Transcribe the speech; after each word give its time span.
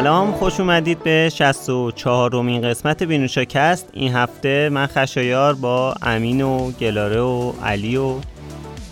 سلام 0.00 0.32
خوش 0.32 0.60
اومدید 0.60 1.02
به 1.02 1.28
64 1.32 2.30
رومین 2.32 2.62
قسمت 2.62 3.02
بینوشاکست 3.02 3.90
این 3.92 4.12
هفته 4.12 4.68
من 4.68 4.86
خشایار 4.86 5.54
با 5.54 5.94
امین 6.02 6.42
و 6.42 6.70
گلاره 6.70 7.20
و 7.20 7.52
علی 7.62 7.96
و 7.96 8.14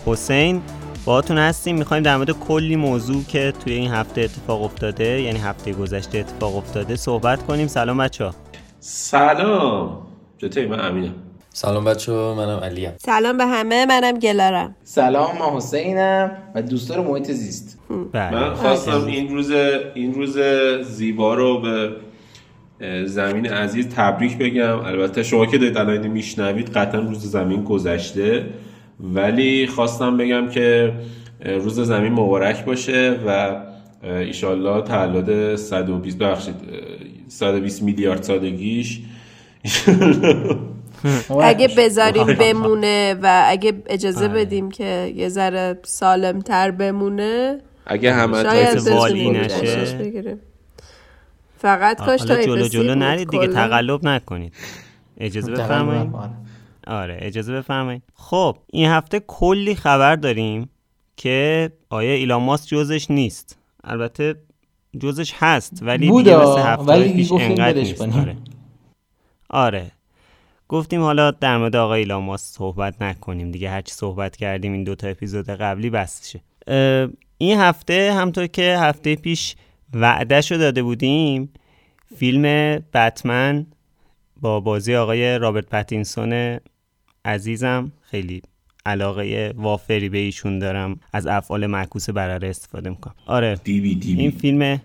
حسین 0.05 0.61
باهاتون 1.05 1.37
هستیم. 1.37 1.77
می‌خوایم 1.77 2.03
در 2.03 2.17
مورد 2.17 2.31
کلی 2.31 2.75
موضوع 2.75 3.23
که 3.23 3.53
توی 3.63 3.73
این 3.73 3.91
هفته 3.91 4.21
اتفاق 4.21 4.63
افتاده 4.63 5.21
یعنی 5.21 5.39
هفته 5.39 5.73
گذشته 5.73 6.17
اتفاق 6.17 6.55
افتاده 6.55 6.95
صحبت 6.95 7.43
کنیم. 7.43 7.67
سلام 7.67 7.97
بچه 7.97 8.29
سلام. 8.79 10.07
چطوری؟ 10.37 10.67
من 10.67 10.79
امینم. 10.79 11.28
سلام 11.61 11.83
بچه 11.83 12.11
منم 12.11 12.59
علیم. 12.63 12.91
سلام 12.97 13.37
به 13.37 13.45
همه 13.45 13.85
منم 13.85 14.19
گلارم. 14.19 14.75
سلام 14.83 15.37
ما 15.37 15.57
حسینم 15.57 16.31
و 16.55 16.61
دوستدار 16.61 17.07
محیط 17.07 17.31
زیست. 17.31 17.79
بله. 18.11 18.31
من 18.31 18.53
خواستم 18.53 19.05
این 19.05 19.29
روز 19.29 19.51
این 19.93 20.13
روز 20.13 20.37
زیبا 20.81 21.33
رو 21.33 21.61
به 21.61 21.91
زمین 23.05 23.45
عزیز 23.45 23.89
تبریک 23.89 24.37
بگم. 24.37 24.79
البته 24.79 25.23
شما 25.23 25.45
که 25.45 25.57
دارید 25.57 25.77
الان 25.77 26.07
میشنوید 26.07 26.69
قطعا 26.69 27.01
روز 27.01 27.31
زمین 27.31 27.63
گذشته. 27.63 28.45
ولی 28.99 29.67
خواستم 29.67 30.17
بگم 30.17 30.49
که 30.49 30.93
روز 31.45 31.79
زمین 31.79 32.13
مبارک 32.13 32.65
باشه 32.65 33.19
و 33.27 33.55
ایشالله 34.03 34.81
تولد 34.81 35.55
120 35.55 36.17
بخشید 36.17 36.55
120 37.27 37.83
میلیارد 37.83 38.23
سالگیش. 38.23 38.99
اگه 41.41 41.67
بذاریم 41.67 42.25
بمونه 42.25 43.15
و 43.21 43.43
اگه 43.47 43.73
اجازه 43.87 44.25
آره. 44.29 44.33
بدیم 44.33 44.71
که 44.71 45.13
یه 45.15 45.29
ذره 45.29 45.79
سالم 45.83 46.41
تر 46.41 46.71
بمونه 46.71 47.61
اگه 47.85 48.13
همه 48.13 48.43
شاید 48.43 48.87
والی 48.87 49.29
نشه. 49.29 50.37
فقط 51.57 51.97
کاش 51.97 52.21
تا 52.21 52.41
جلو 52.41 52.67
جلو 52.67 52.95
نرید 52.95 53.29
دیگه 53.29 53.47
تقلب 53.47 54.07
نکنید. 54.07 54.53
اجازه 55.17 55.51
بفرمایید. 55.51 56.11
آره. 56.87 57.17
اجازه 57.21 57.53
بفرمایید. 57.53 58.03
خب 58.13 58.57
این 58.67 58.89
هفته 58.89 59.19
کلی 59.27 59.75
خبر 59.75 60.15
داریم 60.15 60.69
که 61.17 61.71
آیا 61.89 62.13
ایلان 62.13 62.43
ماسک 62.43 62.69
جزش 62.69 63.11
نیست. 63.11 63.57
البته 63.83 64.35
جزش 64.99 65.33
هست 65.37 65.79
ولی 65.81 66.11
دیگه 66.11 66.37
مثل 66.37 66.59
هفته 66.59 67.13
پیش 67.13 67.31
انقدر 67.31 67.73
نیست. 67.73 68.01
آره. 68.01 68.35
آره. 69.49 69.91
گفتیم 70.69 71.01
حالا 71.01 71.31
در 71.31 71.57
مورد 71.57 71.75
آقای 71.75 71.99
ایلان 71.99 72.23
ماسک 72.23 72.45
صحبت 72.45 73.01
نکنیم 73.01 73.51
دیگه 73.51 73.69
هرچی 73.69 73.93
صحبت 73.93 74.35
کردیم 74.35 74.73
این 74.73 74.83
دوتا 74.83 75.07
اپیزود 75.07 75.49
قبلی 75.49 75.89
بسشه 75.89 76.41
این 77.37 77.59
هفته 77.59 78.13
همطور 78.13 78.47
که 78.47 78.77
هفته 78.79 79.15
پیش 79.15 79.55
وعدهشو 79.93 80.57
داده 80.57 80.83
بودیم 80.83 81.49
فیلم 82.17 82.43
بتمن 82.93 83.65
با 84.41 84.59
بازی 84.59 84.95
آقای 84.95 85.37
رابرت 85.37 85.65
پتینسون 85.65 86.59
عزیزم 87.25 87.91
خیلی 88.01 88.41
علاقه 88.85 89.53
وافری 89.55 90.09
به 90.09 90.17
ایشون 90.17 90.59
دارم 90.59 90.99
از 91.13 91.27
افعال 91.27 91.67
معکوس 91.67 92.09
برره 92.09 92.49
استفاده 92.49 92.89
می‌کنم. 92.89 93.15
آره 93.25 93.55
دیوی 93.63 93.95
دیوی. 93.95 94.21
این 94.21 94.31
فیلم 94.31 94.81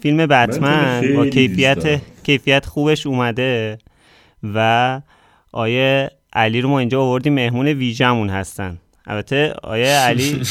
فیلم 0.00 0.26
بتمن 0.26 1.14
با 1.16 1.26
کیفیت 1.26 2.00
کیفیت 2.22 2.66
خوبش 2.66 3.06
اومده 3.06 3.78
و 4.54 5.00
آیه 5.52 6.10
علی 6.32 6.60
رو 6.60 6.68
ما 6.68 6.78
اینجا 6.78 7.02
آوردیم 7.02 7.34
مهمون 7.34 7.66
ویژمون 7.66 8.30
هستن. 8.30 8.78
البته 9.06 9.54
آیه 9.62 9.86
علی 9.86 10.42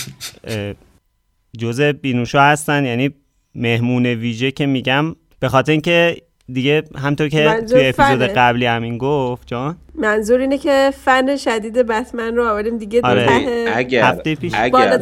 جزء 1.61 1.91
بینوشا 1.91 2.41
هستن 2.41 2.85
یعنی 2.85 3.13
مهمون 3.55 4.05
ویژه 4.05 4.51
که 4.51 4.65
میگم 4.65 5.15
به 5.39 5.47
خاطر 5.49 5.71
اینکه 5.71 6.17
دیگه 6.53 6.83
همطور 6.95 7.29
که 7.29 7.65
توی 7.69 7.87
اپیزود 7.87 8.21
قبلی 8.21 8.65
همین 8.65 8.97
گفت 8.97 9.47
جان؟ 9.47 9.77
منظور 9.95 10.39
اینه 10.39 10.57
که 10.57 10.93
فن 10.95 11.35
شدید 11.35 11.73
بتمن 11.73 12.35
رو 12.35 12.47
آوردیم 12.47 12.77
دیگه 12.77 13.01
آره. 13.03 13.65
اگر 13.75 14.03
هفته 14.03 14.35
پیش. 14.35 14.53
اگر, 14.55 14.93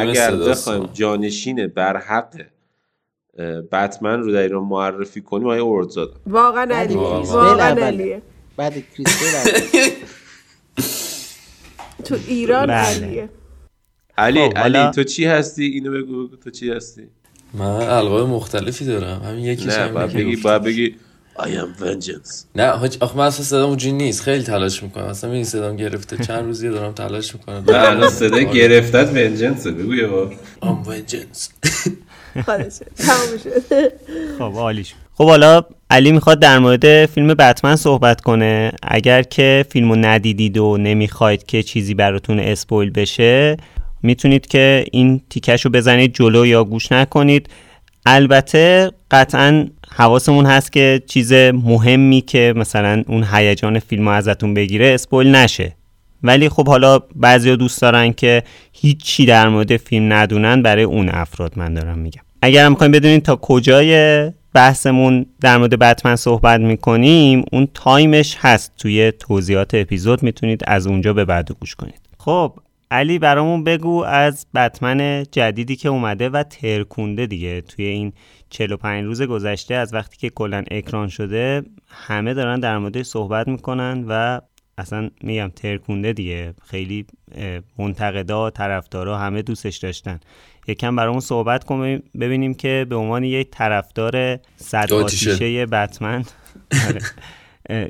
اگر 0.00 0.36
بخوایم 0.36 0.88
جانشین 0.92 1.66
بر 1.66 1.96
حق 1.96 2.40
بتمن 3.72 4.20
رو 4.20 4.32
در 4.32 4.42
ایران 4.42 4.64
معرفی 4.64 5.20
کنیم 5.20 5.46
آیه 5.46 5.60
اوردزاد 5.60 6.20
واقعا 6.26 6.74
علی. 6.74 6.94
واقعا 6.94 7.86
علیه. 7.86 8.22
بعد 8.60 8.74
تو 12.04 12.16
ایران 12.26 12.70
علیه 12.70 13.28
علی 14.18 14.48
خب، 14.48 14.58
علی 14.58 14.90
تو 14.90 15.04
چی 15.04 15.24
هستی؟ 15.24 15.64
اینو 15.64 15.92
بگو 15.92 16.36
تو 16.44 16.50
چی 16.50 16.70
هستی؟ 16.70 17.02
من 17.54 17.64
القاب 17.64 18.28
مختلفی 18.28 18.84
دارم. 18.84 19.22
همین 19.22 19.44
یکیش 19.44 19.66
نه 19.66 19.88
باید 19.88 20.12
بگی 20.12 20.36
باید 20.36 20.62
بگی 20.62 20.96
I 21.38 21.42
am 21.42 21.82
vengeance. 21.82 22.44
نه 22.54 22.66
آخه 23.00 23.16
من 23.16 23.26
اصلا 23.26 23.44
صدام 23.44 23.68
اونجوری 23.68 23.92
نیست. 23.92 24.22
خیلی 24.22 24.44
تلاش 24.44 24.82
می‌کنم. 24.82 25.04
اصلا 25.04 25.32
این 25.32 25.44
صدام 25.44 25.76
گرفته. 25.76 26.24
چند 26.24 26.44
روزی 26.44 26.68
دارم 26.68 26.92
تلاش 26.92 27.34
می‌کنم. 27.34 27.64
نه 27.68 27.88
الان 27.88 28.10
صدا 28.10 28.40
گرفتت 28.40 29.10
vengeance 29.10 29.66
بگو 29.68 29.94
یه 29.94 30.06
بار. 30.06 30.36
I'm 30.62 30.86
vengeance. 30.88 31.48
خب 34.38 34.52
عالیش. 34.56 34.94
خب 35.14 35.24
حالا 35.24 35.64
علی 35.92 36.12
می‌خواد 36.12 36.38
در 36.38 36.58
مورد 36.58 37.06
فیلم 37.06 37.34
بتمن 37.34 37.76
صحبت 37.76 38.20
کنه. 38.20 38.72
اگر 38.82 39.22
که 39.22 39.64
فیلمو 39.70 39.96
ندیدید 39.96 40.58
و 40.58 40.76
نمی‌خواید 40.76 41.46
که 41.46 41.62
چیزی 41.62 41.94
براتون 41.94 42.40
اسپویل 42.40 42.90
بشه 42.90 43.56
می‌تونید 44.02 44.46
که 44.46 44.84
این 44.92 45.20
تیکش 45.30 45.64
رو 45.64 45.70
بزنید 45.70 46.14
جلو 46.14 46.46
یا 46.46 46.64
گوش 46.64 46.92
نکنید. 46.92 47.48
البته 48.06 48.90
قطعا 49.10 49.66
حواسمون 49.90 50.46
هست 50.46 50.72
که 50.72 51.02
چیز 51.06 51.32
مهمی 51.32 52.20
که 52.20 52.54
مثلا 52.56 53.02
اون 53.06 53.26
هیجان 53.32 53.78
فیلم 53.78 54.08
رو 54.08 54.14
ازتون 54.14 54.54
بگیره 54.54 54.86
اسپویل 54.86 55.34
نشه. 55.34 55.76
ولی 56.22 56.48
خب 56.48 56.68
حالا 56.68 56.98
بعضیا 57.16 57.56
دوست 57.56 57.82
دارن 57.82 58.12
که 58.12 58.42
هیچی 58.72 59.26
در 59.26 59.48
مورد 59.48 59.76
فیلم 59.76 60.12
ندونن 60.12 60.62
برای 60.62 60.82
اون 60.82 61.08
افراد 61.08 61.52
من 61.56 61.74
دارم 61.74 61.98
میگم. 61.98 62.22
اگر 62.42 62.64
هم 62.64 62.72
می‌خوایم 62.72 62.92
بدونید 62.92 63.22
تا 63.22 63.36
کجای 63.36 64.32
بحثمون 64.54 65.26
در 65.40 65.58
مورد 65.58 65.78
بتمن 65.78 66.16
صحبت 66.16 66.60
می‌کنیم. 66.60 67.44
اون 67.52 67.68
تایمش 67.74 68.36
هست 68.40 68.72
توی 68.76 69.12
توضیحات 69.12 69.74
اپیزود 69.74 70.22
می‌تونید 70.22 70.62
از 70.66 70.86
اونجا 70.86 71.12
به 71.12 71.24
بعد 71.24 71.52
گوش 71.52 71.74
کنید. 71.74 72.00
خب 72.18 72.58
علی 72.90 73.18
برامون 73.18 73.64
بگو 73.64 74.04
از 74.04 74.46
بتمن 74.54 75.24
جدیدی 75.32 75.76
که 75.76 75.88
اومده 75.88 76.28
و 76.28 76.42
ترکونده 76.42 77.26
دیگه. 77.26 77.60
توی 77.60 77.84
این 77.84 78.12
45 78.50 79.04
روز 79.04 79.22
گذشته 79.22 79.74
از 79.74 79.94
وقتی 79.94 80.16
که 80.16 80.30
کلا 80.30 80.64
اکران 80.70 81.08
شده 81.08 81.62
همه 81.88 82.34
دارن 82.34 82.60
در 82.60 82.78
مورد 82.78 83.02
صحبت 83.02 83.48
می‌کنن 83.48 84.04
و 84.08 84.40
اصلا 84.78 85.10
میگم 85.22 85.50
ترکونده 85.56 86.12
دیگه. 86.12 86.54
خیلی 86.64 87.06
منتقدا 87.78 88.50
طرفدارا 88.50 89.18
همه 89.18 89.42
دوستش 89.42 89.76
داشتن. 89.76 90.20
یکم 90.68 90.96
برامون 90.96 91.20
صحبت 91.20 91.64
کنیم 91.64 92.02
ببینیم 92.20 92.54
که 92.54 92.86
به 92.88 92.96
عنوان 92.96 93.24
یک 93.24 93.48
طرفدار 93.50 94.38
صد 94.56 94.92
آتیشه. 94.92 95.66
بتمن. 95.66 96.24
آره. 96.88 97.00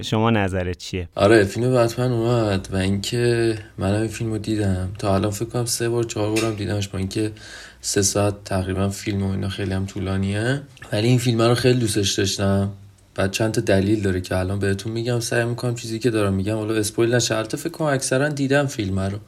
شما 0.02 0.30
نظرت 0.30 0.78
چیه؟ 0.78 1.08
آره 1.14 1.44
فیلم 1.44 1.74
بتمن 1.74 2.12
اومد 2.12 2.68
و 2.72 2.76
اینکه 2.76 3.58
من 3.78 3.94
این 3.94 4.08
فیلم 4.08 4.30
رو 4.30 4.38
دیدم. 4.38 4.92
تا 4.98 5.14
الان 5.14 5.30
فکر 5.30 5.44
کنم 5.48 5.64
سه 5.64 5.88
بار 5.88 6.04
چهار 6.04 6.34
بارم 6.34 6.54
دیدمش 6.54 6.88
با 6.88 6.98
اینکه 6.98 7.32
سه 7.80 8.02
ساعت 8.02 8.44
تقریبا 8.44 8.88
فیلم 8.88 9.22
و 9.22 9.30
اینا 9.30 9.48
خیلی 9.48 9.72
هم 9.72 9.86
طولانیه. 9.86 10.62
ولی 10.92 11.08
این 11.08 11.18
فیلم 11.18 11.42
رو 11.42 11.54
خیلی 11.54 11.80
دوستش 11.80 12.12
داشتم. 12.12 12.70
بعد 13.14 13.30
چند 13.30 13.52
تا 13.52 13.60
دلیل 13.60 14.02
داره 14.02 14.20
که 14.20 14.36
الان 14.36 14.58
بهتون 14.58 14.92
میگم 14.92 15.20
سعی 15.20 15.44
می‌کنم 15.44 15.74
چیزی 15.74 15.98
که 15.98 16.10
دارم 16.10 16.34
میگم 16.34 16.56
حالا 16.56 16.74
اسپویل 16.74 17.14
نشه. 17.14 17.42
فکر 17.42 17.68
کنم 17.68 17.88
اکثرا 17.88 18.28
دیدم 18.28 18.66
فیلم 18.66 19.00
رو. 19.00 19.18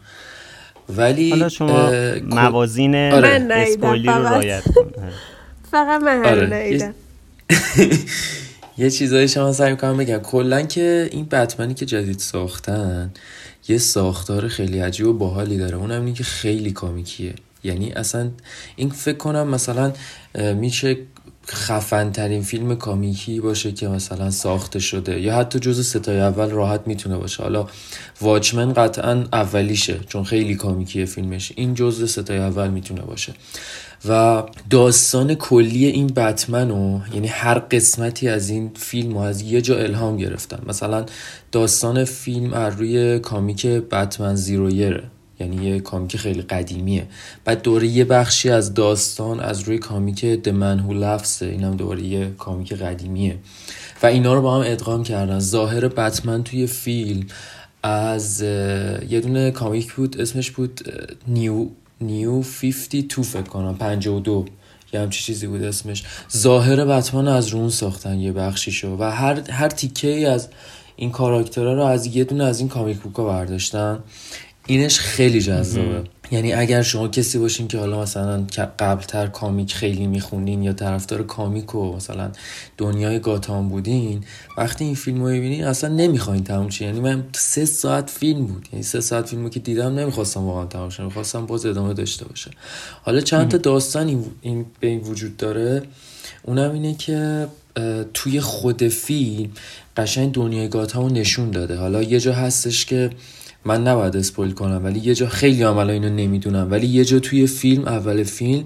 ولی 0.97 1.31
حالا 1.31 1.49
شما 1.49 1.91
موازین 2.23 2.95
آره. 2.95 3.47
اسپویلی 3.51 4.09
رو 4.09 4.23
رایت 4.23 4.63
فقط 5.71 6.01
من 6.03 6.27
آره. 6.27 6.95
یه 8.79 8.91
چیزایی 8.91 9.29
شما 9.29 9.53
سعی 9.53 9.71
می‌کنم 9.71 9.97
بگم. 9.97 10.19
کلا 10.19 10.63
که 10.63 11.09
این 11.13 11.25
بتمنی 11.25 11.75
که 11.75 11.87
جدید 11.87 12.19
ساختن 12.19 13.11
یه 13.69 13.79
ساختار 13.79 14.49
خیلی 14.49 14.79
عجیب 14.79 15.07
و 15.07 15.13
باحالی 15.13 15.59
داره. 15.59 15.77
اونم 15.77 16.05
اینه 16.05 16.13
که 16.17 16.25
خیلی 16.25 16.73
کامیکیه. 16.73 17.35
یعنی 17.65 17.93
اصلا 17.93 18.31
این 18.77 18.91
فکر 18.91 19.17
کنم 19.17 19.49
مثلا 19.49 19.93
میشه 20.55 20.97
خفن 21.49 22.11
ترین 22.11 22.43
فیلم 22.43 22.75
کامیکی 22.75 23.41
باشه 23.41 23.73
که 23.73 23.89
مثلا 23.89 24.31
ساخته 24.31 24.79
شده 24.79 25.21
یا 25.21 25.37
حتی 25.37 25.59
جز 25.59 25.87
ستای 25.87 26.21
اول 26.21 26.51
راحت 26.51 26.81
می‌تونه 26.87 27.17
باشه. 27.17 27.43
حالا 27.43 27.67
واچمن 28.21 28.73
قطعا 28.73 29.25
اولیشه 29.33 30.01
چون 30.09 30.25
خیلی 30.25 30.55
کامیکیه 30.55 31.05
فیلمش. 31.05 31.53
این 31.57 31.75
جز 31.75 32.13
ستای 32.13 32.39
اول 32.39 32.69
می‌تونه 32.69 33.01
باشه. 33.03 33.35
و 34.09 34.43
داستان 34.71 35.35
کلی 35.35 35.87
این 35.87 36.07
بتمن 36.07 36.71
و 36.71 37.01
یعنی 37.15 37.29
هر 37.29 37.59
قسمتی 37.59 38.29
از 38.29 38.49
این 38.49 38.71
فیلم 38.77 39.17
و 39.17 39.21
از 39.21 39.43
یه 39.43 39.61
جا 39.61 39.79
الهام 39.79 40.17
گرفتن. 40.17 40.59
مثلا 40.67 41.07
داستان 41.53 42.05
فیلم 42.05 42.53
از 42.53 42.77
روی 42.77 43.19
کامیک 43.19 43.67
بتمن 43.67 44.35
زیرویره 44.35 45.03
یعنی 45.43 45.67
یه 45.67 45.81
comic 45.81 46.17
خیلی 46.17 46.43
قدیمیه. 46.43 47.07
بعد 47.45 47.63
دوباره 47.63 47.87
یه 47.87 48.05
بخشی 48.05 48.51
از 48.51 48.75
داستان 48.75 49.41
از 49.41 49.61
روی 49.61 49.79
comic 49.79 50.43
The 50.43 50.53
Man 50.53 50.81
Who 50.89 51.43
اینم 51.43 51.77
دوباره 51.77 52.03
یه 52.03 52.31
comic 52.39 52.73
قدیمیه. 52.73 53.39
و 54.03 54.07
اینا 54.07 54.35
رو 54.35 54.43
با 54.43 54.55
هم 54.57 54.63
ادغام 54.67 55.03
کردن. 55.03 55.39
ظاهر 55.39 55.89
بتمن 55.89 56.45
توی 56.45 56.67
فیلم 56.67 57.27
از 57.83 58.43
یه 58.43 59.21
دونه 59.23 59.51
comic 59.51 59.93
بود 59.93 60.21
اسمش 60.21 60.51
بود 60.51 60.81
New 61.29 61.67
New 62.01 62.43
52 62.43 63.23
فکر 63.23 63.43
کنم 63.43 63.75
52 63.75 64.45
یه 64.93 65.01
همچی 65.01 65.25
چیزی 65.25 65.47
بود 65.47 65.63
اسمش. 65.63 66.05
ظاهر 66.37 66.85
بتمن 66.85 67.29
از 67.29 67.49
رو 67.49 67.59
اون 67.59 67.69
ساختن 67.69 68.19
یه 68.19 68.33
بخشیشو. 68.33 68.97
و 68.97 69.03
هر 69.11 69.51
هر 69.51 69.69
تیکه 69.69 70.09
ای 70.09 70.27
از 70.27 70.49
این 70.97 71.11
کاراکترها 71.11 71.73
رو 71.73 71.83
از 71.83 72.17
یه 72.17 72.25
دونه 72.25 72.45
از 72.45 72.59
این 72.59 72.69
کامیک 72.69 72.99
بوکا 72.99 73.25
برداشتن. 73.25 73.99
اینش 74.67 74.99
خیلی 74.99 75.41
جذابه. 75.41 76.05
یعنی 76.31 76.53
اگر 76.53 76.83
شما 76.83 77.09
کسی 77.09 77.39
باشین 77.39 77.69
که 77.69 77.79
حالا 77.79 78.03
مثلا 78.03 78.47
قبلتر 78.79 79.27
کامیک 79.27 79.75
خیلی 79.75 80.07
می‌خونین 80.07 80.63
یا 80.63 80.73
طرفدار 80.73 81.23
کامیک 81.23 81.75
و 81.75 81.97
مثلا 81.97 82.31
دنیای 82.79 83.19
گاتام 83.19 83.69
بودین 83.69 84.25
وقتی 84.59 84.85
این 84.85 84.95
فیلم 84.95 85.19
رو 85.23 85.27
ببینین 85.27 85.65
اصلا 85.65 85.95
نمی‌خواین 85.95 86.45
تموم 86.45 86.69
یعنی 86.81 87.01
من 87.01 87.25
سه 87.33 87.65
ساعت 87.65 88.11
فیلم 88.11 88.47
بود. 88.47 88.69
یعنی 88.73 88.83
سه 88.83 89.01
ساعت 89.01 89.29
فیلمو 89.29 89.49
که 89.49 89.61
دیدم 89.61 89.99
نمی‌خواستم 89.99 90.45
واقعا 90.45 90.67
تموم 90.67 90.91
شه. 90.91 91.05
می‌خواستم 91.05 91.47
باز 91.47 91.67
ادامه 91.67 91.95
داشته 91.95 92.25
باشه. 92.25 92.51
حالا 93.03 93.21
چند 93.21 93.49
تا 93.49 93.57
داستان 93.57 94.25
این 94.43 94.67
به 94.81 94.87
این 94.87 95.01
وجود 95.01 95.37
داره. 95.37 95.83
اونم 96.43 96.73
اینه 96.73 96.95
که 96.95 97.47
توی 98.15 98.41
خود 98.41 98.89
فیلم 98.89 99.51
قشنگ 99.97 100.33
دنیای 100.33 100.69
گاتام 100.69 101.13
نشون 101.13 101.51
داده. 101.51 101.77
حالا 101.77 102.03
یه 102.03 102.21
جا 102.21 102.33
هستش 102.33 102.87
که 102.87 103.11
من 103.65 103.87
نباید 103.87 104.17
اسپویل 104.17 104.53
کنم 104.53 104.85
ولی 104.85 105.01
یه 105.01 105.15
جا 105.15 105.27
خیلی 105.27 105.63
عملا 105.63 105.93
اینو 105.93 106.09
نمی‌دونم. 106.09 106.69
ولی 106.71 106.87
یه 106.87 107.05
جا 107.05 107.19
توی 107.19 107.47
فیلم 107.47 107.85
اول 107.85 108.23
فیلم 108.23 108.65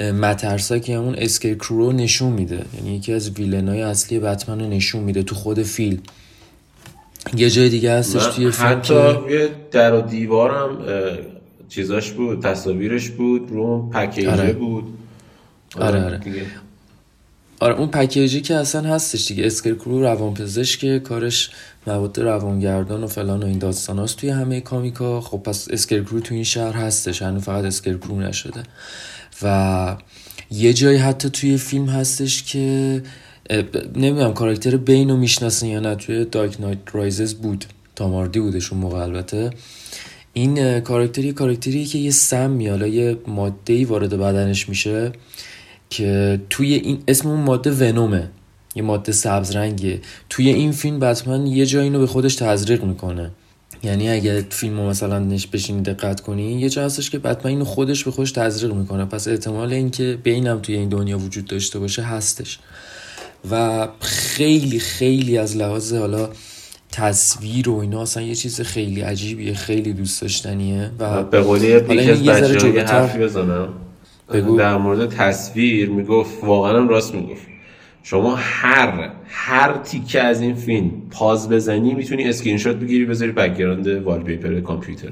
مترسا 0.00 0.78
که 0.78 0.96
همون 0.96 1.14
اسکر 1.18 1.54
کرو 1.54 1.92
نشون 1.92 2.32
میده. 2.32 2.64
یعنی 2.74 2.96
یکی 2.96 3.12
از 3.12 3.30
ویلنای 3.30 3.82
اصلی 3.82 4.18
بتمن 4.18 4.60
رو 4.60 4.68
نشون 4.68 5.02
میده 5.02 5.22
تو 5.22 5.34
خود 5.34 5.62
فیلم. 5.62 5.98
یه 7.36 7.50
جای 7.50 7.68
دیگه 7.68 7.92
هستش 7.92 8.26
توی 8.26 8.50
فیلم 8.50 8.68
حتی 8.68 8.94
یه 8.94 9.48
در 9.70 9.94
و 9.94 10.00
دیوارم 10.00 10.78
چیزاش 11.68 12.10
بود 12.10 12.42
تصاویرش 12.42 13.10
بود 13.10 13.50
رو 13.50 13.90
پکیجه 13.90 14.30
آره. 14.30 14.52
بود. 14.52 14.84
آره 15.76 16.04
آره 16.04 16.04
آره. 16.04 16.20
اون 17.70 17.88
package 17.88 18.33
ی 18.33 18.40
که 18.40 18.54
اصلا 18.54 18.94
هستش 18.94 19.28
دیگه 19.28 19.46
Scarecrow 19.46 19.90
رو 19.90 20.00
روانپزشک 20.00 20.98
کارش 20.98 21.50
مواد 21.86 22.20
روانگردان 22.20 23.04
و 23.04 23.06
فلان 23.06 23.42
و 23.42 23.46
این 23.46 23.58
داستان 23.58 23.98
هست 23.98 24.16
توی 24.16 24.30
همه 24.30 24.60
comic 24.60 25.10
ا. 25.10 25.20
خب 25.20 25.38
پس 25.38 25.68
Scarecrow 25.70 26.20
تو 26.20 26.34
این 26.34 26.44
شهر 26.44 26.72
هستش 26.72 27.22
هنو 27.22 27.40
فقط 27.40 27.64
Scarecrow 27.64 28.20
نشده. 28.20 28.62
و 29.42 29.96
یه 30.50 30.72
جایی 30.72 30.98
حتی 30.98 31.30
توی 31.30 31.56
فیلم 31.56 31.88
هستش 31.88 32.42
که 32.42 33.02
نمی‌دونم 33.96 34.34
کاراکتر 34.34 34.76
Bane 34.76 35.10
رو 35.10 35.16
می‌شناسن 35.16 35.66
یا 35.66 35.80
نه 35.80 35.94
توی 35.94 36.24
Dark 36.24 36.60
Knight 36.60 36.78
Rises 36.92 37.34
بود 37.34 37.64
تام 37.96 38.11
هاردی 38.11 38.40
بودش 38.40 38.72
اون 38.72 38.80
موقع 38.80 38.98
البته. 38.98 39.50
این 40.32 40.80
کاراکتری 40.80 41.32
کاراکتری 41.32 41.84
که 41.84 41.98
یه 41.98 42.10
سم 42.10 42.60
یا 42.60 42.86
یه 42.86 43.18
ماده 43.26 43.86
وارد 43.86 44.18
بدنش 44.18 44.68
میشه. 44.68 45.12
که 45.92 46.40
توی 46.50 46.74
این 46.74 47.02
اسم 47.08 47.28
اون 47.28 47.40
ماده 47.40 47.70
ونومه. 47.70 48.28
یه 48.74 48.82
ماده 48.82 49.12
سبز 49.12 49.56
رنگه 49.56 50.00
توی 50.30 50.48
این 50.48 50.72
فیلم 50.72 50.98
بتمن 51.00 51.46
یه 51.46 51.66
جایی 51.66 51.84
اینو 51.84 51.98
به 51.98 52.06
خودش 52.06 52.34
تزریق 52.34 52.84
می‌کنه. 52.84 53.30
یعنی 53.82 54.10
اگه 54.10 54.46
فیلم 54.50 54.80
رو 54.80 54.86
مثلا 54.86 55.18
نش 55.18 55.46
بشین 55.46 55.82
دقت 55.82 56.20
کنی 56.20 56.60
یه 56.60 56.68
جا 56.68 56.84
هستش 56.84 57.10
که 57.10 57.18
بتمن 57.18 57.50
اینو 57.50 57.64
خودش 57.64 58.04
به 58.04 58.10
خودش 58.10 58.32
تزریق 58.32 58.72
می‌کنه. 58.72 59.04
پس 59.04 59.28
احتمال 59.28 59.72
اینکه 59.72 60.18
بینم 60.22 60.58
توی 60.58 60.74
این 60.76 60.88
دنیا 60.88 61.18
وجود 61.18 61.44
داشته 61.44 61.78
باشه 61.78 62.02
هستش. 62.02 62.58
و 63.50 63.88
خیلی 64.00 64.78
خیلی 64.78 65.38
از 65.38 65.56
لحاظ 65.56 65.92
حالا 65.92 66.28
تصویر 66.92 67.68
و 67.70 67.78
اینا 67.78 68.02
اصلا 68.02 68.22
یه 68.22 68.34
چیز 68.34 68.60
خیلی 68.60 69.00
عجیبیه 69.00 69.54
خیلی 69.54 69.92
دوست 69.92 70.22
داشتنیه 70.22 70.90
و 70.98 71.22
به 71.22 71.40
قولی 71.40 71.74
بچه 71.74 72.18
یه 72.74 72.84
حرفی 72.84 73.18
بزنم. 73.18 73.68
بگو. 74.32 74.56
در 74.56 74.76
مورد 74.76 75.08
تصویر 75.08 75.90
می‌گفت 75.90 76.44
واقعا 76.44 76.78
راست 76.78 77.14
می‌گفت. 77.14 77.46
شما 78.04 78.34
هر 78.36 79.10
هر 79.28 79.72
تیکه 79.72 80.22
از 80.22 80.40
این 80.40 80.54
فیلم 80.54 80.90
pause 81.10 81.48
بزنی 81.48 81.94
می‌تونی 81.94 82.24
اسکرین 82.24 82.58
شات 82.58 82.76
بگیری 82.76 83.04
بذاری 83.04 83.32
background 83.32 83.86
wallpaper 83.86 84.60
کامپیوتر. 84.60 85.08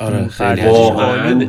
آره 0.00 0.28
خیلی 0.28 0.60
واقعا 0.60 1.40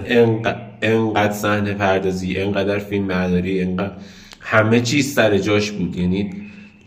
انقدر 0.82 1.34
صحنه 1.34 1.74
پردازی 1.74 2.38
انقدر 2.38 2.80
فیلم 2.80 3.08
برداری 3.08 3.62
انقدر 3.62 3.92
همه 4.40 4.82
چیز 4.82 5.14
سر 5.14 5.38
جاش 5.38 5.72
بود. 5.72 5.96
یعنی 5.96 6.30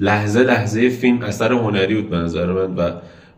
لحظه 0.00 0.40
لحظه 0.42 0.88
فیلم 0.88 1.22
اثر 1.22 1.52
هنری 1.52 1.94
بود 1.94 2.10
به 2.10 2.16
نظر 2.16 2.46
من 2.46 2.74
و 2.74 2.90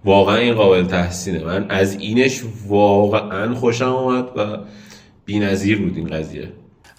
واقعا 0.05 0.37
این 0.37 0.55
قابل 0.55 0.85
تحسینه. 0.85 1.45
من 1.45 1.67
از 1.69 1.97
اینش 2.01 2.43
واقعا 2.69 3.55
خوشم 3.55 3.85
آمد 3.85 4.25
و 4.37 4.59
بی‌نظیر 5.25 5.79
بود 5.79 5.97
این 5.97 6.07
قضیه. 6.07 6.49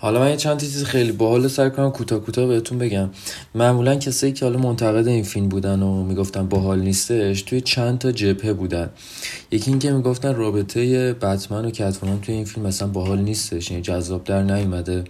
حالا 0.04 0.20
من 0.20 0.30
یه 0.30 0.38
چند 0.38 0.60
چیز 0.60 0.84
خیلی 0.84 1.12
باحال 1.12 1.48
سر 1.48 1.70
کنم 1.70 1.92
کوتاه 1.92 2.20
کوتاه 2.20 2.46
بهتون 2.46 2.78
بگم. 2.78 3.10
معمولا 3.56 3.96
کسایی 3.96 4.34
که 4.34 4.46
حالا 4.46 4.60
منتقد 4.60 5.08
این 5.08 5.24
فیلم 5.24 5.50
بودن 5.50 5.82
و 5.82 6.04
می‌گفتن 6.04 6.48
باحال 6.48 6.80
نیستش 6.80 7.42
توی 7.42 7.62
چند 7.62 8.00
تا 8.00 8.12
جبهه 8.12 8.54
بودن. 8.54 8.90
یکی 9.52 9.72
اینکه 9.72 9.92
می‌گفتن 9.92 10.36
رابطه 10.36 11.14
بتمن 11.14 11.66
و 11.66 11.72
کتومان 11.72 12.22
توی 12.22 12.36
این 12.36 12.46
فیلم 12.46 12.66
مثلا 12.66 12.88
باحال 12.88 13.20
نیستش 13.20 13.72
یعنی 13.72 13.84
جذاب 13.84 14.24
در 14.24 14.44
نیومده. 14.44 15.04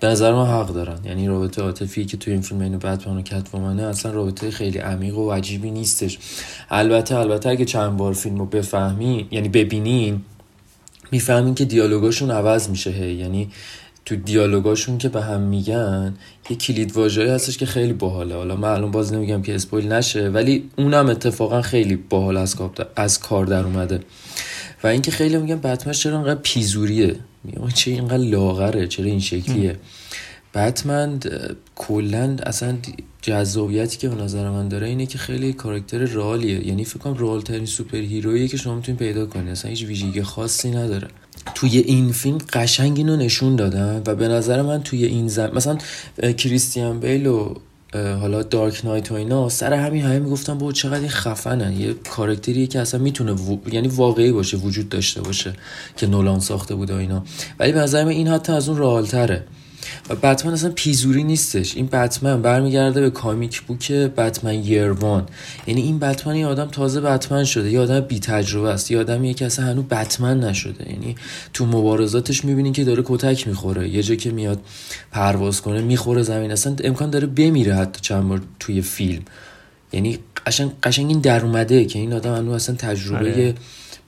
به 0.00 0.06
نظر 0.06 0.32
من 0.32 0.46
حق 0.46 0.68
دارن. 0.68 0.98
یعنی 1.04 1.28
رابطه 1.28 1.62
عاطفی 1.62 2.04
که 2.04 2.16
توی 2.16 2.32
این 2.32 2.42
فیلم 2.42 2.60
بین 2.60 2.78
بتمن 2.78 3.16
و 3.16 3.22
کتومانه 3.22 3.82
اصلا 3.82 4.12
رابطه 4.12 4.50
خیلی 4.50 4.78
عمیق 4.78 5.18
و 5.18 5.30
عجیبی 5.30 5.70
نیستش. 5.70 6.18
البته 6.70 7.16
البته 7.16 7.48
اگه 7.48 7.64
چند 7.64 7.96
بار 7.96 8.12
فیلم 8.12 8.38
رو 8.38 8.46
بفهمی 8.46 9.28
یعنی 9.30 9.48
ببینین 9.48 10.20
می‌فهمین 11.12 11.54
که 11.54 11.64
دیالوگاشون 11.64 12.30
عوض 12.30 12.68
میشه 12.68 13.12
یعنی 13.12 13.48
تو 14.04 14.16
دیالوگاشون 14.16 14.98
که 14.98 15.08
به 15.08 15.22
هم 15.22 15.40
میگن 15.40 16.14
یه 16.50 16.56
کلید 16.56 16.96
واژه‌ای 16.96 17.28
هستش 17.28 17.58
که 17.58 17.66
خیلی 17.66 17.92
باحاله. 17.92 18.34
حالا 18.34 18.56
من 18.56 18.68
الان 18.68 18.90
باز 18.90 19.12
نمیگم 19.12 19.42
که 19.42 19.54
اسپویل 19.54 19.92
نشه 19.92 20.28
ولی 20.28 20.70
اونم 20.78 21.08
اتفاقا 21.08 21.62
خیلی 21.62 21.96
باحال 21.96 22.36
از 22.36 22.56
از 22.96 23.18
کار 23.18 23.46
در 23.46 23.64
اومده. 23.64 24.00
و 24.82 24.86
اینکه 24.86 25.10
خیلی 25.10 25.38
میگن 25.38 25.60
بتمن 25.60 25.92
چرا 25.92 26.16
اینقدر 26.16 26.40
پیزوریه؟ 26.42 27.16
میگم 27.44 27.68
چه 27.68 27.90
اینقدر 27.90 28.24
لاغره؟ 28.24 28.86
چرا 28.86 29.06
این 29.06 29.20
شکلیه؟ 29.20 29.76
بتمن 30.54 31.20
کلا 31.76 32.36
اصلا 32.42 32.76
جذابیتی 33.22 33.98
که 33.98 34.08
به 34.08 34.22
نظر 34.22 34.50
من 34.50 34.68
داره 34.68 34.86
اینه 34.86 35.06
که 35.06 35.18
خیلی 35.18 35.52
کاراکتر 35.52 35.98
رالیه. 35.98 36.66
یعنی 36.66 36.84
فکر 36.84 36.98
کنم 36.98 37.14
رال 37.14 37.40
ترین 37.40 37.66
سوپر 37.66 37.98
هیرویی 37.98 38.48
که 38.48 38.56
شما 38.56 38.74
می‌تونید 38.74 38.98
پیدا 38.98 39.26
کنید 39.26 39.48
اصلا 39.48 39.70
هیچ 39.70 39.84
ویژگی 39.84 40.22
خاصی 40.22 40.70
نداره. 40.70 41.08
توی 41.54 41.78
این 41.78 42.12
فیلم 42.12 42.38
قشنگ 42.52 42.98
اینو 42.98 43.16
نشون 43.16 43.56
دادن 43.56 44.02
و 44.06 44.14
به 44.14 44.28
نظر 44.28 44.62
من 44.62 44.82
توی 44.82 45.04
این 45.04 45.28
زم 45.28 45.50
مثلا 45.54 45.78
کریستیان 46.32 47.00
بیل 47.00 47.26
و 47.26 47.54
حالا 47.94 48.42
دارک 48.42 48.84
نایت 48.84 49.12
و 49.12 49.14
اینا 49.14 49.48
سر 49.48 49.72
همین 49.72 50.04
همه 50.04 50.18
می‌گفتن 50.18 50.58
با 50.58 50.72
چقدر 50.72 51.08
خفنه 51.08 51.74
یه 51.74 51.94
کارکتریه 51.94 52.66
که 52.66 52.80
اصلا 52.80 53.00
می‌تونه 53.00 53.36
یعنی 53.72 53.88
واقعی 53.88 54.32
باشه 54.32 54.56
وجود 54.56 54.88
داشته 54.88 55.22
باشه 55.22 55.52
که 55.96 56.06
نولان 56.06 56.40
ساخته 56.40 56.74
بود 56.74 56.90
و 56.90 56.94
اینا. 56.94 57.24
ولی 57.58 57.72
به 57.72 57.78
نظر 57.78 58.04
من 58.04 58.10
این 58.10 58.28
حتی 58.28 58.52
از 58.52 58.68
اون 58.68 58.78
رالتره 58.78 59.44
و 60.10 60.14
بتمن 60.14 60.52
اصلا 60.52 60.70
پیزوری 60.74 61.24
نیستش. 61.24 61.76
این 61.76 61.86
بتمن 61.86 62.42
برمیگرده 62.42 63.00
به 63.00 63.10
کامیک 63.10 63.60
بوک 63.62 63.92
بتمن 63.92 64.64
یروان 64.64 65.26
یعنی 65.66 65.82
این 65.82 65.98
بتمن 65.98 66.36
یه 66.36 66.46
آدم 66.46 66.66
تازه 66.66 67.00
بتمن 67.00 67.44
شده. 67.44 67.70
یه 67.70 67.80
آدم 67.80 68.00
بی 68.00 68.18
تجربه 68.18 68.68
است. 68.68 68.90
یه 68.90 68.98
آدمی 68.98 69.34
که 69.34 69.46
اصلا 69.46 69.64
هنوز 69.64 69.84
بتمن 69.84 70.40
نشده. 70.40 70.90
یعنی 70.90 71.14
تو 71.52 71.66
مبارزاتش 71.66 72.44
می‌بینین 72.44 72.72
که 72.72 72.84
داره 72.84 73.02
کتک 73.06 73.48
می‌خوره. 73.48 73.88
یه 73.88 74.02
جا 74.02 74.14
که 74.14 74.30
میاد 74.30 74.60
پرواز 75.12 75.62
کنه 75.62 75.80
می‌خوره 75.80 76.22
زمین. 76.22 76.52
اصلا 76.52 76.76
امکان 76.84 77.10
داره 77.10 77.26
بمیره 77.26 77.74
حتی 77.74 78.00
چند 78.00 78.28
بار 78.28 78.40
توی 78.60 78.82
فیلم. 78.82 79.22
یعنی 79.92 80.18
قشنگ 80.46 80.70
قشنگ 80.82 81.08
این 81.08 81.20
در 81.20 81.44
اومده 81.44 81.84
که 81.84 81.98
این 81.98 82.12
آدم 82.12 82.34
هنوز 82.34 82.54
اصلا 82.54 82.76
تجربه 82.76 83.30
آره. 83.30 83.54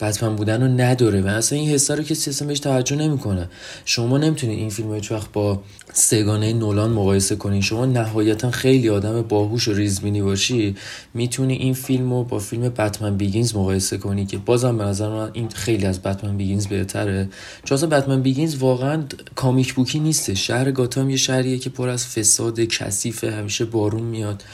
بتمن 0.00 0.36
بودن 0.36 0.62
رو 0.62 0.68
نداره 0.68 1.20
و 1.20 1.26
اصلا 1.26 1.58
این 1.58 1.70
حسا 1.70 1.94
رو 1.94 2.02
کسی 2.02 2.30
اصلا 2.30 2.48
بهش 2.48 2.60
توجه 2.60 2.96
نمی‌کنه. 2.96 3.48
شما 3.84 4.18
نمی‌تونید 4.18 4.58
این 4.58 4.70
فیلم 4.70 4.94
هیچ 4.94 5.12
وقت 5.12 5.32
با 5.32 5.62
سگانه 5.92 6.52
نولان 6.52 6.90
مقایسه 6.90 7.36
کنین 7.36 7.60
شما 7.60 7.86
نهایتا 7.86 8.50
خیلی 8.50 8.88
آدم 8.88 9.22
باهوش 9.22 9.68
و 9.68 9.72
ریزبینی 9.72 10.22
باشی. 10.22 10.76
می‌تونی 11.14 11.54
این 11.54 11.74
فیلم 11.74 12.12
رو 12.12 12.24
با 12.24 12.38
فیلم 12.38 12.62
Batman 12.62 13.16
Begins 13.16 13.56
مقایسه 13.56 13.98
کنی 13.98 14.26
که 14.26 14.38
بازم 14.38 14.78
به 14.78 14.84
نظر 14.84 15.08
من 15.08 15.30
این 15.32 15.48
خیلی 15.48 15.86
از 15.86 16.02
Batman 16.02 16.36
Begins 16.36 16.66
بهتره. 16.66 17.28
چون 17.64 17.78
اصلا 17.78 17.88
Batman 17.88 18.22
Begins 18.22 18.54
واقعا 18.54 19.02
comic 19.34 19.74
book 19.74 19.93
ی 19.93 19.98
نیسته 19.98 20.34
شهر 20.34 20.70
گاتام 20.70 21.10
یه 21.10 21.16
شهریه 21.16 21.58
که 21.58 21.70
پر 21.70 21.88
از 21.88 22.06
فساد 22.06 22.60
کثیفه 22.60 23.30
همیشه 23.30 23.64
بارون 23.64 24.02
میاد. 24.02 24.44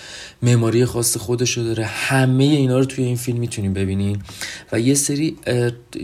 معماری 0.42 0.84
خاص 0.84 1.16
خودشو 1.16 1.62
داره. 1.62 1.84
همه 1.84 2.44
اینا 2.44 2.78
رو 2.78 2.84
توی 2.84 3.04
این 3.04 3.16
فیلم 3.16 3.38
می‌تونیم 3.38 3.72
ببینین 3.72 4.22
و 4.72 4.80
یه 4.80 4.94
سری 4.94 5.36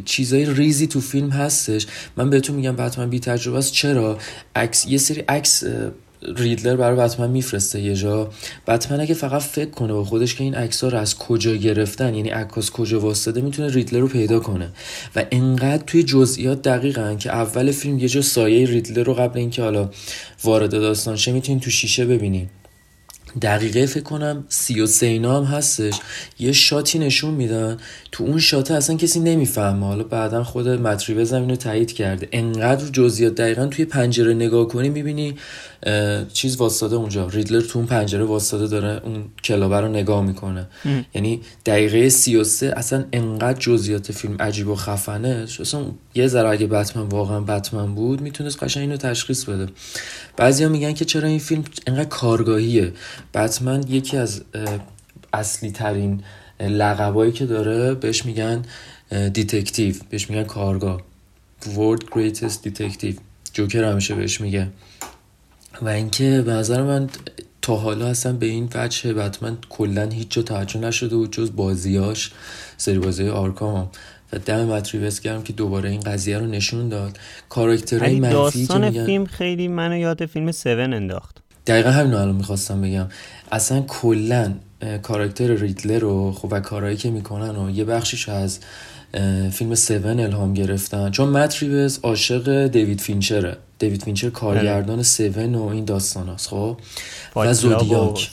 چیزای 0.04 0.54
ریزی 0.54 0.86
تو 0.86 1.00
فیلم 1.00 1.30
هستش. 1.30 1.86
من 2.16 2.30
بهتون 2.30 2.56
میگم 2.56 2.76
بتمن 2.76 3.10
بی 3.10 3.20
تجربه 3.20 3.58
است. 3.58 3.72
چرا؟ 3.72 4.18
عکس 4.56 4.86
یه 4.86 4.98
سری 4.98 5.20
عکس 5.20 5.64
ریدلر 6.36 6.76
برای 6.76 6.96
بتمن 6.96 7.30
میفرسته 7.30 7.80
یه 7.80 7.94
جا. 7.94 8.30
بتمن 8.66 9.00
اگه 9.00 9.14
فقط 9.14 9.42
فکر 9.42 9.70
کنه 9.70 9.92
با 9.92 10.04
خودش 10.04 10.34
که 10.34 10.44
این 10.44 10.54
عکس 10.54 10.84
رو 10.84 10.98
از 10.98 11.18
کجا 11.18 11.54
گرفتن 11.54 12.14
یعنی 12.14 12.28
عکاس 12.28 12.70
کجا 12.70 13.00
واسطه 13.00 13.40
می‌تونه 13.40 13.72
ریدلر 13.72 14.00
رو 14.00 14.08
پیدا 14.08 14.40
کنه. 14.40 14.70
و 15.16 15.24
انقدر 15.30 15.82
توی 15.86 16.02
جزئیات 16.02 16.62
دقیقن 16.62 17.16
که 17.16 17.30
اول 17.30 17.72
فیلم 17.72 17.98
یه 17.98 18.08
جا 18.08 18.22
سایه 18.22 18.66
ریدلر 18.66 19.02
رو 19.02 19.14
قبل 19.14 19.38
اینکه 19.38 19.62
حالا 19.62 19.90
وارد 20.44 20.70
داستان 20.70 21.16
شه 21.16 21.32
می‌تونین 21.32 21.60
تو 21.60 21.70
شیشه 21.70 22.04
ببینین 22.04 22.48
دقیقه 23.42 23.86
فکر 23.86 24.02
کنم 24.02 24.44
سی 24.48 24.80
و 24.80 24.86
سینا 24.86 25.36
هم 25.36 25.44
هستش. 25.44 26.00
یه 26.38 26.52
شاتی 26.52 26.98
نشون 26.98 27.34
میدن. 27.34 27.76
تو 28.12 28.24
اون 28.24 28.38
شاته 28.38 28.74
اصلا 28.74 28.96
کسی 28.96 29.20
نمی‌فهمه. 29.20 29.86
حالا 29.86 30.04
بعدا 30.04 30.44
خود 30.44 30.68
مطریبه 30.68 31.24
زمین 31.24 31.50
رو 31.50 31.56
تایید 31.56 31.92
کرده. 31.92 32.28
انقدر 32.32 32.88
جزئیات 32.88 33.34
دقیقا 33.34 33.66
توی 33.66 33.84
پنجره 33.84 34.34
نگاه 34.34 34.68
کنی 34.68 34.88
می‌بینی 34.88 35.36
چیز 36.32 36.56
واسطاده 36.56 36.96
اونجا. 36.96 37.28
ریدلر 37.28 37.60
تو 37.60 37.78
اون 37.78 37.88
پنجره 37.88 38.24
واسطاده 38.24 38.66
داره 38.66 39.00
اون 39.04 39.24
کلابه 39.44 39.80
رو 39.80 39.88
نگاه 39.88 40.24
می‌کنه. 40.24 40.66
یعنی 41.14 41.40
دقیقه 41.66 42.08
سی 42.08 42.36
و 42.36 42.44
سه 42.44 42.74
اصلا 42.76 43.04
انقدر 43.12 43.58
جزئیات 43.58 44.12
فیلم 44.12 44.36
عجیب 44.40 44.68
و 44.68 44.74
خفنه. 44.74 45.46
اصلا 45.60 45.84
یه 46.14 46.26
ذره 46.26 46.48
اگه 46.48 46.66
بتمن 46.66 47.02
واقعا 47.02 47.40
بتمن 47.40 47.94
بود 47.94 48.20
می‌تونست 48.20 48.62
قشنگ 48.62 48.80
اینو 48.80 48.96
تشخیص 48.96 49.44
بده. 49.44 49.72
بعضیا 50.36 50.68
میگن 50.68 50.92
که 50.92 51.04
چرا 51.04 51.28
این 51.28 51.38
فیلم 51.38 51.64
انقدر 51.86 52.08
کارگاهیه. 52.08 52.92
بتمن 53.34 53.84
یکی 53.88 54.16
از 54.16 54.42
اصلی 55.32 55.70
ترین 55.70 56.22
لقبایی 56.60 57.32
که 57.32 57.46
داره 57.46 57.94
بهش 57.94 58.24
میگن 58.24 58.62
detective. 59.32 59.94
بهش 60.10 60.30
میگن 60.30 60.44
کارگاه. 60.44 61.00
World 61.62 62.02
Greatest 62.02 62.68
Detective. 62.68 63.14
جوکر 63.52 63.84
همیشه 63.84 64.14
بهش 64.14 64.40
میگه. 64.40 64.68
و 65.82 65.88
اینکه 65.88 66.42
به 66.46 66.52
نظر 66.52 66.82
من 66.82 67.08
تا 67.62 67.76
حالا 67.76 68.06
اصلا 68.06 68.32
به 68.32 68.46
این 68.46 68.68
وجه 68.74 69.14
بتمن 69.14 69.58
کلا 69.68 70.08
هیچ 70.08 70.30
جا 70.30 70.42
توجه 70.42 70.80
نشده 70.80 71.16
بود 71.16 71.32
جز 71.32 71.56
بازیاش 71.56 72.32
سری 72.76 72.98
بازی 72.98 73.28
آرکام 73.28 73.90
و 74.32 74.38
دم 74.38 74.64
مت 74.64 74.83
ریوز 74.83 75.20
گرم 75.20 75.42
که 75.42 75.52
دوباره 75.52 75.90
این 75.90 76.00
قضیه 76.00 76.38
رو 76.38 76.46
نشون 76.46 76.88
داد. 76.88 77.18
کاراکترهای 77.48 78.20
منفی 78.20 78.32
داستان 78.32 78.92
که 78.92 79.04
فیلم 79.04 79.24
خیلی 79.24 79.68
منو 79.68 79.96
یاد 79.96 80.26
فیلم 80.26 80.48
7 80.48 80.66
انداخت. 80.66 81.42
دقیقا 81.66 81.90
همین 81.90 82.14
الان 82.14 82.34
می‌خواستم 82.34 82.80
بگم. 82.80 83.08
اصلا 83.52 83.80
کلا 83.80 84.54
کاراکتر 85.02 85.54
ریدلر 85.54 85.98
رو 85.98 86.32
خب 86.32 86.48
و 86.50 86.60
کارهایی 86.60 86.96
که 86.96 87.10
می‌کنن 87.10 87.56
و 87.56 87.70
یه 87.70 87.84
بخشیش 87.84 88.28
از 88.28 88.58
فیلم 89.52 89.72
7 89.72 89.90
الهام 89.90 90.54
گرفتن. 90.54 91.10
چون 91.10 91.28
مت 91.28 91.62
ریوز 91.62 92.00
عاشق 92.02 92.66
دیوید 92.66 93.00
فینچره. 93.00 93.56
دیوید 93.78 94.02
فینچر 94.02 94.30
کارگردان 94.30 94.98
7 94.98 95.18
و 95.38 95.68
این 95.68 95.84
داستان 95.84 96.28
هست 96.28 96.48
خب؟ 96.48 96.76
و 97.36 97.54
زودیاک. 97.54 98.30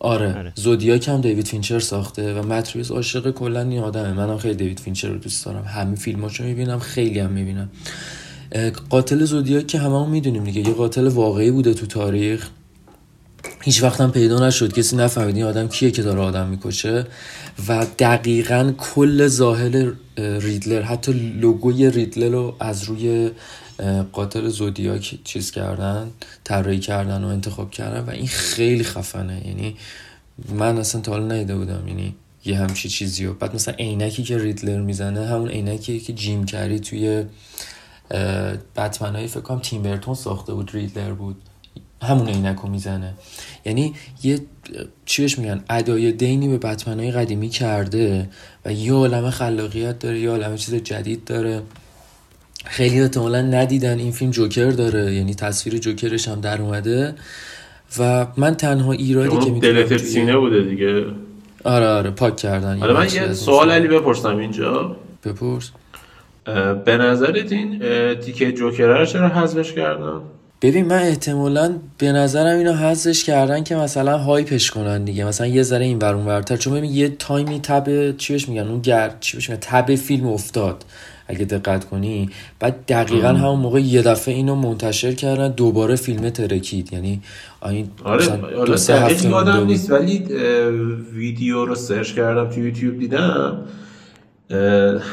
آره, 0.00 0.38
آره. 0.38 0.52
زودیاک 0.54 1.08
هم 1.08 1.20
دیوید 1.20 1.48
فینچر 1.48 1.78
ساخته 1.78 2.34
و 2.34 2.46
مت 2.46 2.76
ریوز 2.76 2.90
عاشق 2.90 3.30
کلا 3.30 3.60
این 3.60 3.78
آدمه. 3.78 4.12
منم 4.12 4.38
خیلی 4.38 4.54
دیوید 4.54 4.80
فینچر 4.80 5.08
رو 5.08 5.18
دوست 5.18 5.44
دارم. 5.44 5.64
همه 5.64 5.94
فیلماشو 5.94 6.44
می‌بینم 6.44 6.78
خیلی 6.78 7.18
هم 7.18 7.30
می‌بینم. 7.30 7.70
قاتل 8.90 9.24
زودیاک 9.24 9.66
که 9.66 9.78
هممون 9.78 10.10
می‌دونیم 10.10 10.44
دیگه 10.44 10.60
یه 10.60 10.74
قاتل 10.74 11.08
واقعی 11.08 11.50
بوده 11.50 11.74
تو 11.74 11.86
تاریخ. 11.86 12.48
هیچ 13.62 13.82
هم 13.82 14.12
پیدا 14.12 14.46
نشد. 14.46 14.72
کسی 14.72 14.96
نفهمید 14.96 15.36
این 15.36 15.44
آدم 15.44 15.68
کیه 15.68 15.90
که 15.90 16.02
داره 16.02 16.20
آدم 16.20 16.46
می‌کشه. 16.46 17.06
و 17.68 17.86
دقیقا 17.98 18.72
کل 18.78 19.26
ظاهر 19.26 19.92
ریدلر 20.16 20.82
حتی 20.82 21.12
لوگوی 21.12 21.90
ریدلر 21.90 22.28
رو 22.28 22.56
از 22.60 22.84
روی 22.84 23.30
قاتل 24.12 24.48
زودیاک 24.48 25.18
چیز 25.24 25.50
کردن 25.50 26.10
طراحی 26.44 26.78
کردن 26.78 27.24
و 27.24 27.26
انتخاب 27.26 27.70
کردن 27.70 28.00
و 28.00 28.10
این 28.10 28.26
خیلی 28.26 28.84
خفنه. 28.84 29.46
یعنی 29.46 29.76
من 30.48 30.78
اصلا 30.78 31.00
تا 31.00 31.12
حالا 31.12 31.26
ندیده 31.26 31.56
بودم 31.56 31.88
یعنی 31.88 32.14
یه 32.44 32.58
همچی 32.58 32.88
چیزی 32.88 33.26
و 33.26 33.32
بعد 33.32 33.54
مثلا 33.54 33.74
عینکی 33.74 34.22
که 34.22 34.38
ریدلر 34.38 34.80
می‌زنه 34.80 35.26
همون 35.26 35.48
عینکی 35.48 36.00
که 36.00 36.12
جیم 36.12 36.44
کری 36.44 36.80
توی 36.80 37.24
بتمن 38.76 39.16
های 39.16 39.26
فکر 39.26 39.58
تیم 39.58 39.82
برتون 39.82 40.14
ساخته 40.14 40.54
بود 40.54 40.70
ریدلر 40.74 41.12
بود. 41.12 41.36
همون 42.02 42.28
عینکو 42.28 42.68
می‌زنه. 42.68 43.14
یعنی 43.64 43.94
یه 44.22 44.40
چی 45.04 45.22
بهش 45.22 45.38
میگن؟ 45.38 45.64
ادای 45.70 46.12
دینی 46.12 46.48
به 46.48 46.58
بتمنهای 46.58 47.10
قدیمی 47.10 47.48
کرده 47.48 48.28
و 48.64 48.72
یه 48.72 48.92
عالم 48.92 49.30
خلاقیت 49.30 49.98
داره 49.98 50.18
یه 50.18 50.30
عالم 50.30 50.56
چیز 50.56 50.74
جدید 50.74 51.24
داره. 51.24 51.62
خیلی 52.64 53.00
احتمالا 53.00 53.42
ندیدن 53.42 53.98
این 53.98 54.12
فیلم 54.12 54.30
جوکر 54.30 54.70
داره 54.70 55.14
یعنی 55.14 55.34
تصویر 55.34 55.78
جوکرش 55.78 56.28
هم 56.28 56.40
در 56.40 56.62
اومده. 56.62 57.14
و 57.98 58.26
من 58.36 58.54
تنها 58.54 58.92
ایرادی 58.92 59.38
که 59.38 59.50
می‌تونم 59.50 59.82
توی... 59.82 59.98
سینه 59.98 60.36
بوده 60.36 60.62
دیگه. 60.62 61.04
آره 61.64 61.86
آره 61.86 62.10
پاک 62.10 62.36
کردن 62.36 62.78
حالا 62.78 62.94
من 62.94 63.06
یه 63.14 63.32
سوال 63.32 63.70
علی 63.70 63.88
بپرسم 63.88 64.36
اینجا. 64.36 64.96
بپرس. 65.24 65.70
به 66.84 66.96
نظرت 66.96 67.52
این 67.52 67.78
تیکه 68.14 68.52
جوکر 68.52 68.86
رو 68.86 69.06
چرا 69.06 69.28
حذفش 69.28 69.72
کردن؟ 69.72 70.20
ببین 70.62 70.86
من 70.86 71.02
احتمالا 71.02 71.76
به 71.98 72.12
نظرم 72.12 72.58
اینو 72.58 72.72
حذفش 72.72 73.24
کردن 73.24 73.64
که 73.64 73.76
مثلا 73.76 74.18
هایپش 74.18 74.70
کنن 74.70 75.04
دیگه. 75.04 75.24
مثلا 75.24 75.46
یه 75.46 75.62
ذره 75.62 75.84
این 75.84 75.98
ورون 75.98 76.26
ورتر. 76.26 76.56
چون 76.56 76.74
ببین 76.74 76.92
یه 76.92 77.08
تایمی 77.08 77.60
تب 77.60 78.16
چی 78.16 78.32
بهش 78.32 78.48
میگن؟ 78.48 78.68
اون 78.68 78.80
گرد 78.80 79.16
چی 79.20 79.36
بهش 79.36 79.50
میگن؟ 79.50 79.60
تب 79.62 79.94
فیلم 79.94 80.26
افتاد 80.26 80.84
اگه 81.28 81.44
دقت 81.44 81.84
کنی. 81.84 82.30
بعد 82.60 82.86
دقیقا 82.88 83.28
همون 83.28 83.58
موقع 83.58 83.80
یه 83.80 84.02
دفعه 84.02 84.34
اینو 84.34 84.54
منتشر 84.54 85.12
کردن 85.12 85.50
دوباره 85.50 85.96
فیلم 85.96 86.30
ترکید. 86.30 86.92
یعنی 86.92 87.20
این 87.62 87.90
آره 88.04 88.26
دو 88.66 88.76
سه 88.76 89.00
هفته 89.00 89.28
یادم 89.28 89.66
نیست. 89.66 89.90
ولی 89.90 90.18
ویدیو 91.12 91.64
رو 91.64 91.74
سرچ 91.74 92.12
کردم 92.12 92.50
تو 92.50 92.60
یوتیوب 92.60 92.98
دیدم 92.98 93.58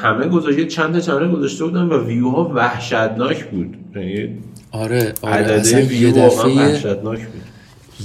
همه 0.01 0.27
گذاشته 0.27 0.65
چند 0.65 0.99
چند 0.99 1.31
گذاشته 1.31 1.63
بودن 1.63 1.81
و 1.81 2.05
ویوها 2.05 2.51
وحشتناک 2.55 3.45
بود. 3.45 3.77
یعنی 3.95 4.37
آره 4.75 5.13
آره. 5.21 5.53
اصلا 5.53 5.79
یه 5.79 6.11
دفعه 6.11 6.81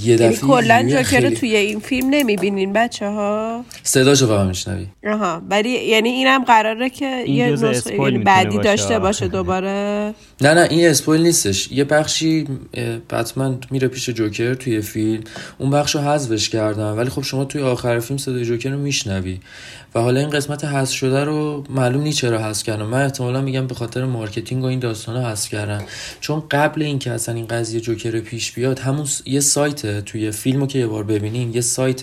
یه 0.03 0.17
دفعه 0.17 0.47
کلا 0.47 0.83
جوکر 0.89 1.29
توی 1.29 1.55
این 1.55 1.79
فیلم 1.79 2.09
نمی‌بینین 2.09 2.73
بچه 2.73 3.07
ها 3.07 3.65
صداشو 3.83 4.27
فقط 4.27 4.47
میشنوی. 4.47 4.87
آها 5.07 5.41
ولی 5.49 5.69
یعنی 5.69 6.09
اینم 6.09 6.43
قراره 6.43 6.89
که 6.89 7.23
یه 7.27 7.51
نسخه 7.51 7.95
یعنی 7.95 8.17
بعدی 8.17 8.57
داشته 8.57 8.99
باشه 8.99 9.27
دوباره. 9.27 10.13
نه 10.41 10.53
نه 10.53 10.67
این 10.69 10.87
اسپویل 10.87 11.21
نیستش. 11.21 11.71
یه 11.71 11.83
بخشی 11.83 12.47
بتمن 13.09 13.57
میره 13.71 13.87
پیش 13.87 14.09
جوکر 14.09 14.53
توی 14.53 14.81
فیلم. 14.81 15.23
اون 15.57 15.69
بخشو 15.69 15.99
حذفش 15.99 16.49
کردن. 16.49 16.91
ولی 16.91 17.09
خب 17.09 17.21
شما 17.21 17.45
توی 17.45 17.61
آخر 17.61 17.99
فیلم 17.99 18.17
صدای 18.17 18.45
جوکر 18.45 18.69
رو 18.69 18.79
میشنوی. 18.79 19.39
و 19.95 19.99
حالا 19.99 20.19
این 20.19 20.29
قسمت 20.29 20.65
حذف 20.65 20.93
شده 20.93 21.23
رو 21.23 21.63
معلوم 21.69 22.01
نیست 22.01 22.17
چرا 22.17 22.39
حذف 22.43 22.63
کردن. 22.63 22.83
من 22.83 23.03
احتمالا 23.03 23.41
میگم 23.41 23.67
به 23.67 23.75
خاطر 23.75 24.05
marketing 24.05 24.63
و 24.63 24.65
این 24.65 24.79
داستان 24.79 25.15
رو 25.15 25.21
حذف 25.21 25.49
کردن. 25.49 25.83
چون 26.21 26.43
قبل 26.51 26.81
اینکه 26.81 27.11
اصلا 27.11 27.35
این 27.35 27.47
قضیه 27.47 27.81
جوکر 27.81 28.19
پیش 28.19 28.51
بیاد 28.51 28.79
همون 28.79 29.05
یه 29.25 29.39
سایت 29.39 30.05
توی 30.05 30.31
فیلمو 30.31 30.67
که 30.67 30.79
یه 30.79 30.87
بار 30.87 31.03
ببینیم 31.03 31.51
یه 31.55 31.61
سایت 31.61 32.01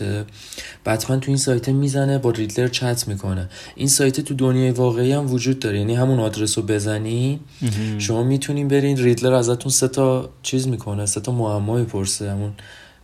بتمن 0.87 1.21
تو 1.21 1.31
این 1.31 1.37
سایت 1.37 1.69
می‌زنه 1.69 2.19
با 2.19 2.31
ریدلر 2.31 2.69
چت 2.69 3.09
می‌کنه. 3.09 3.49
این 3.77 3.89
سایت 3.89 4.21
تو 4.21 4.35
دنیای 4.35 4.71
واقعی 4.71 5.13
هم 5.13 5.33
وجود 5.33 5.59
داره. 5.59 5.79
یعنی 5.79 5.95
همون 5.95 6.21
آدرس 6.21 6.59
رو 6.59 6.65
بزنی 6.65 7.41
شما 7.99 8.23
می‌تونین 8.29 8.69
برین. 8.69 8.97
ریدلر 8.97 9.33
ازتون 9.33 9.73
سه 9.73 9.89
تا 9.89 10.31
چیز 10.43 10.69
می‌کنه. 10.69 11.07
سه 11.07 11.21
تا 11.21 11.33
معما 11.33 11.77
می‌پرسه. 11.77 12.31
همون 12.31 12.53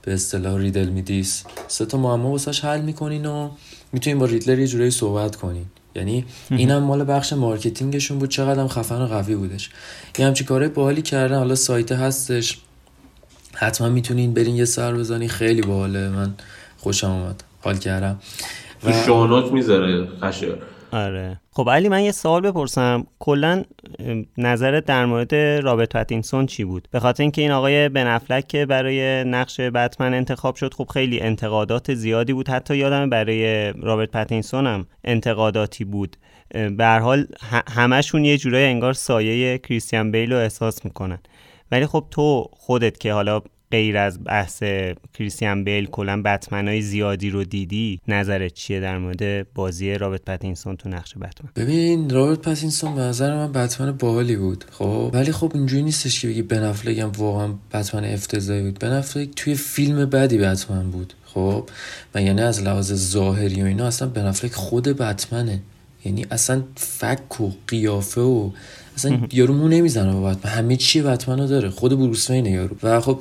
به 0.02 0.14
اصطلاح 0.14 0.59
riddle 0.59 0.88
me 0.88 1.04
this. 1.04 1.45
سه 1.69 1.87
تا 1.87 1.99
معما 1.99 2.31
واسش 2.31 2.64
حل 2.64 2.81
می‌کنین 2.81 3.26
و 3.26 3.50
می‌تونین 3.93 4.19
با 4.19 4.26
ریدلر 4.26 4.59
یه 4.59 4.66
جورایی 4.66 4.90
صحبت 4.90 5.37
کنین. 5.37 5.66
یعنی 5.97 6.25
اینم 6.50 6.83
مال 6.83 7.04
بخش 7.04 7.33
marketing 7.33 7.92
شون 7.92 8.19
بود. 8.19 8.31
چقدر 8.31 8.61
هم 8.61 8.69
خفن 8.69 9.02
و 9.02 9.07
قوی 9.07 9.35
بودش. 9.35 9.71
یه 10.19 10.26
همچی 10.26 10.45
کاره 10.45 10.69
باحالی 10.69 11.02
کردن. 11.02 11.38
حالا 11.38 11.54
سایت 11.54 11.93
هستش. 11.93 12.59
حتما 13.54 13.88
می‌تونین 13.88 14.35
برین 14.35 14.57
یه 14.57 14.64
سر 14.64 14.95
بزنین. 14.95 15.28
خیلی 15.28 15.62
باحاله. 15.62 16.09
من 16.09 16.35
خوشم 16.78 17.11
اومد. 17.11 17.45
حال 17.61 17.76
کردم. 17.76 18.19
و 18.85 18.93
show 18.93 19.23
note 19.23 19.52
می‌ذاره. 19.52 20.09
خشه 20.23 20.49
آره. 20.95 21.41
خب 21.51 21.71
علی 21.71 21.89
من 21.89 22.03
یه 22.03 22.13
سوال 22.13 22.41
بپرسم. 22.41 23.07
کلا 23.19 23.65
نظرت 24.39 24.85
در 24.85 25.07
مورد 25.07 25.35
رابرت 25.35 25.93
پاتینسون 25.93 26.47
چی 26.47 26.65
بود؟ 26.65 26.89
به 26.91 27.01
خاطر 27.01 27.23
اینکه 27.23 27.43
این 27.43 27.51
آقای 27.51 27.89
بن 27.88 28.09
افلک 28.09 28.49
که 28.49 28.67
برای 28.67 29.25
نقش 29.25 29.61
بتمن 29.61 30.15
انتخاب 30.15 30.55
شد 30.55 30.75
خب 30.75 30.89
خیلی 30.93 31.21
انتقادات 31.21 31.95
زیادی 31.95 32.33
بود. 32.33 32.49
حتی 32.49 32.77
یادم 32.77 33.11
برای 33.11 33.73
رابرت 33.73 34.11
پاتینسون 34.11 34.67
هم 34.67 34.87
انتقاداتی 35.05 35.85
بود. 35.85 36.17
به 36.51 36.85
هر 36.85 36.99
حال 36.99 37.27
همشون 37.69 38.25
یه 38.25 38.39
جورای 38.39 38.65
انگار 38.65 38.93
سایه 38.93 39.59
کریستیان 39.59 40.11
بیل 40.11 40.33
رو 40.33 40.39
احساس 40.39 40.85
می‌کنن. 40.85 41.19
ولی 41.73 41.87
خب 41.87 42.07
تو 42.11 42.49
خودت 42.53 42.99
که 42.99 43.13
حالا 43.13 43.41
غیر 43.71 43.97
از 43.97 44.25
بحث 44.25 44.62
کریستیان 45.14 45.64
بیل 45.64 45.87
کلا 45.87 46.23
بتمن 46.23 46.68
های 46.68 46.83
زیادی 46.83 47.30
رو 47.30 47.44
دیدی؟ 47.44 48.00
نظرت 48.09 48.54
چیه 48.54 48.80
در 48.80 48.99
مورد 48.99 49.52
بازی 49.52 49.94
رابرت 49.94 50.25
پتینسون 50.25 50.76
تو 50.76 50.88
نقش 50.88 51.14
بتمن؟ 51.14 51.50
ببین 51.56 52.11
رابرت 52.11 52.38
پتینسون 52.38 52.94
به 52.94 53.00
نظر 53.00 53.35
من 53.35 53.52
بتمن 53.52 53.92
باحالی 53.92 54.37
بود 54.37 54.64
خب؟ 54.71 55.11
ولی 55.12 55.33
خب 55.33 55.52
اینجوری 55.54 55.83
نیستش 55.83 56.21
که 56.21 56.28
بگی 56.28 56.42
بن 56.42 56.75
هم 56.87 57.12
واقعا 57.18 57.54
بتمن 57.73 58.04
افتضاحی 58.04 58.62
بود. 58.62 58.78
بن 58.78 59.02
توی 59.37 59.54
فیلم 59.54 60.04
بعدی 60.04 60.38
بتمن 60.38 60.90
بود 60.90 61.14
خب؟ 61.25 61.68
و 62.14 62.23
یعنی 62.23 62.40
از 62.40 62.62
لحاظ 62.62 62.92
ظاهری 62.92 63.62
و 63.62 63.64
اینا 63.64 63.87
اصلا 63.87 64.09
بن 64.09 64.33
خود 64.33 64.88
بتمنه. 64.88 65.61
یعنی 66.04 66.26
اصلا 66.30 66.62
فک 66.76 67.40
و 67.40 67.50
قیافه 67.68 68.21
و 68.21 68.50
اصلا 68.97 69.19
یارو 69.33 69.55
مو 69.55 69.69
نمی‌زنه 69.69 70.13
با 70.13 70.31
بتمن 70.31 70.53
همه 70.53 70.77
چی 70.77 71.03
بتمن 71.03 71.47
داره. 71.47 71.71
خود 71.71 71.99
بروس 71.99 72.31
وین 72.31 72.47
یارو. 72.47 72.77
و 72.83 73.01
خب 73.01 73.19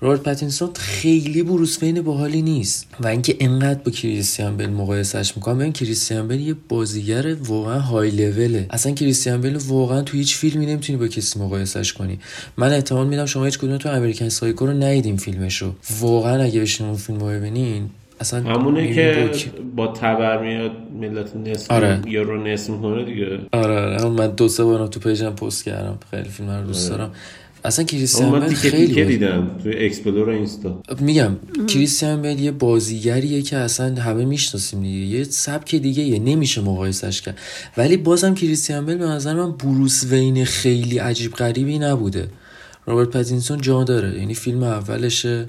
رابرت 0.00 0.22
پاتینسون 0.22 0.70
خیلی 0.74 1.42
بروس 1.42 1.82
وین 1.82 2.02
باحالی 2.02 2.42
نیست. 2.42 2.86
و 3.00 3.06
اینکه 3.06 3.36
انقدر 3.40 3.80
با 3.84 3.90
کریستیان 3.90 4.56
بیل 4.56 4.70
مقایسش 4.70 5.36
می‌کنم 5.36 5.58
ببین 5.58 5.72
کریستیان 5.72 6.28
بیل 6.28 6.40
یه 6.40 6.54
بازیگر 6.68 7.34
واقعا 7.34 7.78
های 7.78 8.10
لوله 8.10 8.66
اصلا 8.70 8.92
کریستیان 8.92 9.40
بیل 9.40 9.56
واقعا 9.56 10.02
تو 10.02 10.16
هیچ 10.16 10.36
فیلمی 10.36 10.66
نمی‌تونی 10.66 10.98
با 10.98 11.08
کسی 11.08 11.38
مقایسش 11.38 11.92
کنی. 11.92 12.18
من 12.56 12.72
احتمال 12.72 13.06
میدم 13.06 13.26
شما 13.26 13.44
هیچ 13.44 13.58
کدوم 13.58 13.76
تو 13.76 13.88
American 13.88 14.28
Psycho 14.28 14.66
رو 14.66 14.72
ندیدین 14.72 15.16
فیلمشو. 15.16 15.74
واقعا 16.00 16.42
اگه 16.42 16.60
بشین 16.60 16.86
اون 16.86 16.96
فیلم 16.96 17.18
رو 17.18 17.26
ببینین 17.26 17.90
اصلا 18.20 18.42
همونه 18.42 18.94
که 18.94 19.30
با 19.76 19.86
تبر 19.86 20.42
میاد 20.42 20.72
ملت 21.00 21.36
نصف 21.36 21.70
آره. 21.70 22.02
یا 22.06 22.22
رو 22.22 22.46
نصف 22.46 22.70
می‌کنه 22.70 23.04
دیگه. 23.04 23.38
آره 23.52 23.80
آره. 23.80 24.08
من 24.08 24.30
دو 24.30 24.48
سه 24.48 24.64
بارم 24.64 24.86
تو 24.86 25.00
page 25.00 25.24
م 25.24 25.30
پست 25.30 25.64
کردم. 25.64 25.98
خیلی 26.10 26.28
فیلم 26.28 26.50
رو 26.50 26.66
دوست 26.66 26.90
آره. 26.90 26.98
دارم. 26.98 27.12
اصلا 27.64 27.84
کریستیان 27.84 28.40
بیل 28.40 28.54
خیلی 28.54 29.04
دیدم 29.04 29.50
توی 29.62 29.84
explore 29.86 30.28
اینستا. 30.28 30.82
میگم 31.00 31.36
کریستیان 31.68 32.22
بیل 32.22 32.40
یه 32.40 32.50
بازیگریه 32.50 33.42
که 33.42 33.56
اصلا 33.56 33.94
همه 33.94 34.24
می‌شناسیم 34.24 34.82
دیگه. 34.82 35.16
یه 35.16 35.24
سبک 35.24 35.74
دیگه 35.74 36.02
یه 36.02 36.18
نمیشه 36.18 36.60
مقایسش 36.60 37.22
کرد. 37.22 37.38
ولی 37.76 37.96
بازم 37.96 38.34
کریستیان 38.34 38.86
بیل 38.86 38.98
به 38.98 39.06
نظر 39.06 39.34
من 39.34 39.52
بروس 39.52 40.04
وین 40.04 40.44
خیلی 40.44 40.98
عجیب 40.98 41.32
غریبی 41.32 41.78
نبوده. 41.78 42.28
رابرت 42.86 43.08
پتینسون 43.08 43.60
جا 43.60 43.84
داره. 43.84 44.18
یعنی 44.18 44.34
فیلم 44.34 44.62
اولشه. 44.62 45.48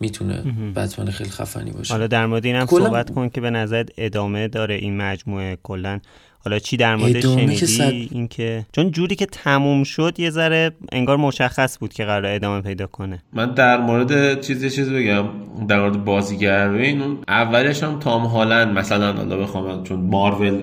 می‌تونه 0.00 0.44
بتمن 0.76 1.10
خیلی 1.10 1.30
خفنی 1.30 1.70
باشه. 1.70 1.94
حالا 1.94 2.06
در 2.06 2.26
مورد 2.26 2.46
اینم 2.46 2.66
کلن... 2.66 2.84
صحبت 2.84 3.10
کن 3.10 3.28
که 3.28 3.40
به 3.40 3.50
نظرت 3.50 3.88
ادامه 3.98 4.48
داره 4.48 4.74
این 4.74 4.96
مجموعه 4.96 5.58
کلا. 5.62 6.00
حالا 6.44 6.58
چی 6.58 6.76
در 6.76 6.96
مورد 6.96 7.20
شنیدی؟ 7.20 7.66
صد... 7.66 7.92
اینکه 8.10 8.66
چون 8.72 8.90
جوری 8.90 9.14
که 9.14 9.26
تموم 9.26 9.84
شد 9.84 10.20
یه 10.20 10.30
ذره 10.30 10.70
انگار 10.92 11.16
مشخص 11.16 11.78
بود 11.78 11.92
که 11.92 12.04
قرار 12.04 12.26
ادامه 12.26 12.60
پیدا 12.60 12.86
کنه. 12.86 13.22
من 13.32 13.54
در 13.54 13.80
مورد 13.80 14.40
چیزی 14.40 14.70
چیز 14.70 14.90
بگم. 14.90 15.28
در 15.68 15.80
مورد 15.80 16.04
بازیگر. 16.04 16.68
ببین 16.68 17.18
اولش 17.28 17.82
هم 17.82 17.98
تام 17.98 18.26
هالند 18.26 18.78
مثلا 18.78 19.12
حالا 19.12 19.36
بخوام 19.36 19.82
چون 19.82 20.00
مارول 20.00 20.62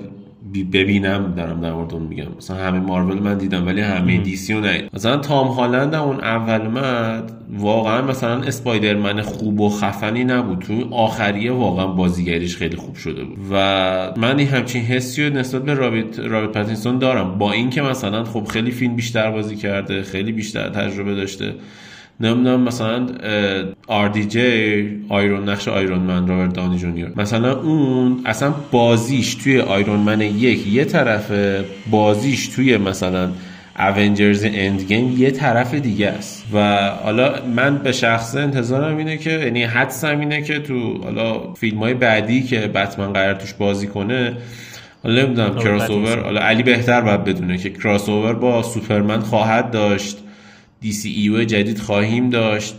ببینم 0.54 1.34
دارم 1.38 1.62
در 1.62 1.74
مورد 1.74 1.94
اون 1.94 2.04
میگم. 2.04 2.28
مثلا 2.38 2.58
همه 2.58 2.80
مارول 2.80 3.20
من 3.20 3.38
دیدم 3.38 3.68
ولی 3.68 3.82
همه 3.82 4.18
دیسی 4.18 4.54
رو 4.54 4.66
ندیدم 4.66 4.90
مثلا 4.94 5.18
تام 5.18 5.48
هالند 5.48 5.96
اون 5.96 6.20
اول 6.20 6.68
اومد 6.68 7.32
واقعا 7.58 8.02
مثلا 8.02 8.42
اسپایدرمن 8.42 9.22
خوب 9.22 9.62
و 9.62 9.70
خفنی 9.70 10.24
نبود. 10.24 10.60
تو 10.60 10.94
آخریه 10.96 11.52
واقعا 11.52 11.88
بازیگریش 11.88 12.58
خیلی 12.58 12.76
خوب 12.78 12.96
شده 12.96 13.24
بود. 13.24 13.38
و 13.52 14.14
من 14.18 14.40
این 14.40 14.48
همچین 14.48 14.82
حسی 14.82 15.28
رو 15.28 15.34
نسبت 15.34 15.64
به 15.64 15.74
رابرت 15.74 16.20
رابرت 16.20 16.52
پاتینسون 16.52 16.98
دارم. 16.98 17.38
با 17.38 17.52
اینکه 17.52 17.82
مثلا 17.82 18.24
خب 18.24 18.46
خیلی 18.46 18.72
فیلم 18.72 18.96
بیشتر 18.96 19.32
بازی 19.32 19.56
کرده 19.56 20.04
خیلی 20.04 20.32
بیشتر 20.32 20.70
تجربه 20.70 21.16
داشته. 21.16 21.56
نمی‌دونم 22.20 22.62
مثلا 22.62 23.08
جی 24.28 24.90
آیرون 25.10 25.50
نقش 25.50 25.68
آیرون 25.68 26.00
من 26.00 26.28
رابرت 26.28 26.54
دانی 26.54 26.78
جونیور. 26.78 27.12
مثلا 27.16 27.60
اون 27.60 28.22
اصلا 28.26 28.54
بازیش 28.72 29.36
توی 29.36 29.60
آیرون 29.60 30.00
من 30.00 30.22
یک 30.22 30.68
یه 30.68 30.86
طرف 30.86 31.32
بازیش 31.92 32.48
توی 32.48 32.78
مثلا 32.78 33.30
Avengers 33.80 34.46
Endgame 34.54 35.16
یه 35.18 35.32
طرف 35.32 35.74
دیگه 35.74 36.08
است. 36.08 36.46
و 36.54 36.90
حالا 37.04 37.34
من 37.56 37.78
به 37.78 37.92
شخصه 37.92 38.36
انتظارم 38.36 38.98
اینه 38.98 39.18
که 39.18 39.30
یعنی 39.32 39.64
حدسم 39.64 40.20
اینه 40.20 40.42
که 40.42 40.60
تو 40.60 41.04
حالا 41.04 41.54
فیلم 41.54 41.78
های 41.78 41.94
بعدی 41.94 42.44
که 42.44 42.60
بتمن 42.60 43.14
قرار 43.14 43.34
توش 43.34 43.54
بازی 43.54 43.88
کنه 43.88 44.34
حالا 45.04 45.22
نمی‌دونم 45.22 45.56
کراس 45.56 45.90
اوور 45.90 46.20
حالا 46.20 46.42
علی 46.42 46.64
بهتر 46.64 47.02
باید 47.02 47.24
بدونه 47.24 47.58
که 47.58 47.70
کراس 47.70 48.10
اوور 48.10 48.34
با 48.34 48.64
سوپرمن 48.64 49.20
خواهد 49.20 49.72
داشت. 49.72 50.18
ایو 51.06 51.44
جدید 51.44 51.80
خواهیم 51.80 52.30
داشت. 52.30 52.76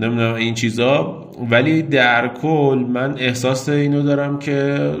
نمی‌دونم 0.00 0.34
این 0.34 0.54
چیزا. 0.54 1.26
ولی 1.50 1.82
در 1.82 2.28
کل 2.28 2.84
من 2.88 3.14
احساس 3.18 3.68
اینو 3.68 4.02
دارم 4.02 4.38
که 4.38 4.54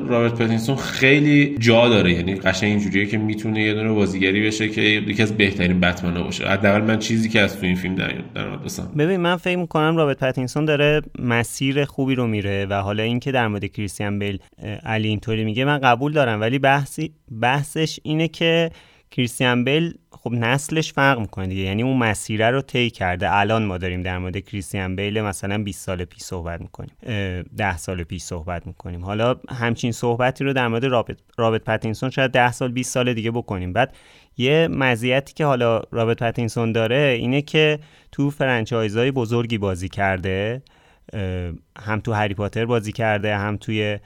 رابرت 0.06 0.34
پتینسون 0.34 0.76
خیلی 0.76 1.56
جا 1.58 1.88
داره. 1.88 2.12
یعنی 2.12 2.34
قشنگ 2.34 2.70
اینجوریه 2.70 3.06
که 3.06 3.18
می‌تونه 3.18 3.62
یه 3.62 3.74
دونه 3.74 3.92
بازیگری 3.92 4.46
بشه 4.46 4.68
که 4.68 4.80
یکی 4.80 5.22
از 5.22 5.36
بهترین 5.36 5.80
بتمن 5.80 6.22
باشه. 6.22 6.48
حداقل 6.48 6.80
من 6.80 6.98
چیزی 6.98 7.28
که 7.28 7.40
از 7.40 7.60
تو 7.60 7.66
این 7.66 7.74
فیلم 7.74 7.94
در 7.94 8.12
ببین 8.98 9.16
من 9.16 9.36
فکر 9.36 9.56
می‌کنم 9.56 9.96
رابرت 9.96 10.18
پتینسون 10.18 10.64
داره 10.64 11.02
مسیر 11.18 11.84
خوبی 11.84 12.14
رو 12.14 12.26
میره 12.26 12.66
و 12.70 12.74
حالا 12.74 13.02
اینکه 13.02 13.32
در 13.32 13.48
مورد 13.48 13.64
کریستیان 13.64 14.18
بیل 14.18 14.38
علی 14.84 15.08
اینطوری 15.08 15.44
میگه 15.44 15.64
من 15.64 15.78
قبول 15.78 16.12
دارم. 16.12 16.40
ولی 16.40 16.58
بحثی 16.58 17.12
بحثش 17.40 18.00
اینه 18.02 18.28
که 18.28 18.70
کریستیان 19.10 19.64
بیل 19.64 19.94
خب 20.22 20.32
نسلش 20.32 20.92
فرق 20.92 21.18
می‌کنه 21.18 21.46
دیگه. 21.46 21.62
یعنی 21.62 21.82
اون 21.82 21.96
مسیره 21.96 22.50
رو 22.50 22.62
طی 22.62 22.90
کرده. 22.90 23.34
الان 23.34 23.64
ما 23.64 23.78
داریم 23.78 24.02
در 24.02 24.18
مورد 24.18 24.38
کریستیان 24.38 24.96
بیل 24.96 25.20
مثلا 25.20 25.62
20 25.62 25.86
سال 25.86 26.04
پیش 26.04 26.22
صحبت 26.22 26.60
می‌کنیم. 26.60 26.90
10 27.56 27.76
سال 27.76 28.02
پیش 28.02 28.22
صحبت 28.22 28.66
می‌کنیم. 28.66 29.04
حالا 29.04 29.36
همچین 29.48 29.92
صحبتی 29.92 30.44
رو 30.44 30.52
در 30.52 30.68
مورد 30.68 30.84
رابرت 30.84 31.18
رابرت 31.36 31.64
پتینسون 31.64 32.10
شاید 32.10 32.30
10 32.30 32.52
سال 32.52 32.72
20 32.72 32.92
سال 32.92 33.14
دیگه 33.14 33.30
بکنیم. 33.30 33.72
بعد 33.72 33.94
یه 34.36 34.68
مزیتی 34.68 35.34
که 35.34 35.44
حالا 35.44 35.82
رابرت 35.90 36.22
پتینسون 36.22 36.72
داره 36.72 37.16
اینه 37.18 37.42
که 37.42 37.78
تو 38.12 38.30
franchise 38.30 38.96
های 38.96 39.10
بزرگی 39.10 39.58
بازی 39.58 39.88
کرده. 39.88 40.62
هم 41.78 42.00
تو 42.04 42.12
هری 42.12 42.34
پاتر 42.34 42.66
بازی 42.66 42.92
کرده 42.92 43.36
هم 43.36 43.56
توی 43.56 43.98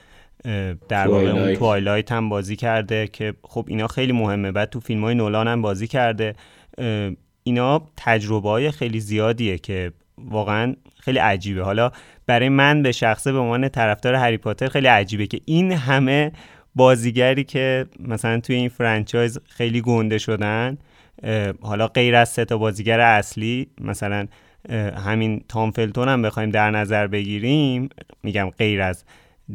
در 0.89 1.09
واقع 1.09 1.31
اون 1.31 1.55
Twilight 1.55 2.13
هم 2.13 2.29
بازی 2.29 2.57
کرده 2.57 3.07
که 3.07 3.35
خب 3.43 3.65
اینا 3.69 3.87
خیلی 3.87 4.13
مهمه. 4.13 4.53
بعد 4.53 4.71
تو 4.71 4.81
فیلم 4.81 5.05
های 5.05 5.15
نولان 5.15 5.49
هم 5.49 5.63
بازی 5.63 5.87
کرده. 5.87 6.35
اینا 7.43 7.83
تجربه 7.97 8.49
های 8.49 8.71
خیلی 8.71 9.01
زیادیه 9.01 9.59
که 9.59 9.93
واقعا 10.19 10.75
خیلی 11.01 11.19
عجیبه. 11.19 11.63
حالا 11.63 11.91
برای 12.27 12.49
من 12.49 12.83
به 12.83 12.93
شخصه 12.93 13.33
به 13.33 13.39
عنوان 13.39 13.69
طرفدار 13.69 14.15
هری 14.15 14.37
پاتر 14.37 14.69
خیلی 14.69 14.87
عجیبه 14.87 15.27
که 15.27 15.41
این 15.45 15.73
همه 15.73 16.33
بازیگری 16.75 17.45
که 17.45 17.87
مثلا 17.99 18.41
توی 18.41 18.57
این 18.57 18.69
franchise 18.69 19.39
خیلی 19.49 19.81
گنده 19.81 20.19
شدن 20.19 20.79
حالا 21.61 21.87
غیر 21.87 22.17
از 22.17 22.29
سه 22.29 22.45
تا 22.45 22.59
بازیگر 22.59 23.01
اصلی 23.01 23.67
مثلا 23.81 24.27
همین 25.07 25.45
تام 25.49 25.71
فلتون 25.71 26.09
هم 26.09 26.23
بخوایم 26.23 26.51
در 26.51 26.71
نظر 26.71 27.07
بگیریم 27.07 27.89
میگم 28.23 28.51
غیر 28.59 28.83
از 28.83 29.05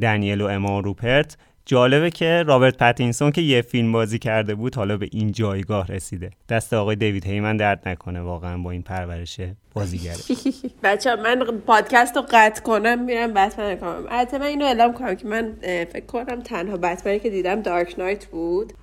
دنیل 0.01 0.41
و 0.41 0.45
اما 0.45 0.79
روپرت. 0.79 1.37
جالبه 1.65 2.09
که 2.09 2.43
رابرت 2.47 2.77
پتینسون 2.77 3.31
که 3.31 3.41
یه 3.41 3.61
فیلم 3.61 3.91
بازی 3.91 4.19
کرده 4.19 4.55
بود 4.55 4.75
حالا 4.75 4.97
به 4.97 5.09
این 5.11 5.31
جایگاه 5.31 5.87
رسیده. 5.87 6.31
دست 6.49 6.73
آقای 6.73 6.95
دیوید 6.95 7.25
هیمن 7.25 7.57
درد 7.57 7.89
نکنه 7.89 8.21
واقعا 8.21 8.57
با 8.57 8.71
این 8.71 8.81
پرورش 8.81 9.39
بازیگره. 9.73 10.17
بچه 10.83 11.15
من 11.15 11.45
پادکست 11.65 12.15
رو 12.15 12.23
قطع 12.31 12.61
کنم 12.61 13.05
میرم 13.05 13.33
بتمن 13.33 13.75
کنم. 13.75 14.05
البته 14.09 14.37
من 14.37 14.45
اینو 14.45 14.65
اعلام 14.65 14.93
کنم 14.93 15.15
که 15.15 15.27
من 15.27 15.53
فکر 15.61 16.05
کنم 16.05 16.41
تنها 16.41 16.77
بتمنی 16.77 17.19
که 17.19 17.29
دیدم 17.29 17.61
دارک 17.61 17.95
نایت 17.99 18.25
بود. 18.25 18.73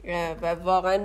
و 0.42 0.54
واقعا 0.54 0.98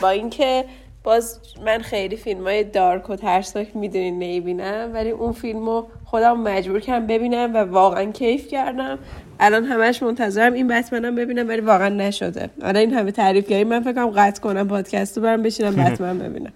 با 0.00 0.10
اینکه 0.10 0.64
باز 1.06 1.40
من 1.66 1.78
خیلی 1.78 2.16
فیلم 2.16 2.44
های 2.44 2.64
دارک 2.64 3.10
و 3.10 3.16
ترسناک 3.16 3.76
می‌دونین 3.76 4.14
نمی‌بینم 4.14 4.90
ولی 4.94 5.10
اون 5.10 5.32
فیلم 5.32 5.66
رو 5.66 5.86
خودم 6.04 6.40
مجبور 6.40 6.80
کردم 6.80 7.06
ببینم 7.06 7.54
و 7.54 7.58
واقعا 7.58 8.04
کیف 8.04 8.48
کردم. 8.48 8.98
الان 9.40 9.64
همش 9.64 10.02
منتظرم 10.02 10.52
این 10.52 10.68
بتمنم 10.68 11.14
ببینم 11.14 11.48
ولی 11.48 11.60
واقعا 11.60 11.88
نشده. 11.88 12.50
الان 12.62 12.76
این 12.76 12.94
همه 12.94 13.10
تعریف 13.10 13.48
کردی 13.48 13.64
من 13.64 13.80
فکرم 13.80 14.10
قطع 14.10 14.40
کنم 14.40 14.68
پادکست 14.68 15.16
رو 15.16 15.22
برم 15.22 15.42
بشینم 15.42 15.74
بتمن 15.76 16.18
ببینم. 16.28 16.52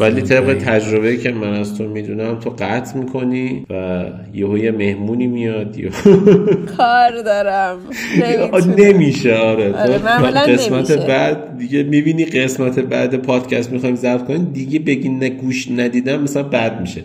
ولی 0.00 0.22
طبق 0.22 0.58
تجربه 0.58 1.16
که 1.16 1.32
من 1.32 1.60
از 1.60 1.78
تو 1.78 1.84
می‌دونم 1.84 2.40
تو 2.40 2.50
قطع 2.50 2.96
می‌کنی 2.98 3.66
و 3.70 4.04
یهو 4.34 4.58
یه 4.58 4.70
مهمونی 4.70 5.26
میاد 5.26 5.76
کار 6.78 7.22
دارم. 7.22 7.78
نمیشه 8.76 9.34
آره, 9.34 9.74
آره 9.74 9.98
قسمت 10.52 11.06
بعد 11.06 11.58
دیگه 11.58 11.82
می‌بینی 11.82 12.24
قسمت 12.24 12.78
بعد 12.78 13.14
پادکست 13.46 13.72
می‌خوایم 13.72 13.94
ضبط 13.94 14.24
کنیم 14.24 14.44
دیگه 14.44 14.78
بگی 14.78 15.08
نه 15.08 15.28
گوش 15.28 15.70
ندیدم 15.70 16.22
مثلا 16.22 16.42
بد 16.42 16.80
میشه. 16.80 17.02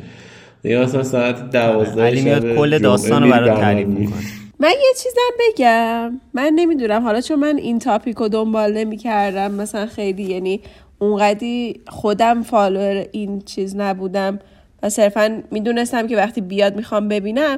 دیگه 0.63 0.79
مثلا 0.79 1.03
ساعت 1.03 1.51
12 1.51 2.03
علی 2.03 2.21
میاد 2.21 2.55
کل 2.55 2.79
داستان 2.79 3.23
رو 3.23 3.29
برات 3.29 3.59
تعریف 3.59 3.87
می‌کنه. 3.87 4.17
من 4.59 4.69
یه 4.69 4.93
چیزم 5.03 5.31
بگم. 5.39 6.19
من 6.33 6.51
نمی‌دونم. 6.55 7.01
حالا 7.01 7.21
چون 7.21 7.39
من 7.39 7.57
این 7.57 7.79
تاپیک 7.79 8.17
رو 8.17 8.27
دنبال 8.27 8.73
نمی 8.73 8.97
کردم 8.97 9.51
مثلا 9.51 9.85
خیلی 9.85 10.23
یعنی 10.23 10.61
اونقدی 10.99 11.81
خودم 11.87 12.43
follower 12.43 13.05
این 13.11 13.41
چیز 13.41 13.75
نبودم 13.75 14.39
و 14.83 14.89
صرفا 14.89 15.41
می‌دونستم 15.51 16.07
که 16.07 16.17
وقتی 16.17 16.41
بیاد 16.41 16.75
می‌خوام 16.75 17.07
ببینم 17.07 17.57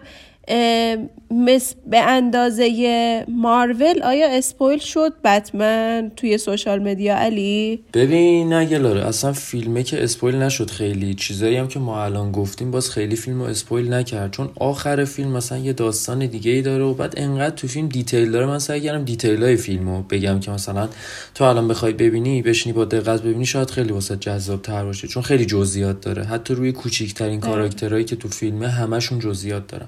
مس 1.31 1.75
به 1.87 1.99
اندازه 1.99 3.25
مارول 3.27 4.01
آیا 4.03 4.27
spoil 4.29 4.79
شد 4.79 5.13
بتمن 5.23 6.11
توی 6.15 6.37
social 6.37 6.79
media؟ 6.79 7.15
علی؟ 7.17 7.83
ببین 7.93 8.53
نه 8.53 8.65
گلاره 8.65 9.07
اصلا 9.07 9.33
فیلمه 9.33 9.83
که 9.83 10.03
spoil 10.03 10.35
نشد 10.35 10.69
خیلی. 10.69 11.13
چیزایی 11.13 11.55
هم 11.55 11.67
که 11.67 11.79
ما 11.79 12.03
الان 12.03 12.31
گفتیم 12.31 12.71
باز 12.71 12.89
خیلی 12.89 13.15
فیلم 13.15 13.39
رو 13.39 13.45
spoil 13.45 13.93
نکرد. 13.93 14.31
چون 14.31 14.49
آخر 14.59 15.05
فیلم 15.05 15.31
مثلا 15.31 15.57
یه 15.57 15.73
داستان 15.73 16.25
دیگه 16.25 16.51
ای 16.51 16.61
داره 16.61 16.83
و 16.83 16.93
بعد 16.93 17.13
انقدر 17.17 17.55
تو 17.55 17.67
فیلم 17.67 17.87
detail 17.87 18.31
داره. 18.31 18.45
من 18.45 18.59
سعی 18.59 18.81
کردم 18.81 19.03
detail 19.03 19.43
های 19.43 19.55
فیلم 19.55 19.89
رو 19.89 20.01
بگم 20.01 20.39
که 20.39 20.51
مثلا 20.51 20.89
تو 21.35 21.43
الان 21.43 21.67
بخوای 21.67 21.93
ببینی 21.93 22.41
بشینی 22.41 22.73
با 22.73 22.85
دقت 22.85 23.21
ببینی 23.21 23.45
شاید 23.45 23.69
خیلی 23.69 23.91
واسه 23.91 24.15
جذاب 24.15 24.61
تر 24.61 24.85
باشه. 24.85 25.07
چون 25.07 25.23
خیلی 25.23 25.45
جزئیات 25.45 26.01
داره. 26.01 26.23
حتی 26.23 26.53
روی 26.53 26.71
کوچیکترین 26.71 27.39
کاراکترهایی 27.39 28.05
که 28.05 28.15
تو 28.15 28.27
فیلمه 28.27 28.67
همشون 28.67 29.19
جزئیات 29.19 29.67
دارن. 29.67 29.87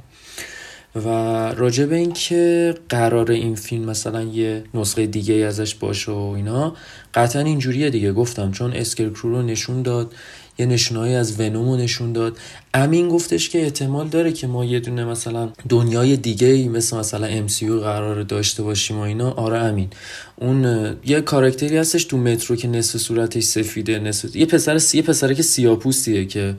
و 0.96 1.10
راجع 1.54 1.86
به 1.86 1.96
اینکه 1.96 2.76
قرار 2.90 3.32
این 3.32 3.56
فیلم 3.56 3.86
مثلا 3.86 4.24
یه 4.24 4.64
نسخه 4.74 5.06
دیگه 5.06 5.34
ازش 5.34 5.76
باشه 5.76 6.12
و 6.12 6.34
اینا 6.36 6.76
قطعا 7.14 7.42
اینجوریه 7.42 7.90
دیگه. 7.90 8.14
گفتم 8.14 8.52
چون 8.52 8.74
اسکرکرو 8.74 9.30
رو 9.30 9.42
نشون 9.42 9.82
داد 9.82 10.14
یه 10.58 10.66
نشونهایی 10.66 11.16
از 11.16 11.40
ونوم 11.40 11.70
رو 11.70 11.78
نشون 11.78 12.14
داد. 12.14 12.38
امین 12.74 13.10
گفتش 13.10 13.50
که 13.50 13.64
احتمال 13.64 14.08
داره 14.08 14.32
که 14.32 14.48
ما 14.48 14.66
یه 14.66 14.80
دونه 14.80 15.06
مثلا 15.06 15.50
دنیای 15.70 16.18
دیگه 16.18 16.48
ای 16.48 16.68
مثل 16.68 16.98
مثلا 16.98 17.48
MCU 17.48 17.64
قرار 17.64 18.24
داشته 18.24 18.64
باشیم 18.64 18.98
و 18.98 19.02
اینا. 19.02 19.32
آره 19.32 19.58
امین. 19.58 19.90
اون 20.36 20.96
یه 21.06 21.22
کاراکتری 21.22 21.78
هستش 21.78 22.04
تو 22.04 22.18
مترو 22.18 22.56
که 22.56 22.68
نصف 22.68 22.98
صورتش 23.00 23.44
سفیده 23.44 24.00
نصف 24.00 24.36
یه 24.36 24.46
پسر 24.46 24.80
یه 24.94 25.02
پسره 25.02 25.36
که 25.36 25.44
سیاپوستیه 25.44 26.26
که 26.26 26.56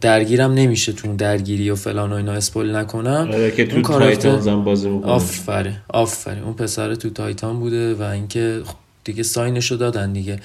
درگیرم 0.00 0.52
نمیشه 0.52 0.92
تو 0.92 1.16
درگیری 1.16 1.70
و 1.70 1.74
فلان 1.74 2.12
و 2.12 2.14
اینا 2.14 2.32
اسپول 2.32 2.76
نکنم. 2.76 3.28
آره 3.32 3.50
که 3.50 3.66
تو 3.66 3.82
تایتان 3.82 4.48
هم 4.48 4.64
بازی 4.64 4.88
می‌کنه. 4.88 5.10
آفره 5.10 5.82
آفره. 5.88 6.42
اون 6.42 6.52
پسر 6.52 6.94
تو 6.94 7.10
تایتان 7.10 7.60
بوده 7.60 7.94
و 7.94 8.02
اینکه 8.02 8.62
دیگه 9.04 9.22
ساینشو 9.22 9.76
دادن 9.76 10.12
دیگه. 10.12 10.40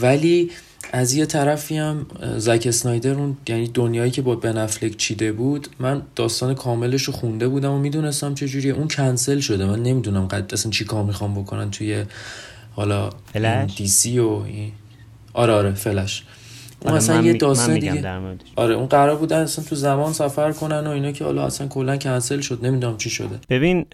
ولی 0.00 0.50
از 0.92 1.14
یه 1.14 1.26
طرفی 1.26 1.76
هم 1.76 2.06
زک 2.36 2.64
اسنایدر 2.66 3.14
اون 3.14 3.36
یعنی 3.48 3.68
دنیایی 3.74 4.10
که 4.10 4.22
با 4.22 4.34
بنفلک 4.34 4.96
چیده 4.96 5.32
بود 5.32 5.68
من 5.78 6.02
داستان 6.16 6.54
کاملش 6.54 7.02
رو 7.02 7.12
خونده 7.12 7.48
بودم 7.48 7.70
و 7.70 7.78
می‌دونستم 7.78 8.34
چجوریه 8.34 8.72
اون 8.72 8.88
کنسل 8.88 9.40
شده. 9.40 9.66
من 9.66 9.82
نمی‌دونم 9.82 10.26
قد 10.26 10.52
اصلا 10.52 10.70
چی 10.72 10.84
کار 10.84 11.04
می‌خوام 11.04 11.34
بکنن 11.34 11.70
توی 11.70 12.04
حالا 12.72 13.10
فلش؟ 13.32 13.76
دی 13.76 13.88
سی 13.88 14.18
و 14.18 14.40
آره 15.32 15.52
آره 15.52 15.74
فلش. 15.74 16.22
اون 16.84 16.94
اصلا 16.94 17.22
یه 17.22 17.32
داستان 17.32 17.74
دیگه. 17.74 18.14
آره 18.56 18.74
اون 18.74 18.86
قرار 18.86 19.16
بودن 19.16 19.40
اصلا 19.40 19.64
تو 19.64 19.74
زمان 19.74 20.12
سفر 20.12 20.52
کنن 20.52 20.86
و 20.86 20.90
اینا 20.90 21.12
که 21.12 21.24
حالا 21.24 21.46
اصلا 21.46 21.68
کلا 21.68 21.96
کنسل 21.96 22.40
شد 22.40 22.66
نمی‌دونم 22.66 22.96
چی 22.96 23.10
شده. 23.10 23.38
ببین 23.50 23.86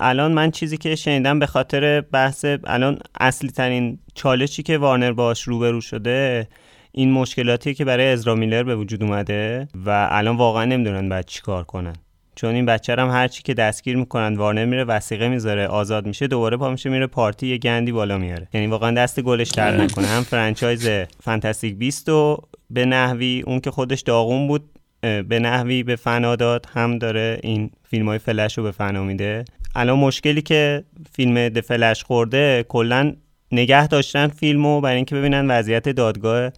الان 0.00 0.32
من 0.32 0.50
چیزی 0.50 0.76
که 0.76 0.96
شنیدم 0.96 1.38
به 1.38 1.46
خاطر 1.46 2.00
بحث 2.00 2.44
الان 2.64 2.98
اصلی 3.20 3.50
ترین 3.50 3.98
چالشی 4.14 4.62
که 4.62 4.78
وارنر 4.78 5.12
باش 5.12 5.42
روبرو 5.42 5.80
شده 5.80 6.48
این 6.92 7.12
مشکلاتی 7.12 7.74
که 7.74 7.84
برای 7.84 8.06
ازرا 8.06 8.34
میلر 8.34 8.62
به 8.62 8.76
وجود 8.76 9.02
اومده 9.02 9.68
و 9.86 10.08
الان 10.10 10.36
واقعا 10.36 10.64
نمی‌دونن 10.64 11.08
بعد 11.08 11.26
چیکار 11.26 11.64
کنن. 11.64 11.96
چون 12.36 12.54
این 12.54 12.66
بچه 12.66 12.94
هم 12.94 13.10
هر 13.10 13.28
چی 13.28 13.42
که 13.42 13.54
دستگیر 13.54 13.96
می‌کنن 13.96 14.36
وارنر 14.36 14.64
میره 14.64 14.84
وسیقه 14.84 15.28
می‌ذاره 15.28 15.66
آزاد 15.66 16.06
میشه 16.06 16.26
دوباره 16.26 16.56
پا 16.56 16.70
میشه 16.70 16.90
میره 16.90 17.06
پارتی 17.06 17.46
یه 17.46 17.58
گندی 17.58 17.92
بالا 17.92 18.18
میاره. 18.18 18.48
یعنی 18.54 18.66
واقعا 18.66 18.90
دست 18.90 19.20
گلش 19.20 19.50
در 19.50 19.76
نکنه. 19.76 20.06
هم 20.06 20.22
فرانچایز 20.22 20.88
Fantastic 21.22 21.76
Beasts 21.76 22.08
و 22.08 22.42
به 22.70 22.84
نحوی 22.84 23.42
اون 23.46 23.60
که 23.60 23.70
خودش 23.70 24.00
داغون 24.00 24.48
بود 24.48 24.70
به 25.00 25.38
نحوی 25.38 25.82
به 25.82 25.96
فنا 25.96 26.36
داد 26.36 26.66
هم 26.74 26.98
داره 26.98 27.38
این 27.42 27.70
فیلم 27.90 28.08
های 28.08 28.18
فلش 28.18 28.58
رو 28.58 28.64
به 28.64 28.70
فنا 28.70 29.04
میده. 29.04 29.44
الان 29.74 29.98
مشکلی 29.98 30.42
که 30.42 30.84
فیلم 31.12 31.48
The 31.48 31.60
Flash 31.60 32.04
خورده 32.04 32.64
کلا 32.68 33.12
نگه 33.52 33.86
داشتن 33.86 34.28
فیلمو 34.28 34.80
برای 34.80 34.96
اینکه 34.96 35.14
ببینن 35.14 35.50
وضعیت 35.50 35.88
دادگاه 35.88 36.50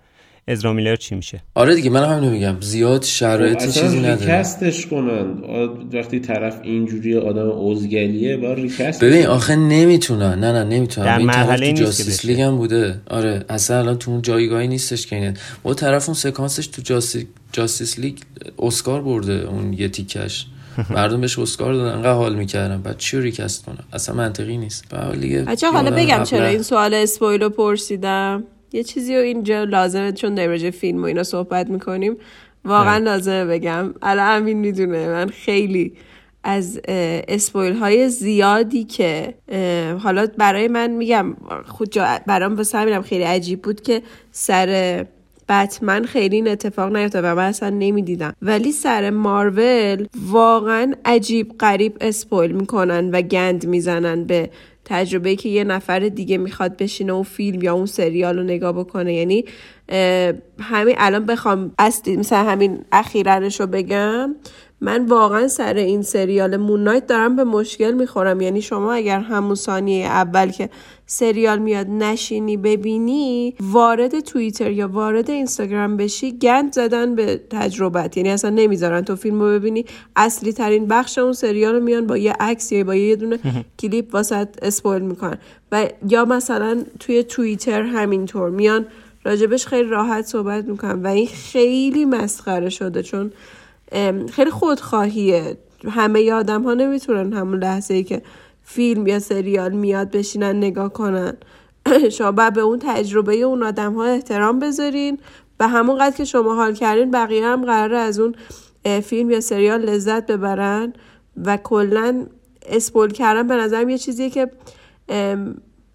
ازرا 0.48 0.72
میلر 0.72 0.96
چی 0.96 1.14
میشه؟ 1.14 1.42
آره 1.54 1.74
دیگه 1.74 1.90
من 1.90 2.04
هم 2.04 2.24
نمیگم 2.24 2.56
زیاد 2.60 3.02
شرایط 3.02 3.62
خب، 3.62 3.70
چیزی 3.70 3.98
نداره. 3.98 4.20
recast 4.20 4.70
ش 4.70 4.86
کنن. 4.86 5.26
وقتی 5.92 6.20
طرف 6.20 6.60
اینجوری 6.62 7.16
آدم 7.16 7.48
ازگلیه 7.50 8.36
با 8.36 8.52
recast 8.52 9.04
ببین 9.04 9.26
آخه 9.26 9.56
نمی‌تونن. 9.56 10.38
نه 10.38 10.52
نه 10.52 10.64
نمی‌تونن. 10.64 11.06
در 11.06 11.18
مرحله 11.18 11.72
Justice 11.72 12.24
League 12.24 12.40
هم 12.40 12.56
بوده. 12.56 13.00
آره 13.10 13.44
اصلا 13.48 13.78
الان 13.78 13.98
تو 13.98 14.10
اون 14.10 14.22
جایگاهی 14.22 14.68
نیستش 14.68 15.06
که 15.06 15.16
اینه. 15.16 15.34
با 15.62 15.74
طرف 15.74 16.08
اون 16.08 16.14
سکانسش 16.14 16.66
تو 16.66 16.82
Justi... 16.82 17.26
Justice 17.52 17.98
League 17.98 18.18
اسکار 18.58 19.02
برده 19.02 19.32
اون 19.32 19.72
یه 19.72 19.88
تیکش. 19.88 20.46
مردم 20.90 21.20
بهش 21.20 21.38
اسکار 21.38 21.74
دادن 21.74 21.94
انقدر 21.94 22.12
حال 22.12 22.34
می‌کردن. 22.34 22.82
بعد 22.82 22.98
چی 22.98 23.20
recast 23.20 23.64
کنن 23.64 23.84
اصلا 23.92 24.14
منطقی 24.14 24.56
نیست. 24.56 24.94
بچه 25.46 25.65
ها 25.65 25.70
حالا 25.70 25.90
بگم 25.90 26.22
چرا 26.22 26.46
این 26.46 26.62
سوال 26.62 26.94
spoil 26.94 27.39
و 27.39 27.48
پرسیدم. 27.48 28.44
یه 28.72 28.82
چیزی 28.82 29.16
رو 29.16 29.22
اینجا 29.22 29.64
لازمه 29.64 30.12
چون 30.12 30.34
در 30.34 30.70
فیلم 30.70 31.02
و 31.02 31.04
اینا 31.04 31.22
صحبت 31.22 31.70
می‌کنیم. 31.70 32.16
واقعا 32.64 32.98
لازمه 32.98 33.44
بگم. 33.44 33.94
الان 34.02 34.42
امین 34.42 34.58
می‌دونه 34.58 35.08
من 35.08 35.28
خیلی 35.28 35.92
از 36.44 36.80
spoil 37.28 37.76
های 37.76 38.08
زیادی 38.08 38.84
که 38.84 39.34
حالا 39.98 40.26
برای 40.38 40.68
من 40.68 40.90
میگم 40.90 41.36
خود 41.66 41.94
برام 42.26 42.56
واسه 42.56 42.78
همینم 42.78 43.02
خیلی 43.02 43.24
عجیب 43.24 43.62
بود 43.62 43.80
که 43.80 44.02
سر 44.32 45.06
بتمن 45.48 46.04
خیلی 46.04 46.36
این 46.36 46.48
اتفاق 46.48 46.96
نیفتاد 46.96 47.24
و 47.24 47.34
من 47.34 47.44
اصلا 47.48 47.70
نمی‌دیدم. 47.70 48.34
ولی 48.42 48.72
سر 48.72 49.10
مارول 49.10 50.06
واقعا 50.26 50.94
عجیب 51.04 51.58
غریب 51.60 51.96
اسپویل 52.00 52.52
می‌کنن 52.52 53.10
و 53.10 53.22
گند 53.22 53.66
می‌زنن 53.66 54.24
به 54.24 54.50
تجربه 54.84 55.36
که 55.36 55.48
یه 55.48 55.64
نفر 55.64 55.98
دیگه 55.98 56.38
می‌خواد 56.38 56.76
بشینه 56.76 57.12
اون 57.12 57.22
فیلم 57.22 57.62
یا 57.62 57.74
اون 57.74 57.86
سریال 57.86 58.38
رو 58.38 58.42
نگاه 58.44 58.72
بکنه. 58.72 59.14
یعنی 59.14 59.44
همین 60.60 60.94
الان 60.98 61.26
بخوام 61.26 61.72
اصلی 61.78 62.16
مثلا 62.16 62.44
همین 62.44 62.84
اخیرانش 62.92 63.60
رو 63.60 63.66
بگم. 63.66 64.34
من 64.80 65.06
واقعا 65.06 65.48
سر 65.48 65.74
این 65.74 66.02
سریال 66.02 66.56
مون 66.56 66.98
دارم 66.98 67.36
به 67.36 67.44
مشکل 67.44 67.92
می‌خورم. 67.92 68.40
یعنی 68.40 68.62
شما 68.62 68.92
اگر 68.92 69.20
همون 69.20 69.54
ثانیه 69.54 70.06
اول 70.06 70.50
که 70.50 70.70
سریال 71.06 71.58
میاد 71.58 71.86
نشینی 71.86 72.56
ببینی 72.56 73.54
وارد 73.60 74.20
توییتر 74.20 74.70
یا 74.70 74.88
وارد 74.88 75.30
اینستاگرام 75.30 75.96
بشی 75.96 76.38
گند 76.38 76.72
زدن 76.72 77.14
به 77.14 77.40
تجربت. 77.50 78.16
یعنی 78.16 78.30
اصلا 78.30 78.50
نمی‌ذارن 78.50 79.02
تو 79.02 79.16
فیلم 79.16 79.40
رو 79.40 79.46
ببینی. 79.46 79.84
اصلی 80.16 80.52
ترین 80.52 80.86
بخش 80.88 81.18
اون 81.18 81.32
سریال 81.32 81.74
رو 81.74 81.80
میان 81.80 82.06
با 82.06 82.16
یه 82.16 82.32
عکس 82.40 82.72
یا 82.72 82.84
با 82.84 82.94
یه 82.94 83.16
دونه 83.16 83.38
کلیپ 83.80 84.14
واسط 84.14 84.48
اسپویل 84.62 85.02
می‌کنن. 85.02 85.38
و 85.72 85.88
یا 86.08 86.24
مثلا 86.24 86.84
توی 87.00 87.22
توییتر 87.22 87.82
همینطور 87.82 88.50
میان 88.50 88.86
راجبش 89.24 89.66
خیلی 89.66 89.88
راحت 89.88 90.26
صحبت 90.26 90.64
می‌کنن. 90.64 91.02
و 91.02 91.06
این 91.06 91.26
خیلی 91.26 92.04
مسخره 92.04 92.68
شده 92.68 93.02
چون 93.02 93.32
خیلی 94.32 94.50
خودخواهیه. 94.50 95.56
همه 95.88 96.32
آدم 96.32 96.62
ها 96.62 96.74
نمی‌تونن 96.74 97.32
همون 97.32 97.58
لحظه 97.58 97.94
ای 97.94 98.04
که 98.04 98.22
فیلم 98.62 99.06
یا 99.06 99.18
سریال 99.18 99.72
میاد 99.72 100.10
بشینن 100.10 100.56
نگاه 100.56 100.92
کنن. 100.92 101.36
شما 102.18 102.32
باید 102.32 102.54
به 102.54 102.60
اون 102.60 102.78
تجربه 102.78 103.36
اون 103.36 103.62
آدم 103.62 103.94
ها 103.94 104.04
احترام 104.04 104.58
بذارین. 104.58 105.18
و 105.60 105.68
همون 105.68 105.98
قدر 105.98 106.16
که 106.16 106.24
شما 106.24 106.54
حال 106.54 106.74
کردین 106.74 107.10
بقیه 107.10 107.46
هم 107.46 107.64
قراره 107.64 107.96
از 107.98 108.20
اون 108.20 108.34
فیلم 109.02 109.30
یا 109.30 109.40
سریال 109.40 109.80
لذت 109.80 110.26
ببرن 110.26 110.92
و 111.44 111.56
کلا 111.56 112.26
اسپول 112.66 113.10
کردن. 113.10 113.46
به 113.46 113.54
نظرم 113.56 113.88
یه 113.88 113.98
چیزیه 113.98 114.30
که 114.30 114.50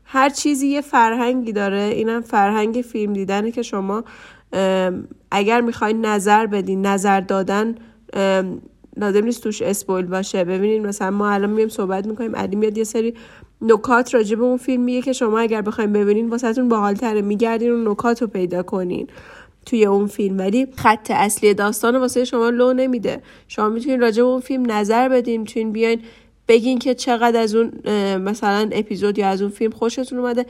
هر 0.04 0.30
چیزی 0.30 0.68
یه 0.68 0.82
فرهنگی 0.82 1.52
داره. 1.52 1.82
اینم 1.82 2.22
فرهنگ 2.22 2.82
فیلم 2.82 3.14
دیدنه 3.14 3.52
که 3.52 3.62
شما 3.62 4.04
اگر 5.32 5.62
می‌خواین 5.62 6.06
نظر 6.06 6.46
بدین 6.46 6.86
نظر 6.86 7.20
دادن 7.20 7.76
لازم 8.98 9.26
نیست 9.26 9.44
توش 9.44 9.62
اسپویل 9.62 10.06
باشه. 10.06 10.44
ببینید 10.44 10.88
مثلا 10.88 11.12
ما 11.12 11.30
الان 11.32 11.50
میایم 11.50 11.70
صحبت 11.70 12.08
می‌کنیم 12.08 12.36
علی 12.36 12.56
میاد 12.56 12.78
یه 12.78 12.84
سری 12.84 13.14
نکات 13.62 14.14
راجع 14.14 14.36
به 14.36 14.44
اون 14.44 14.58
فیلم 14.58 14.84
میگه 14.84 15.02
که 15.02 15.14
شما 15.14 15.40
اگر 15.40 15.62
بخوایم 15.62 15.94
ببینین 15.94 16.30
واسهتون 16.30 16.70
باحالتره. 16.70 17.22
میگردین 17.22 17.72
اون 17.72 17.88
نکات 17.88 18.22
رو 18.22 18.28
پیدا 18.28 18.64
کنین 18.64 19.08
توی 19.66 19.86
اون 19.86 20.08
فیلم. 20.08 20.38
ولی 20.38 20.68
خط 20.76 21.12
اصلی 21.12 21.54
داستان 21.54 21.96
واسه 21.96 22.26
شما 22.26 22.50
لو 22.50 22.74
نمیده. 22.74 23.22
شما 23.48 23.70
می‌تونین 23.70 24.02
راجع 24.02 24.24
به 24.24 24.30
اون 24.30 24.42
فیلم 24.42 24.72
نظر 24.72 25.10
بدین. 25.10 25.42
می‌تونین 25.42 25.72
بیاین 25.72 26.02
بگین 26.48 26.80
که 26.80 26.96
چقدر 26.96 27.40
از 27.40 27.56
اون 27.56 27.72
مثلا 28.18 28.70
اپیزود 28.72 29.18
یا 29.18 29.28
از 29.28 29.42
اون 29.42 29.52
فیلم 29.52 29.72
خوشتون 29.72 30.20
اومده. 30.20 30.46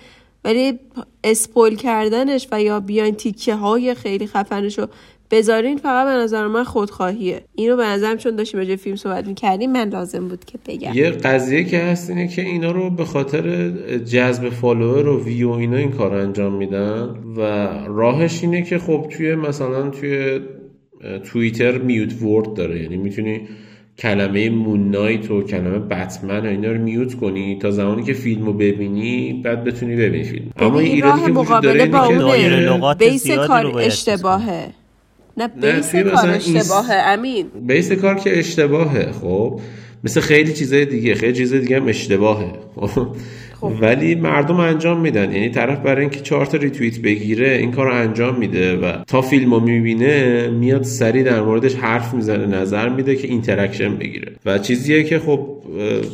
ولی 0.45 0.79
اسپول 1.23 1.75
کردنش 1.75 2.47
و 2.51 2.62
یا 2.62 2.79
بیاین 2.79 3.15
تیکه 3.15 3.56
های 3.56 3.93
خیلی 3.93 4.27
خفنش 4.27 4.79
رو 4.79 4.88
بذارین 5.32 5.77
فقط 5.77 6.08
به 6.08 6.13
نظر 6.13 6.47
من 6.47 6.63
خودخواهیه. 6.63 7.41
اینو 7.56 7.75
به 7.75 7.86
نظرم 7.86 8.17
چون 8.17 8.36
داشتیم 8.36 8.60
راجع 8.60 8.75
فیلم 8.75 8.95
صحبت 8.95 9.27
می‌کردیم 9.27 9.71
من 9.71 9.89
لازم 9.89 10.27
بود 10.27 10.45
که 10.45 10.60
بگم. 10.67 10.91
یه 10.93 11.10
قضیه 11.10 11.63
که 11.63 11.79
هست 11.79 12.10
اینه 12.10 12.27
که 12.27 12.41
اینا 12.41 12.71
رو 12.71 12.89
به 12.89 13.06
خاطر 13.06 13.69
جذب 13.97 14.49
فالوور 14.49 15.08
و 15.08 15.23
ویو 15.23 15.49
اینا 15.49 15.77
این 15.77 15.91
کار 15.91 16.13
انجام 16.13 16.53
میدن 16.53 17.15
و 17.38 17.41
راهش 17.88 18.43
اینه 18.43 18.62
که 18.62 18.77
خب 18.77 19.08
توی 19.12 19.36
مثلا 19.36 19.89
توی 19.89 20.39
توییتر 21.23 21.77
میوت 21.77 22.21
ورد 22.21 22.53
داره. 22.53 22.84
یعنی 22.84 22.97
می‌تونی 22.97 23.41
کلمه 23.97 24.49
مون 24.49 24.91
نایت 24.91 25.32
و 25.32 25.43
کلمه 25.43 25.79
بتمن 25.79 26.45
و 26.45 26.49
اینا 26.49 26.71
رو 26.71 26.82
میوت 26.82 27.13
کنی 27.13 27.60
تا 27.62 27.71
زمانی 27.71 28.03
که 28.03 28.13
فیلمو 28.13 28.53
ببینی 28.53 29.41
بعد 29.45 29.63
بتونی 29.63 29.95
ببینی 29.95 30.23
فیلم. 30.23 30.51
اما 30.58 30.79
این 30.79 30.91
ایرادی 30.91 31.21
که 31.21 31.32
وجود 31.32 31.63
داره 31.63 31.86
با 31.86 32.06
اونه 32.06 32.95
بیس 32.95 33.32
کار 33.32 33.77
اشتباهه. 33.77 34.67
نه 35.38 35.47
base 35.47 35.95
کار 35.95 36.29
اشتباهه 36.29 36.93
امین. 36.93 37.45
بیس 37.67 37.91
کار 37.91 38.15
که 38.15 38.39
اشتباهه 38.39 39.12
خب. 39.12 39.60
مثل 40.03 40.21
خیلی 40.21 40.53
چیزای 40.53 40.86
دیگه 40.86 41.15
خیلی 41.15 41.34
چیزای 41.34 41.60
دیگه 41.60 41.79
هم 41.79 41.88
اشتباهه 41.88 42.51
خب. 43.63 43.73
ولی 43.82 44.15
مردم 44.15 44.60
انجام 44.60 45.02
میدن. 45.02 45.32
یعنی 45.32 45.49
طرف 45.49 45.80
برای 45.80 46.02
اینکه 46.02 46.19
چهار 46.19 46.45
تا 46.45 46.58
ریتوییت 46.58 46.99
بگیره 46.99 47.49
این 47.49 47.71
کار 47.71 47.86
رو 47.88 47.93
انجام 47.93 48.39
میده 48.39 48.76
و 48.78 49.04
تا 49.08 49.21
فیلمو 49.21 49.60
می‌بینه 49.60 50.47
میاد 50.47 50.84
سریع 50.83 51.23
در 51.23 51.41
موردش 51.41 51.76
حرف 51.76 52.13
می‌زنه 52.13 52.45
نظر 52.45 52.89
میده 52.89 53.15
که 53.15 53.28
interaction 53.27 53.95
بگیره. 53.95 54.32
و 54.45 54.58
چیزیه 54.58 55.04
که 55.04 55.19
خب 55.19 55.47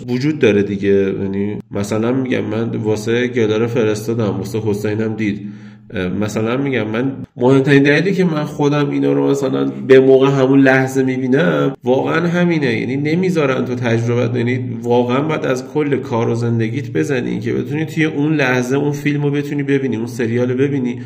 وجود 0.08 0.40
داره 0.40 0.64
دیگه. 0.64 0.90
یعنی 0.90 1.60
مثلا 1.72 2.12
میگم 2.12 2.42
من 2.42 2.70
واسه 2.70 3.28
گلاره 3.28 3.68
فرستادم 3.68 4.38
واسه 4.38 4.60
حسینم 4.60 5.16
دید. 5.16 5.48
مثلا 5.94 6.58
میگم 6.58 6.88
من 6.88 7.12
مهمترین 7.38 7.84
دلیلی 7.84 8.14
که 8.14 8.26
من 8.26 8.44
خودم 8.44 8.90
اینا 8.90 9.14
رو 9.14 9.30
مثلا 9.30 9.66
به 9.66 10.00
موقع 10.00 10.28
همون 10.28 10.60
لحظه 10.60 11.04
می‌بینم 11.04 11.74
واقعا 11.84 12.28
همینه. 12.28 12.80
یعنی 12.80 12.98
نمی‌ذارن 12.98 13.66
تو 13.66 13.76
تجربه 13.76 14.38
یعنی 14.40 14.78
واقعا 14.84 15.22
باید 15.22 15.46
از 15.46 15.68
کل 15.74 15.98
کار 15.98 16.30
و 16.30 16.36
زندگیت 16.36 16.92
بزنی 16.92 17.40
که 17.40 17.54
بتونی 17.54 17.86
توی 17.86 18.06
اون 18.06 18.36
لحظه 18.36 18.78
اون 18.78 18.92
فیلم 18.92 19.24
رو 19.24 19.32
بتونی 19.32 19.64
ببینی 19.64 19.96
اون 19.96 20.08
سریال 20.08 20.54
ببینی. 20.54 21.02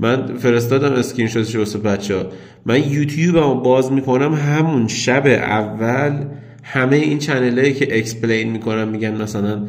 من 0.00 0.26
فرستادم 0.26 0.92
اسکرین 0.92 1.28
شاتش 1.28 1.56
واسه 1.56 1.78
بچه 1.78 2.16
ها 2.16 2.22
من 2.66 2.90
یوتیوب 2.90 3.62
باز 3.62 3.92
می‌کنم 3.92 4.34
همون 4.34 4.88
شب 4.88 5.26
اول 5.26 6.24
همه 6.62 6.96
این 6.96 7.18
channel 7.18 7.70
که 7.70 7.98
explain 7.98 8.50
می‌کنن 8.50 8.88
میگن 8.88 9.22
مثلا 9.22 9.62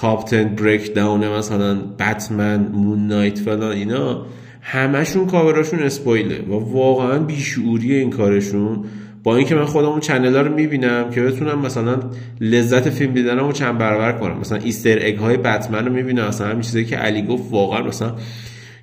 top 0.00 0.30
10 0.30 0.44
breakdown 0.44 1.28
مثلا 1.28 1.74
بتمن 1.98 2.68
Moon 2.72 3.06
Knight 3.06 3.38
فلان 3.38 3.72
اینا 3.72 4.26
همشون 4.60 5.26
cover 5.26 5.55
اشون 5.55 5.78
spoil 5.78 6.28
ه 6.28 6.38
و 6.42 6.52
واقعا 6.52 7.18
بیشعوری 7.18 7.94
این 7.94 8.10
کارشون. 8.10 8.84
با 9.22 9.36
اینکه 9.36 9.54
من 9.54 9.64
خودم 9.64 9.88
اون 9.88 10.00
channel 10.00 10.36
ها 10.36 10.40
رو 10.40 10.54
می‌بینم 10.54 11.10
که 11.10 11.22
بتونم 11.22 11.58
مثلا 11.58 12.00
لذت 12.40 12.90
فیلم 12.90 13.14
دیدنم 13.14 13.46
رو 13.46 13.52
چند 13.52 13.78
برابر 13.78 14.12
کنم. 14.12 14.38
مثلا 14.38 14.58
Easter 14.58 14.98
egg 15.02 15.16
های 15.16 15.36
بتمن 15.36 15.86
رو 15.86 15.92
می‌بینم 15.92 16.28
مثلا 16.28 16.46
همین 16.46 16.60
چیزایی 16.60 16.84
که 16.84 16.96
علی 16.96 17.22
گفت 17.22 17.44
واقعا 17.50 17.82
مثلا 17.82 18.12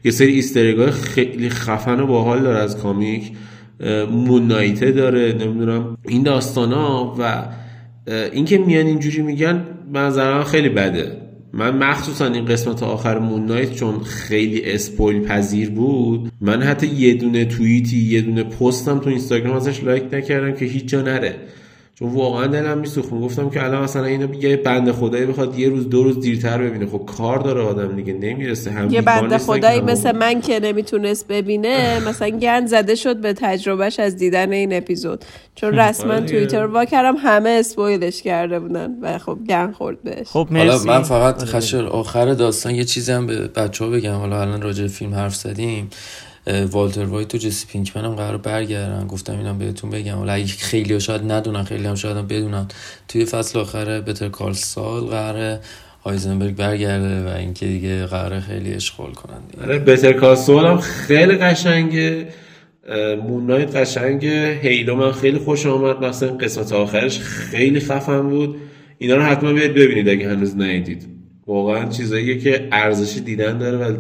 یه 0.04 0.12
سری 0.12 0.34
Easter 0.34 0.68
egg 0.68 0.78
های 0.78 0.92
خیلی 0.92 1.50
خفن 1.50 2.00
و 2.00 2.08
باحال 2.08 2.42
داره 2.44 2.60
از 2.60 2.78
comic. 2.78 3.32
Moon 4.12 4.41
Knight 4.41 4.84
ه 4.84 4.92
داره 4.92 5.34
نمی‌دونم. 5.34 5.98
این 6.08 6.24
داستان 6.24 6.74
و 7.20 7.44
اینکه 8.32 8.58
میان 8.58 8.86
اینجوری 8.86 9.22
میگن 9.22 9.66
من 9.94 10.44
خیلی 10.44 10.70
بده. 10.70 11.26
من 11.54 11.78
مخصوصا 11.78 12.26
این 12.26 12.46
قسمت 12.46 12.84
آخر 12.84 13.20
مون 13.20 13.46
نایت 13.46 13.74
چون 13.74 14.00
خیلی 14.04 14.72
اسپویل 14.72 15.22
پذیر 15.22 15.70
بود 15.70 16.32
من 16.42 16.62
حتی 16.62 16.88
یه 16.88 17.14
دونه 17.14 17.46
توییتی 17.46 17.98
یه 17.98 18.22
دونه 18.22 18.44
پستم 18.44 19.00
تو 19.00 19.10
اینستاگرام 19.10 19.56
ازش 19.56 19.84
لایک 19.84 20.04
نکردم 20.14 20.52
که 20.52 20.66
هیچ 20.66 20.86
جا 20.86 21.02
نره. 21.02 21.36
چون 22.00 22.10
واقعا 22.14 22.48
دلم 22.48 22.78
میسوخت. 22.78 23.10
گفتم 23.10 23.50
که 23.50 23.64
الان 23.64 23.84
مثلا 23.84 24.06
اینو 24.06 24.44
یه 24.44 24.58
بنده 24.58 24.94
خدایی 24.94 25.26
بخواد 25.26 25.60
یه 25.60 25.70
روز 25.70 25.90
دو 25.90 26.04
روز 26.04 26.20
دیرتر 26.20 26.58
ببینه. 26.58 26.86
خب 26.86 27.02
کار 27.18 27.40
داره 27.40 27.62
آدم 27.62 27.96
دیگه 27.96 28.14
نمی‌رسه. 28.14 28.72
هم 28.72 28.90
یه 28.90 29.02
بنده 29.02 29.38
خدایی 29.38 29.82
مثل 29.82 30.12
من 30.12 30.42
که 30.42 30.60
نمی‌تونست 30.60 31.28
ببینه 31.28 32.00
مثلا 32.10 32.30
گن 32.30 32.66
زده 32.66 32.96
شد 32.96 33.18
به 33.18 33.34
تجربهش 33.34 34.00
از 34.00 34.16
دیدن 34.16 34.52
این 34.52 34.74
اپیزود. 34.74 35.26
چون 35.56 35.76
رسما 35.80 36.14
آره 36.14 36.26
توییتر 36.26 36.66
وا 36.66 36.86
کردم 36.86 37.16
همه 37.18 37.50
spoil 37.50 38.01
ش 38.01 38.22
کرده 38.22 38.60
بودن 38.60 38.96
و 39.02 39.18
خب 39.18 39.38
گند 39.50 39.72
خورد 39.72 40.04
بهش. 40.04 40.28
خب 40.28 40.50
حالا 40.50 40.80
من 40.84 41.04
فقط 41.04 41.36
آره. 41.36 41.46
خشر 41.46 41.86
آخر 41.86 42.34
داستان 42.34 42.76
یه 42.76 42.84
چیزی 42.84 43.12
هم 43.12 43.28
به 43.28 43.48
بچه 43.48 43.86
ها 43.86 43.92
بگم. 43.92 44.16
حالا 44.16 44.42
الان 44.42 44.62
راجع 44.62 44.88
فیلم 44.88 45.14
حرف 45.14 45.36
زدیم. 45.36 45.90
والتر 46.48 47.06
وایت 47.06 47.36
و 47.36 47.38
جسی 47.38 47.68
پینکمن 47.68 48.06
هم 48.06 48.16
قرار 48.16 48.38
برگردن. 48.38 49.08
گفتم 49.08 49.38
اینم 49.38 49.58
بهتون 49.58 49.90
بگم. 49.90 50.22
ولی 50.22 50.30
اگه 50.32 50.46
خیلی 50.46 50.94
ها 50.94 51.00
شاید 51.00 51.32
ندونن 51.32 51.64
خیلی 51.64 51.86
هم 51.86 51.96
شاید 51.96 52.18
هم 52.18 52.28
بدونن. 52.28 52.68
توی 53.08 53.26
فصل 53.26 53.60
آخر 53.60 54.02
Better 54.02 54.30
Call 54.30 54.54
Saul 54.54 55.02
قرار 55.02 55.60
هایزنبرگ 56.04 56.56
برگرده 56.56 57.24
و 57.24 57.36
اینکه 57.38 57.66
دیگه 57.66 58.06
قرار 58.06 58.40
خیلی 58.40 58.74
اشغال 58.74 59.12
کنن 59.12 59.38
آره 59.64 59.80
Better 59.80 60.14
Call 60.14 60.36
Saul 60.36 60.66
هم 60.66 60.78
خیلی 60.78 61.36
قشنگه. 61.36 62.28
مونایت 63.24 63.76
قشنگه. 63.76 64.60
هیلو 64.62 64.96
من 64.96 65.12
خیلی 65.12 65.38
خوش 65.38 65.66
آمد. 65.66 66.06
مثلا 66.06 66.30
قسمت 66.30 66.72
آخرش 66.74 67.20
خیلی 67.20 67.80
خفن 67.80 68.30
بود. 68.30 68.56
اینا 68.98 69.16
رو 69.16 69.24
حتما 69.24 69.54
بیاید 69.54 69.74
ببینید 69.74 70.10
اگه 70.10 70.30
هنوز 70.30 70.56
ندیدید. 70.56 71.08
واقعا 71.48 71.90
چیزاییه 71.90 72.38
که 72.38 72.68
ارزش 72.72 73.22
دیدن 73.26 73.58
داره 73.58 73.78
و 73.78 73.98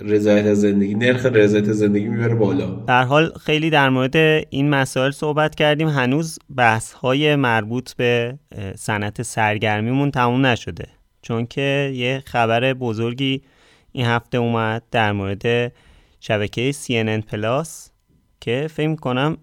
رضایت 0.00 0.54
زندگی 0.54 0.94
نرخ 0.94 1.26
رضایت 1.26 1.72
زندگی 1.72 2.08
می‌بره 2.08 2.34
بالا. 2.34 2.66
در 2.66 3.04
حال 3.04 3.32
خیلی 3.40 3.70
در 3.70 3.88
مورد 3.88 4.16
این 4.50 4.70
مسائل 4.70 5.10
صحبت 5.10 5.54
کردیم. 5.54 5.88
هنوز 5.88 6.38
بحث 6.56 6.92
های 6.92 7.36
مربوط 7.36 7.92
به 7.92 8.38
صنعت 8.76 9.22
سرگرمیمون 9.22 10.10
تموم 10.10 10.46
نشده. 10.46 10.88
چون 11.22 11.46
که 11.46 11.92
یه 11.94 12.22
خبر 12.26 12.74
بزرگی 12.74 13.42
این 13.92 14.06
هفته 14.06 14.38
اومد 14.38 14.82
در 14.90 15.12
مورد 15.12 15.72
شبکه 16.20 16.72
CNN 16.72 17.26
Plus 17.26 17.90
که 18.40 18.68
فکر 18.70 18.94
کنم 18.94 19.36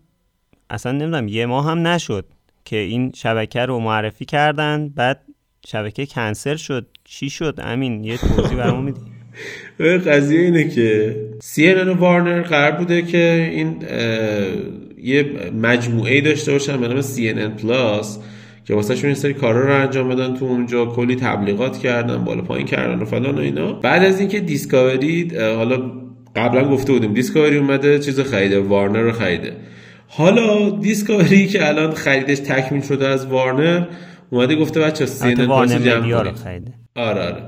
اصلا 0.70 0.92
نمی‌دونم 0.92 1.28
یه 1.28 1.46
ماه 1.46 1.66
هم 1.72 1.88
نشد 1.88 2.26
که 2.66 2.78
این 2.78 3.12
شبکه 3.16 3.66
رو 3.66 3.80
معرفی 3.80 4.26
کردن. 4.26 4.90
بعد 4.90 5.22
شبکه 5.68 6.06
کنسل 6.06 6.56
شد. 6.56 6.88
چی 7.04 7.30
شد؟ 7.30 7.60
امین 7.64 8.04
یه 8.04 8.18
توضیح 8.18 8.58
برامون 8.58 8.84
میدی؟ 8.84 9.00
قضیه 9.80 10.42
اینه 10.42 10.70
که 10.70 11.16
CNN 11.56 11.88
و 11.88 11.94
وارنر 11.94 12.42
قرار 12.42 12.72
بوده 12.72 13.02
که 13.02 13.52
این 13.54 13.76
یه 15.04 15.26
مجموعه 15.62 16.22
داشته 16.22 16.52
باشن 16.52 16.82
به 16.82 16.88
نام 16.88 17.02
CNN 17.02 17.62
Plus 17.62 18.20
که 18.66 18.74
واسه 18.74 18.96
شون 18.96 19.06
این 19.06 19.16
سری 19.16 19.34
کارا 19.34 19.66
رو 19.66 19.82
انجام 19.82 20.10
بدن 20.10 20.34
تو 20.34 20.46
اونجا 20.46 20.86
کلی 20.86 21.16
تبلیغات 21.16 21.78
کردن 21.78 22.24
بالا 22.24 22.42
پایین 22.42 22.68
کردن 22.68 23.02
و 23.02 23.06
فلان 23.06 23.36
و 23.36 23.40
اینا. 23.40 23.74
بعد 23.74 24.04
از 24.04 24.20
اینکه 24.20 24.40
دیسکاوری 24.40 25.32
حالا 25.38 25.92
قبلا 26.36 26.70
گفته 26.70 26.94
بودیم 26.94 27.14
دیسکاوری 27.14 27.58
اومده 27.58 28.00
چیز 28.00 28.20
خریده 28.20 28.60
وارنر 28.60 29.02
رو 29.02 29.12
خریده. 29.12 29.54
حالا 30.08 30.70
دیسکاوری 30.70 31.48
که 31.48 31.68
الان 31.68 31.92
خریدش 31.94 32.40
تکمیل 32.40 32.82
شده 32.82 33.08
از 33.08 33.26
وارنر 33.26 33.86
اومده 34.30 34.56
گفته 34.56 34.80
بچه 34.80 35.06
CNN 35.06 35.36
Plus 35.36 35.72
جمع 35.72 36.14
آره 36.96 37.22
آره. 37.22 37.44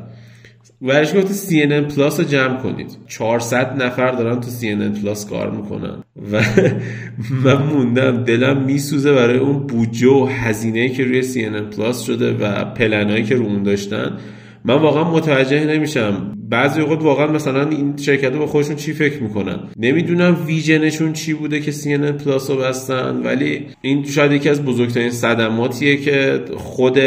ورش 0.81 1.15
گفت 1.15 1.49
CNN 1.49 1.93
Plus 1.95 2.19
رو 2.19 2.25
جمع 2.25 2.57
کنید. 2.57 2.97
400 3.07 3.83
نفر 3.83 4.11
دارن 4.11 4.39
تو 4.39 4.49
CNN 4.49 5.01
Plus 5.01 5.29
کار 5.29 5.51
می‌کنن. 5.51 6.03
و 6.31 6.41
من 7.43 7.63
موندم 7.63 8.23
دلم 8.23 8.61
میسوزه 8.61 9.13
برای 9.13 9.37
اون 9.37 9.67
بودجه 9.67 10.07
و 10.07 10.25
هزینه 10.25 10.89
که 10.89 11.03
روی 11.03 11.23
CNN 11.23 11.75
Plus 11.75 12.01
شده 12.01 12.33
و 12.33 12.65
پلنهایی 12.65 13.23
که 13.23 13.35
رو 13.35 13.45
اون 13.45 13.63
داشتن. 13.63 14.17
من 14.65 14.75
واقعا 14.75 15.03
متوجه 15.03 15.65
نمیشم. 15.65 16.37
بعضی 16.49 16.81
اوقات 16.81 17.01
واقعا 17.01 17.27
مثلا 17.27 17.69
این 17.69 17.97
شرکت 17.97 18.31
با 18.31 18.47
خودشون 18.47 18.75
چی 18.75 18.93
فکر 18.93 19.23
می‌کنن؟ 19.23 19.59
نمی‌دونم 19.77 20.37
vision 20.45 20.86
شون 20.86 21.13
چی 21.13 21.33
بوده 21.33 21.59
که 21.59 21.71
CNN 21.71 22.23
Plus 22.23 22.49
رو 22.49 22.57
بستن 22.57 23.21
ولی 23.23 23.65
این 23.81 24.05
شاید 24.05 24.31
یکی 24.31 24.49
از 24.49 24.65
بزرگترین 24.65 25.11
صدماتیه 25.11 25.97
که 25.97 26.41
خود 26.57 26.99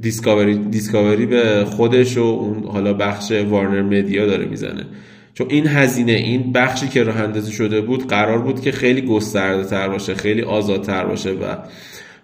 دیسکاوری 0.00 0.58
دیسکاوری 0.58 1.26
به 1.26 1.64
خودش 1.64 2.16
و 2.16 2.20
اون 2.20 2.64
حالا 2.64 2.94
بخش 2.94 3.32
وارنر 3.32 3.82
مدیا 3.82 4.26
داره 4.26 4.44
می‌زنه. 4.44 4.86
چون 5.34 5.46
این 5.50 5.66
هزینه 5.66 6.12
این 6.12 6.52
بخشی 6.52 6.88
که 6.88 7.02
راه 7.02 7.16
اندازی 7.20 7.52
شده 7.52 7.80
بود 7.80 8.08
قرار 8.08 8.38
بود 8.38 8.60
که 8.60 8.72
خیلی 8.72 9.00
گسترده 9.00 9.64
تر 9.64 9.88
باشه 9.88 10.14
خیلی 10.14 10.42
آزادتر 10.42 11.04
باشه 11.04 11.30
و 11.30 11.56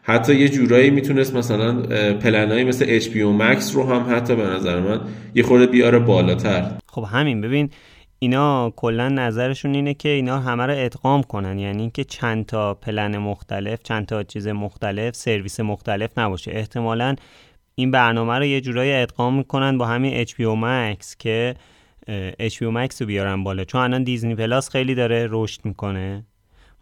حتی 0.04 0.34
یه 0.34 0.48
جورایی 0.48 0.90
می‌تونست 0.90 1.34
مثلا 1.34 1.82
پلنایی 2.12 2.64
مثل 2.64 3.00
HBO 3.00 3.40
Max 3.40 3.72
رو 3.72 3.84
هم 3.84 4.16
حتی 4.16 4.36
به 4.36 4.42
نظر 4.42 4.80
من 4.80 5.00
یه 5.34 5.42
خورده 5.42 5.66
بیاره 5.66 5.98
بالاتر. 5.98 6.72
خب 6.86 7.04
همین 7.10 7.40
ببین 7.40 7.70
اینا 8.18 8.72
کلا 8.76 9.08
نظرشون 9.08 9.74
اینه 9.74 9.94
که 9.94 10.08
اینا 10.08 10.38
همه 10.38 10.66
رو 10.66 10.74
ادغام 10.76 11.22
کنن. 11.22 11.58
یعنی 11.58 11.80
اینکه 11.80 12.04
چند 12.04 12.46
تا 12.46 12.74
پلن 12.74 13.18
مختلف 13.18 13.82
چند 13.82 14.06
تا 14.06 14.22
چیز 14.22 14.48
مختلف 14.48 15.16
سرویس 15.16 15.60
مختلف 15.60 16.18
نباشه. 16.18 16.50
احتمالا 16.54 17.14
این 17.74 17.90
برنامه 17.90 18.38
رو 18.38 18.44
یه 18.44 18.60
جورایی 18.60 18.92
ادغام 18.92 19.36
می‌کنن 19.36 19.78
با 19.78 19.86
همین 19.86 20.24
HBO 20.24 20.62
Max 20.62 21.16
که 21.18 21.54
HBO 22.40 22.74
Max 22.74 23.00
رو 23.00 23.06
بیارن 23.06 23.44
بالا. 23.44 23.64
چون 23.64 23.80
الان 23.80 24.02
دیزنی 24.02 24.34
پلاس 24.34 24.70
خیلی 24.70 24.94
داره 24.94 25.28
رشد 25.30 25.60
می‌کنه. 25.64 26.24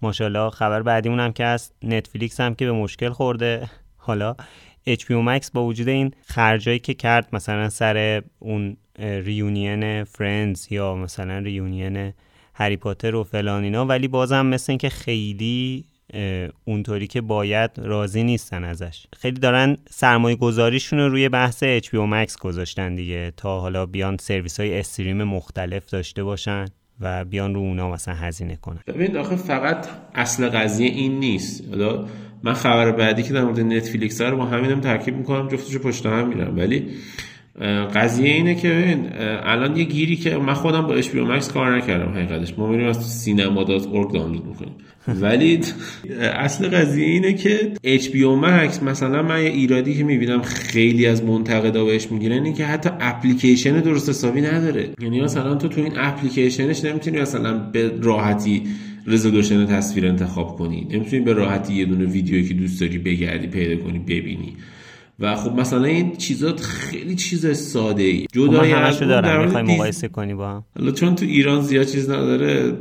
ماشاءالله 0.03 0.51
خبر 0.51 0.83
بعدیمون 0.83 1.21
هم 1.21 1.33
که 1.33 1.45
از 1.45 1.73
نتفلیکس 1.83 2.41
هم 2.41 2.55
که 2.55 2.65
به 2.65 2.73
مشکل 2.73 3.09
خورده. 3.09 3.71
حالا 3.97 4.37
HBO 4.89 5.27
Max 5.27 5.51
با 5.53 5.65
وجود 5.65 5.89
این 5.89 6.15
خرجایی 6.27 6.79
که 6.79 6.95
کرد 6.95 7.29
مثلا 7.33 7.69
سر 7.69 8.23
اون 8.39 8.77
reunion 8.99 10.05
Friends 10.05 10.73
یا 10.73 10.95
مثلا 10.95 11.39
reunion 11.39 12.13
هری 12.55 12.77
پاتر 12.77 13.15
و 13.15 13.25
فلان 13.25 13.63
اینا 13.65 13.87
ولی 13.87 14.09
بازم 14.09 14.47
مثل 14.47 14.73
اینکه 14.73 14.89
خیلی 14.89 15.85
اونطوری 16.65 17.07
که 17.07 17.21
باید 17.21 17.71
راضی 17.77 18.23
نیستن 18.23 18.65
ازش. 18.65 19.07
خیلی 19.17 19.41
دارن 19.41 19.77
سرمایه 19.91 20.37
گذاریشون 20.37 20.99
رو 20.99 21.09
روی 21.09 21.29
بحث 21.29 21.65
HBO 21.65 22.11
Max 22.13 22.39
گذاشتن 22.41 22.95
دیگه 22.95 23.33
تا 23.37 23.61
حالا 23.61 23.87
بیان 23.87 24.17
سرویس 24.17 24.61
های 24.61 24.81
stream 24.81 25.25
مختلف 25.25 25.87
داشته 25.87 26.25
باشن. 26.25 26.65
و 27.01 27.25
بیان 27.25 27.55
رو 27.55 27.61
اونا 27.61 27.91
مثلا 27.91 28.15
هزینه 28.15 28.57
کنن. 28.57 28.81
ببین 28.87 29.17
آخه 29.17 29.37
فقط 29.37 29.87
اصل 30.15 30.49
قضیه 30.49 30.89
این 30.89 31.19
نیست. 31.21 31.69
حالا 31.71 32.05
من 32.43 32.53
خبر 32.53 32.93
بعدی 32.93 33.23
که 33.23 33.33
در 33.33 33.45
مورد 33.45 33.61
نتفلیکس 33.61 34.21
رو 34.21 34.37
با 34.37 34.45
همینم 34.45 34.81
ترکیب 34.81 35.17
می‌کنم 35.17 35.49
جفتشو 35.49 35.79
پشت 35.79 36.07
هم 36.07 36.29
میرم 36.29 36.57
ولی 36.57 36.89
قضیه 37.95 38.31
اینه 38.31 38.55
که 38.55 38.69
ببین 38.69 39.09
الان 39.43 39.77
یه 39.77 39.85
گیری 39.85 40.17
که 40.17 40.37
من 40.37 40.55
خودم 40.55 40.87
با 40.87 41.01
HBO 41.01 41.41
Max 41.41 41.53
کار 41.53 41.77
نکردم 41.77 42.13
حقیقتش. 42.13 42.59
ما 42.59 42.69
میریم 42.69 42.89
از 42.89 43.11
سینما.org 43.11 44.13
دانلود 44.15 44.47
می‌کنیم. 44.47 44.75
ولی 45.09 45.61
اصل 46.21 46.69
قضیه 46.69 47.07
اینه 47.07 47.35
که 47.35 47.73
HBO 47.85 48.45
Max 48.45 48.83
مثلا 48.83 49.23
من 49.23 49.43
یه 49.43 49.51
ایرادی 49.51 49.95
که 49.95 50.05
می‌بینم 50.05 50.43
خیلی 50.43 51.07
از 51.07 51.25
منتقدا 51.25 51.85
بهش 51.85 52.11
می‌گیرن 52.11 52.33
اینه 52.33 52.53
که 52.53 52.67
حتی 52.67 52.91
اپلیکیشن 53.01 53.81
درست 53.81 54.09
حسابی 54.09 54.41
نداره. 54.41 54.91
یعنی 55.03 55.21
مثلا 55.21 55.55
تو 55.55 55.69
تو 55.69 55.81
این 55.81 55.93
اپلیکیشنش 55.97 56.85
نمی‌تونی 56.85 57.21
مثلا 57.21 57.59
به 57.59 57.93
راحتی 58.03 58.63
resolution 59.07 59.67
تصویر 59.67 60.07
انتخاب 60.07 60.57
کنی. 60.57 60.87
نمی‌تونی 60.91 61.23
به 61.23 61.33
راحتی 61.33 61.75
یه 61.75 61.85
دونه 61.85 62.05
ویدیویی 62.05 62.49
که 62.49 62.55
دوست 62.55 62.81
داری 62.81 62.99
بگردی 62.99 63.47
پیدا 63.47 63.83
کنی 63.83 63.99
ببینی. 63.99 64.57
و 65.21 65.37
خب 65.37 65.61
مثلا 65.61 65.85
این 65.85 66.17
چیزات 66.17 66.61
خیلی 66.61 67.15
چیز 67.15 67.57
ساده 67.57 68.03
ای 68.03 68.27
جدای 68.33 68.73
از 68.73 68.99
دارم 68.99 69.45
می‌خوای 69.45 69.63
مقایسه 69.63 70.09
کنی 70.09 70.35
با 70.35 70.49
هم. 70.49 70.65
حالا 70.79 70.91
چون 70.93 71.15
تو 71.15 71.25
ایران 71.25 71.63
زیاد 71.63 71.87
چیز 71.87 72.11
نداره 72.11 72.73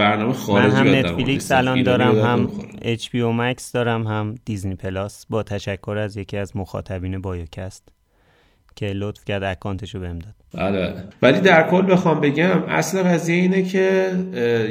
برنامه 0.00 0.32
خارجی 0.32 0.76
من 0.76 0.86
هم 0.86 0.94
نتفلیکس 0.94 1.52
الان 1.52 1.82
دارم 1.82 2.18
هم 2.18 2.48
HB 2.82 3.22
Max 3.22 3.72
دارم 3.72 4.06
هم 4.06 4.34
Disney 4.44 4.74
Plus 4.74 5.26
با 5.30 5.42
تشکر 5.42 5.98
از 5.98 6.16
یکی 6.16 6.36
از 6.36 6.56
مخاطبین 6.56 7.20
بایوکست 7.20 7.88
که 8.76 8.86
لطف 8.86 9.24
کرد 9.24 9.44
account 9.44 9.83
شو 9.83 10.00
بهم 10.00 10.18
داد. 10.18 10.34
بله. 10.54 10.94
ولی 11.22 11.40
در 11.40 11.70
کل 11.70 11.92
بخوام 11.92 12.20
بگم 12.20 12.62
اصل 12.68 13.02
قضیه 13.02 13.36
اینه 13.36 13.62
که 13.62 14.12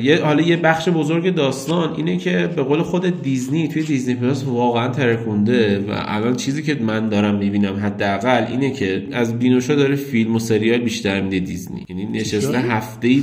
یه 0.03 0.23
حالا 0.23 0.41
یه 0.41 0.57
بخش 0.57 0.89
بزرگ 0.89 1.35
داستان 1.35 1.93
اینه 1.95 2.17
که 2.17 2.49
به 2.55 2.63
قول 2.63 2.81
خود 2.81 3.21
دیزنی 3.21 3.67
توی 3.67 3.83
دیزنی 3.83 4.15
پلاس 4.15 4.45
واقعا 4.45 4.87
ترکونده 4.87 5.79
و 5.79 5.83
الان 5.89 6.35
چیزی 6.35 6.63
که 6.63 6.75
من 6.75 7.09
دارم 7.09 7.35
می‌بینم 7.35 7.75
حداقل 7.75 8.45
اینه 8.49 8.71
که 8.71 9.07
از 9.11 9.39
بینوشا 9.39 9.75
داره 9.75 9.95
فیلم 9.95 10.35
و 10.35 10.39
سریال 10.39 10.79
بیشتر 10.79 11.21
میده 11.21 11.39
دیزنی. 11.39 11.85
یعنی 11.89 12.05
نشسته 12.05 12.59
هفته 12.59 13.07
ای 13.07 13.19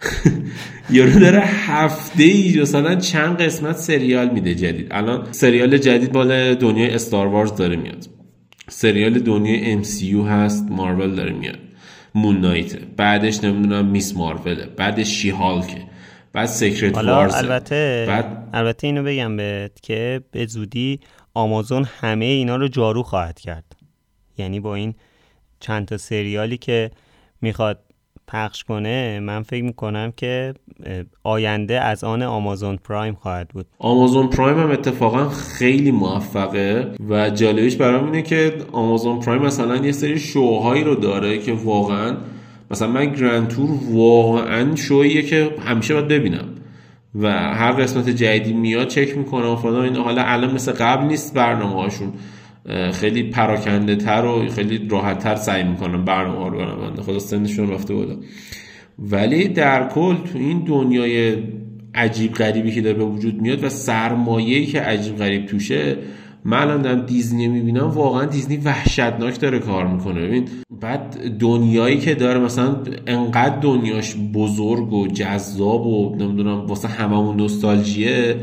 یارو 0.90 1.20
داره 1.20 1.40
هفته 1.40 2.22
ای 2.22 2.60
مثلا 2.60 2.94
چند 2.94 3.42
قسمت 3.42 3.76
سریال 3.76 4.30
میده 4.30 4.54
جدید. 4.54 4.88
الان 4.90 5.32
سریال 5.32 5.78
جدید 5.78 6.12
بالا 6.12 6.54
دنیای 6.54 6.90
استار 6.90 7.26
وارز 7.26 7.54
داره 7.54 7.76
میاد. 7.76 8.06
سریال 8.68 9.18
دنیای 9.18 9.84
MCU 9.84 10.26
هست 10.28 10.66
مارول 10.70 11.14
داره 11.14 11.32
میاد. 11.32 11.58
مون 12.14 12.40
نایته 12.40 12.78
بعدش 12.96 13.44
نمی‌دونم 13.44 13.86
میس 13.86 14.16
مارول. 14.16 14.66
بعدش 14.76 15.08
شی 15.08 15.30
هالکه 15.30 15.82
بعد 16.32 16.46
سیکرت 16.46 16.98
وارز. 16.98 17.34
البته 17.34 18.04
بعد... 18.08 18.48
البته 18.52 18.86
اینو 18.86 19.02
بگم 19.02 19.36
بهت 19.36 19.80
که 19.82 20.20
به 20.30 20.46
زودی 20.46 21.00
آمازون 21.34 21.86
همه 22.00 22.24
اینا 22.24 22.56
رو 22.56 22.68
جارو 22.68 23.02
خواهد 23.02 23.40
کرد. 23.40 23.64
یعنی 24.38 24.60
با 24.60 24.74
این 24.74 24.94
چند 25.60 25.86
تا 25.86 25.96
سریالی 25.96 26.56
که 26.56 26.90
می‌خواد 27.40 27.78
پخش 28.32 28.64
کنه 28.64 29.20
من 29.20 29.42
فکر 29.42 29.64
می‌کنم 29.64 30.12
که 30.16 30.54
آینده 31.24 31.80
از 31.80 32.04
آن 32.04 32.22
آمازون 32.22 32.76
پرایم 32.76 33.14
خواهد 33.14 33.48
بود. 33.48 33.66
آمازون 33.78 34.26
پرایم 34.26 34.58
هم 34.58 34.70
اتفاقا 34.70 35.28
خیلی 35.28 35.90
موفقه 35.90 36.90
و 37.08 37.30
جالبیش 37.30 37.76
برام 37.76 38.04
اینه 38.04 38.22
که 38.22 38.54
آمازون 38.72 39.20
پرایم 39.20 39.42
مثلا 39.42 39.76
یه 39.76 39.92
سری 39.92 40.18
شوهایی 40.18 40.84
رو 40.84 40.94
داره 40.94 41.38
که 41.38 41.52
واقعا 41.52 42.16
مثلا 42.70 42.88
من 42.88 43.12
گرند 43.12 43.48
تور 43.48 43.70
واقعا 43.92 44.76
شویه 44.76 45.22
که 45.22 45.50
همیشه 45.66 45.94
باید 45.94 46.08
ببینم 46.08 46.44
و 47.14 47.32
هر 47.32 47.72
قسمت 47.72 48.08
جدیدی 48.08 48.52
میاد 48.52 48.88
چک 48.88 49.18
می‌کنم 49.18 49.54
و 49.54 49.66
این 49.66 49.96
حالا 49.96 50.22
الان 50.22 50.54
مثل 50.54 50.72
قبل 50.72 51.06
نیست 51.06 51.34
برنامه 51.34 51.74
هاشون 51.74 52.12
خیلی 52.92 53.22
پراکنده 53.22 53.96
تر 53.96 54.24
و 54.24 54.48
خیلی 54.48 54.88
راحت 54.88 55.18
تر 55.18 55.36
سعی 55.36 55.64
می‌کنم 55.64 56.04
برنامه 56.04 56.50
رو 56.50 56.58
برم 56.58 57.02
خدا 57.02 57.18
سنشون 57.18 57.70
رفته 57.70 57.94
بودا 57.94 58.16
ولی 58.98 59.48
در 59.48 59.88
کل 59.88 60.14
تو 60.14 60.38
این 60.38 60.64
دنیای 60.64 61.36
عجیب 61.94 62.32
غریبی 62.32 62.72
که 62.72 62.80
داره 62.80 62.98
به 62.98 63.04
وجود 63.04 63.42
میاد 63.42 63.64
و 63.64 63.68
سرمایه‌ای 63.68 64.66
که 64.66 64.80
عجیب 64.80 65.16
غریب 65.16 65.46
توشه 65.46 65.96
من 66.44 66.58
الان 66.58 66.82
دارم 66.82 67.06
دیزنی 67.06 67.48
می‌بینم 67.48 67.90
واقعا 67.90 68.24
دیزنی 68.24 68.56
وحشتناک 68.56 69.40
داره 69.40 69.58
کار 69.58 69.86
می‌کنه. 69.86 70.20
ببین 70.20 70.48
بعد 70.80 71.16
دنیایی 71.38 71.98
که 71.98 72.14
داره 72.14 72.40
مثلا 72.40 72.76
انقدر 73.06 73.58
دنیاش 73.58 74.16
بزرگ 74.34 74.92
و 74.92 75.06
جذاب 75.06 75.86
و 75.86 76.16
نمی‌دونم 76.16 76.66
واسه 76.66 76.88
هممون 76.88 77.36
نوستالژیه 77.36 78.36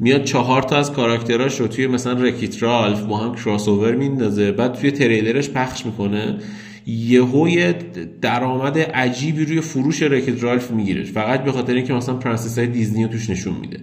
میاد 0.00 0.24
چهار 0.24 0.62
تا 0.62 0.76
از 0.76 0.92
کاراکتراش 0.92 1.60
رو 1.60 1.66
توی 1.66 1.86
مثلا 1.86 2.12
رکیت 2.12 2.62
رالف 2.62 3.00
با 3.00 3.16
هم 3.16 3.34
کراس 3.34 3.68
اوور 3.68 3.94
میندازه 3.94 4.52
بعد 4.52 4.74
توی 4.74 4.90
تریلرش 4.90 5.50
پخش 5.50 5.86
می‌کنه. 5.86 6.38
یهو 6.86 7.72
درآمد 8.20 8.78
عجیبی 8.78 9.44
روی 9.44 9.60
فروش 9.60 10.02
Wreck-It 10.02 10.42
Ralph 10.42 10.70
می‌گیره. 10.70 11.02
فقط 11.02 11.44
به 11.44 11.52
خاطر 11.52 11.74
اینکه 11.74 11.92
مثلا 11.92 12.14
princess 12.14 12.58
های 12.58 12.66
دیزنی 12.66 13.02
رو 13.04 13.08
توش 13.08 13.30
نشون 13.30 13.54
میده. 13.60 13.80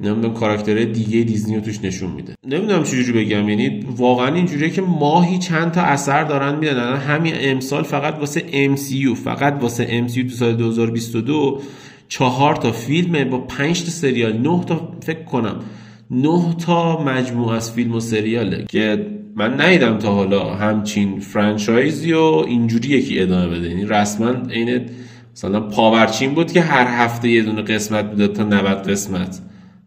نمی‌دونم 0.00 0.34
character 0.34 0.76
های 0.76 0.86
دیگه 0.86 1.22
دیزنی 1.22 1.54
رو 1.54 1.60
توش 1.60 1.84
نشون 1.84 2.10
میده. 2.10 2.34
نمی‌دونم 2.46 2.82
چجوری 2.82 3.12
بگم. 3.12 3.48
یعنی 3.48 3.86
واقعا 3.96 4.34
اینجوریه 4.34 4.70
که 4.70 4.82
ماهی 4.82 5.38
چند 5.38 5.72
تا 5.72 5.80
اثر 5.80 6.24
دارن 6.24 6.58
میدن. 6.58 6.96
همین 6.96 7.34
امسال 7.38 7.82
فقط 7.82 8.18
واسه 8.18 8.40
MCU 8.76 9.14
فقط 9.24 9.58
واسه 9.62 10.08
MCU 10.08 10.30
تو 10.30 10.36
سال 10.36 10.54
2022 10.54 11.60
چهار 12.08 12.56
تا 12.56 12.72
فیلم 12.72 13.30
با 13.30 13.38
پنج 13.38 13.84
تا 13.84 13.90
سریال 13.90 14.32
نه 14.38 14.64
تا 14.64 14.92
فکر 15.02 15.22
کنم 15.22 15.56
نه 16.10 16.54
تا 16.66 17.04
مجموعه 17.04 17.56
از 17.56 17.72
فیلم 17.72 17.94
و 17.94 18.00
سریاله 18.00 18.64
که 18.68 19.06
من 19.36 19.60
ندیدم 19.60 19.98
تا 19.98 20.14
حالا 20.14 20.54
همچین 20.54 21.20
فرانچایزی 21.20 22.12
و 22.12 22.22
اینجوری 22.22 22.88
یکی 22.88 23.20
ادامه 23.20 23.58
بده. 23.58 23.68
یعنی 23.68 23.84
رسما 23.84 24.34
این 24.50 24.90
مثلا 25.32 25.60
پاورچین 25.60 26.34
بود 26.34 26.52
که 26.52 26.60
هر 26.60 27.04
هفته 27.04 27.28
یه 27.28 27.42
دونه 27.42 27.62
قسمت 27.62 28.04
می‌داد 28.04 28.32
تا 28.32 28.44
90 28.44 28.90
قسمت. 28.90 29.40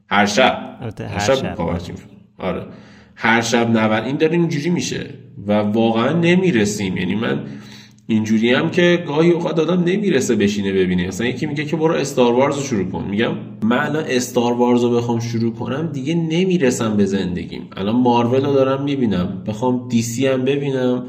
هر 0.10 0.25
شب. 0.25 0.79
هر 0.99 1.19
شب, 1.19 1.55
پاورچین. 1.55 1.95
آره. 2.38 2.63
هر 3.15 3.41
شب 3.41 3.77
90 3.77 4.03
این 4.03 4.17
داره 4.17 4.34
اینجوری 4.34 4.69
میشه 4.69 5.10
و 5.47 5.53
واقعا 5.53 6.13
نمی‌رسیم. 6.13 6.97
یعنی 6.97 7.15
من 7.15 7.39
اینجوری 8.09 8.53
هم 8.53 8.71
که 8.71 9.03
گاهی 9.07 9.31
اوقات 9.31 9.59
آدم 9.59 9.83
نمی‌رسه 9.83 10.35
بشینه 10.35 10.73
ببینه. 10.73 11.07
مثلا 11.07 11.27
یکی 11.27 11.45
میگه 11.45 11.65
که 11.65 11.75
برو 11.75 11.93
استار 11.93 12.33
وارز 12.33 12.55
رو 12.57 12.63
شروع 12.63 12.89
کن. 12.91 13.05
میگم 13.09 13.31
من 13.63 13.77
الان 13.77 14.03
استار 14.07 14.53
وارز 14.53 14.83
رو 14.83 14.95
بخوام 14.95 15.19
شروع 15.19 15.53
کنم 15.53 15.89
دیگه 15.93 16.15
نمی‌رسم 16.15 16.97
به 16.97 17.05
زندگیم. 17.05 17.67
الان 17.77 17.95
مارول 17.95 18.45
رو 18.45 18.53
دارم 18.53 18.83
می‌بینم. 18.83 19.43
بخوام 19.47 19.87
دی 19.89 20.01
سی 20.01 20.27
هم 20.27 20.45
ببینم 20.45 21.03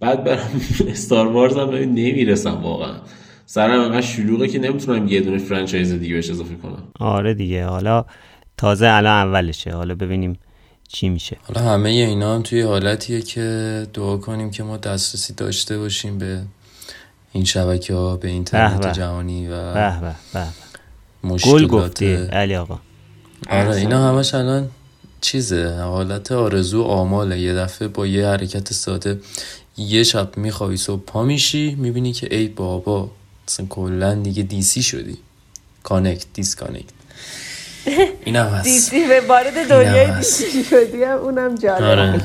بعد 0.00 0.24
برم 0.24 0.50
استار 0.92 1.26
وارز 1.26 1.56
هم 1.56 1.70
ببین 1.70 1.88
نمی‌رسم 1.90 2.60
واقعا. 2.62 2.94
سرم 3.46 3.80
انقدر 3.80 4.00
شلوغه 4.00 4.48
که 4.48 4.58
نمی‌تونم 4.58 5.08
یه 5.08 5.20
دونه 5.20 5.38
فرانچایز 5.38 5.92
دیگه 5.92 6.14
بهش 6.14 6.30
اضافه 6.30 6.54
کنم. 6.54 6.82
آره 7.00 7.34
دیگه. 7.34 7.66
حالا 7.66 8.04
تازه 8.56 8.86
الان 8.86 9.26
اولشه. 9.26 9.70
حالا 9.70 9.94
ببینیم 9.94 10.38
چی 10.88 11.08
میشه؟ 11.08 11.36
حالا 11.42 11.70
همه 11.70 11.88
اینا 11.88 12.34
هم 12.34 12.42
توی 12.42 12.60
حالتیه 12.60 13.22
که 13.22 13.86
دعا 13.94 14.16
کنیم 14.16 14.50
که 14.50 14.62
ما 14.62 14.76
دسترسی 14.76 15.32
داشته 15.32 15.78
باشیم 15.78 16.18
به 16.18 16.42
این 17.32 17.44
شبکه 17.44 17.94
ها 17.94 18.16
به 18.16 18.28
اینترنت 18.28 18.92
جهانی 18.92 19.48
و 19.48 19.74
به 19.74 20.14
به 20.32 20.46
به 21.22 21.36
گل 21.36 21.66
گفتی 21.66 22.14
علی 22.14 22.56
آقا. 22.56 22.78
آره 23.50 23.76
اینا 23.76 24.08
همش 24.08 24.34
الان 24.34 24.70
چیزه 25.20 25.80
حالت 25.80 26.32
آرزو 26.32 26.82
آماله. 26.82 27.40
یه 27.40 27.54
دفعه 27.54 27.88
با 27.88 28.06
یه 28.06 28.26
حرکت 28.26 28.72
ساده 28.72 29.20
یه 29.76 30.02
شب 30.02 30.36
میخوابی 30.36 30.76
صبح 30.76 31.02
پا 31.06 31.22
میشی 31.22 31.74
می‌بینی 31.74 32.12
که 32.12 32.36
ای 32.36 32.48
بابا 32.48 33.10
اصلا 33.48 33.66
کلا 33.66 34.14
دیگه 34.14 34.42
DC 34.42 34.82
شدی. 34.82 35.18
connect 35.82 36.26
disconnect 36.34 36.93
این 38.24 38.36
هم 38.36 38.46
هست. 38.46 38.64
DC 38.64 39.06
به 39.08 39.20
وارد 39.28 39.68
دنیای 39.70 40.16
DC 40.16 40.64
شدی. 40.64 41.02
هم 41.02 41.18
اونم 41.18 41.54
جالبه. 41.54 41.84
آره. 41.84 42.20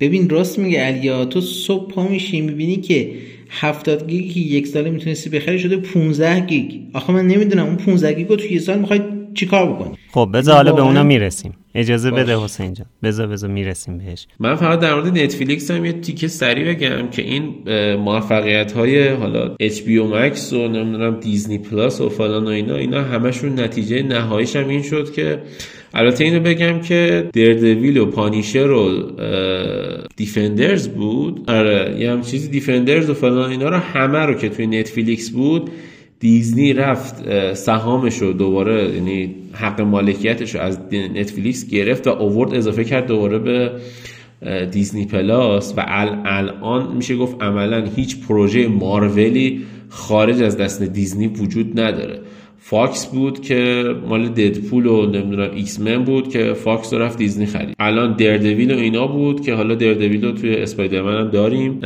ببین 0.00 0.28
راست 0.28 0.58
میگه 0.58 0.80
علی 0.80 1.13
ها 1.13 1.24
تو 1.24 1.40
صبح 1.40 1.92
پا 1.92 2.08
میشی 2.08 2.40
می‌بینی 2.40 2.76
که 2.76 3.10
هفتاد 3.50 4.08
گیگی 4.08 4.34
که 4.34 4.40
یک 4.40 4.66
ساله 4.66 4.90
می‌تونستی 4.90 5.30
بخری 5.30 5.58
شده 5.58 5.76
15 5.76 6.40
گیگ. 6.40 6.72
آخه 6.92 7.12
من 7.12 7.26
نمی‌دونم 7.26 7.66
اون 7.66 7.76
15 7.76 8.12
گیگ 8.12 8.28
رو 8.28 8.36
تو 8.36 8.52
یه 8.52 8.60
سال 8.60 8.78
می‌خوای 8.78 9.00
چیکار 9.36 9.72
بکنی؟ 9.72 9.98
خب 10.12 10.30
بذار 10.34 10.54
حالا 10.54 10.72
به 10.72 10.82
اونا 10.82 11.02
می‌رسیم. 11.02 11.54
اجازه 11.74 12.10
بده 12.10 12.38
حسین 12.38 12.74
جان. 12.74 12.86
بذار 13.02 13.26
بذار 13.26 13.50
می‌رسیم 13.50 13.98
بهش. 13.98 14.26
من 14.40 14.54
فقط 14.54 14.80
در 14.80 14.94
مورد 14.94 15.18
نتفلیکس 15.18 15.70
هم 15.70 15.84
یه 15.84 15.92
تیکه 15.92 16.28
سریع 16.28 16.74
بگم 16.74 17.08
که 17.10 17.22
این 17.22 17.54
موفقیت 17.96 18.72
های 18.72 19.08
حالا 19.08 19.56
HBO 19.60 20.12
Max 20.12 20.52
و 20.52 20.68
نمی‌دونم 20.68 21.20
Disney 21.20 21.58
Plus 21.58 22.00
و 22.00 22.08
فلان 22.08 22.44
و 22.44 22.48
اینا 22.48 22.76
اینا 22.76 23.02
همشون 23.02 23.60
نتیجه 23.60 24.02
نهاییش 24.02 24.56
هم 24.56 24.68
این 24.68 24.82
شد 24.82 25.12
که 25.12 25.38
البته 25.94 26.24
اینو 26.24 26.40
بگم 26.40 26.80
که 26.80 27.30
Daredevil 27.34 27.96
و 27.96 28.06
Punisher 28.06 28.70
و 28.70 29.10
Defenders 30.16 30.88
بود. 30.88 31.50
آره 31.50 31.96
یه 31.98 32.10
هم 32.10 32.22
چیزی 32.22 32.48
Defenders 32.48 33.10
و 33.10 33.14
فلان 33.14 33.50
اینا 33.50 33.68
رو 33.68 33.76
همه 33.76 34.18
رو 34.18 34.34
که 34.34 34.48
توی 34.48 34.66
نتفلیکس 34.66 35.30
بود 35.30 35.70
دیزنی 36.26 36.72
رفت 36.72 37.14
سهامش 37.54 38.18
رو 38.18 38.32
دوباره 38.32 38.94
یعنی 38.94 39.34
حق 39.52 39.80
مالکیتش 39.80 40.54
رو 40.54 40.60
از 40.60 40.78
نتفلیکس 40.92 41.66
گرفت 41.66 42.06
و 42.06 42.10
اوورد 42.10 42.54
اضافه 42.54 42.84
کرد 42.84 43.06
دوباره 43.06 43.38
به 43.38 43.72
دیزنی 44.70 45.06
پلاس 45.06 45.74
و 45.76 45.84
الان 46.24 46.96
میشه 46.96 47.16
گفت 47.16 47.42
عملا 47.42 47.84
هیچ 47.96 48.20
پروژه 48.20 48.68
مارولی 48.68 49.62
خارج 49.88 50.42
از 50.42 50.56
دست 50.56 50.82
دیزنی 50.82 51.26
وجود 51.26 51.80
نداره. 51.80 52.20
فاکس 52.68 53.06
بود 53.06 53.40
که 53.40 53.84
مال 54.08 54.28
ددپول 54.28 54.86
و 54.86 55.06
نمی‌دونم 55.06 55.50
ایکس 55.54 55.80
من 55.80 56.04
بود 56.04 56.28
که 56.28 56.52
فاکس 56.52 56.92
رو 56.92 56.98
رفت 56.98 57.18
دیزنی 57.18 57.46
خرید. 57.46 57.76
الان 57.78 58.16
دردویل 58.16 58.74
و 58.74 58.76
اینا 58.76 59.06
بود 59.06 59.40
که 59.40 59.54
حالا 59.54 59.74
دردویل 59.74 60.24
رو 60.24 60.32
توی 60.32 60.54
اسپایدرمن 60.54 61.18
هم 61.20 61.30
داریم. 61.30 61.80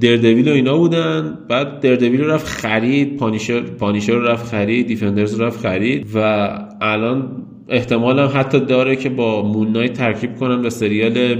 دردویل 0.00 0.48
و 0.48 0.52
اینا 0.52 0.78
بودن 0.78 1.38
بعد 1.48 1.80
دردویل 1.80 2.20
رو 2.20 2.30
رفت 2.30 2.46
خرید 2.46 3.16
پانیشر 3.16 3.60
پانیشر 3.60 4.12
رو 4.12 4.22
رفت 4.22 4.46
خرید 4.46 4.86
دیفندرز 4.86 5.34
رو 5.34 5.46
رفت 5.46 5.60
خرید 5.60 6.06
و 6.14 6.48
الان 6.80 7.43
احتمال 7.68 8.18
هم 8.18 8.30
حتی 8.34 8.60
داره 8.60 8.96
که 8.96 9.08
با 9.08 9.42
مون 9.42 9.88
ترکیب 9.88 10.36
کنن 10.36 10.66
و 10.66 10.70
سریال 10.70 11.34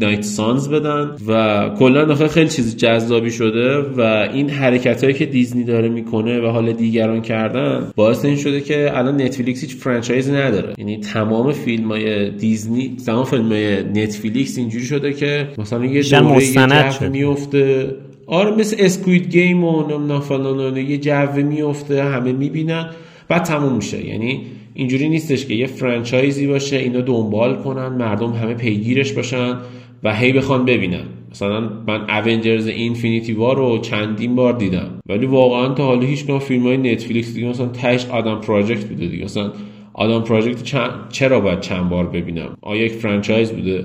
نایت 0.00 0.22
سانز 0.22 0.68
بدن 0.68 1.10
و 1.28 1.68
کلا 1.78 2.04
داخل 2.04 2.26
خیلی 2.26 2.48
چیز 2.48 2.76
جذابی 2.76 3.30
شده 3.30 3.78
و 3.78 4.00
این 4.32 4.50
حرکت 4.50 5.04
هایی 5.04 5.16
که 5.16 5.26
دیزنی 5.26 5.64
داره 5.64 5.88
می‌کنه 5.88 6.40
و 6.40 6.46
حال 6.46 6.72
دیگران 6.72 7.22
کردن 7.22 7.90
باعث 7.96 8.24
این 8.24 8.36
شده 8.36 8.60
که 8.60 8.90
الان 8.94 9.22
نتفلیکس 9.22 9.60
هیچ 9.60 9.76
franchise 9.76 10.30
نداره. 10.30 10.74
یعنی 10.78 11.00
تمام 11.00 11.52
فیلم 11.52 11.88
های 11.88 12.30
دیزنی 12.30 12.96
تمام 13.06 13.24
فیلم 13.24 13.52
های 13.52 13.82
نتفلیکس 13.82 14.58
اینجوری 14.58 14.84
شده 14.84 15.12
که 15.12 15.48
مثلا 15.58 15.84
یه 15.84 16.02
دوره 16.02 16.44
یه 16.44 17.08
میفته 17.08 17.94
آره 18.26 18.50
مثل 18.56 18.76
اسکوید 18.78 19.28
گیم 19.28 19.64
و 19.64 19.82
نمی‌دونم 19.82 20.76
یه 20.76 20.98
جو 20.98 21.36
میفته 21.36 22.04
همه 22.04 22.32
می‌بینن 22.32 22.90
بعد 23.28 23.42
تموم 23.42 23.76
میشه. 23.76 24.06
یعنی 24.06 24.42
اینجوری 24.78 25.08
نیستش 25.08 25.46
که 25.46 25.54
یه 25.54 25.66
franchise 25.66 26.38
ی 26.38 26.46
باشه 26.46 26.76
اینا 26.76 27.00
دنبال 27.00 27.56
کنن 27.62 27.88
مردم 27.88 28.32
همه 28.32 28.54
پیگیرش 28.54 29.12
باشن 29.12 29.56
و 30.02 30.14
هی 30.14 30.32
بخوان 30.32 30.64
ببینن. 30.64 31.04
مثلا 31.30 31.60
من 31.60 32.10
اونجرز 32.10 32.66
اینفینیتی 32.66 33.32
وار 33.32 33.56
رو 33.56 33.78
چندین 33.78 34.34
بار 34.34 34.52
دیدم. 34.52 34.90
ولی 35.06 35.26
واقعا 35.26 35.74
تا 35.74 35.84
حالا 35.84 36.06
هیچ 36.06 36.26
کدوم 36.26 36.38
فیلم 36.38 36.62
های 36.62 36.76
نتفلیکس 36.76 37.34
دیگه 37.34 37.48
مثلا 37.48 37.66
تهش 37.66 38.06
آدم 38.06 38.40
پراجکت 38.40 38.84
بوده 38.84 39.06
دیگه. 39.06 39.24
مثلا 39.24 39.52
آدم 39.94 40.20
پراجکت 40.20 40.62
چرا 41.10 41.40
باید 41.40 41.60
چند 41.60 41.88
بار 41.88 42.06
ببینم؟ 42.06 42.56
آیا 42.62 42.84
یک 42.84 42.92
franchise 42.92 43.52
بوده. 43.52 43.84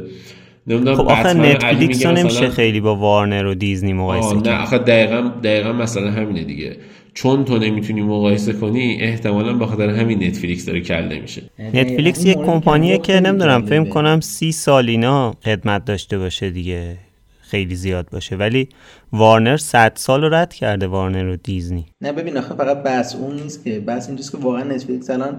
نمی‌دونم 0.67 0.95
خب 0.95 1.07
آخه 1.07 1.33
نتفلیکس 1.33 2.05
نمیشه 2.05 2.49
خیلی 2.49 2.81
با 2.81 2.95
وارنر 2.95 3.45
و 3.45 3.55
دیزنی 3.55 3.93
مقایسه 3.93 4.35
نه 4.35 4.61
آخه 4.61 4.77
دقیقا, 4.77 5.31
دقیقا 5.43 5.73
مثلا 5.73 6.11
همینه 6.11 6.43
دیگه. 6.43 6.75
چون 7.13 7.45
تو 7.45 7.57
نمی‌تونی 7.57 8.01
مقایسه 8.01 8.53
کنی 8.53 8.97
احتمالا 9.01 9.53
به 9.53 9.65
خاطر 9.65 9.89
همین 9.89 10.23
نتفلیکس 10.23 10.65
داره 10.65 10.81
کله 10.81 11.19
میشه. 11.19 11.41
نتفلیکس 11.59 12.25
یک 12.25 12.37
کمپانیه 12.37 12.97
که 12.97 13.19
نمی‌دونم 13.19 13.65
فکر 13.65 13.89
کنم 13.89 14.19
سی 14.19 14.51
سال 14.51 14.89
اینا 14.89 15.33
خدمت 15.45 15.85
داشته 15.85 16.17
باشه 16.17 16.49
دیگه 16.49 16.97
خیلی 17.41 17.75
زیاد 17.75 18.09
باشه. 18.09 18.35
ولی 18.35 18.69
وارنر 19.11 19.57
100 19.57 19.91
سال 19.95 20.21
رو 20.21 20.33
رد 20.33 20.53
کرده 20.53 20.87
وارنر 20.87 21.27
و 21.27 21.35
دیزنی. 21.35 21.85
نه 22.01 22.11
ببین 22.11 22.37
آخه 22.37 22.55
فقط 22.55 22.83
بحث 22.83 23.15
اون 23.15 23.35
نیست 23.35 23.63
که 23.63 23.79
بحث 23.79 24.07
اینجاست 24.07 24.31
که 24.31 24.37
واقعا 24.37 24.63
نتفلیکس 24.63 25.09
الان 25.09 25.37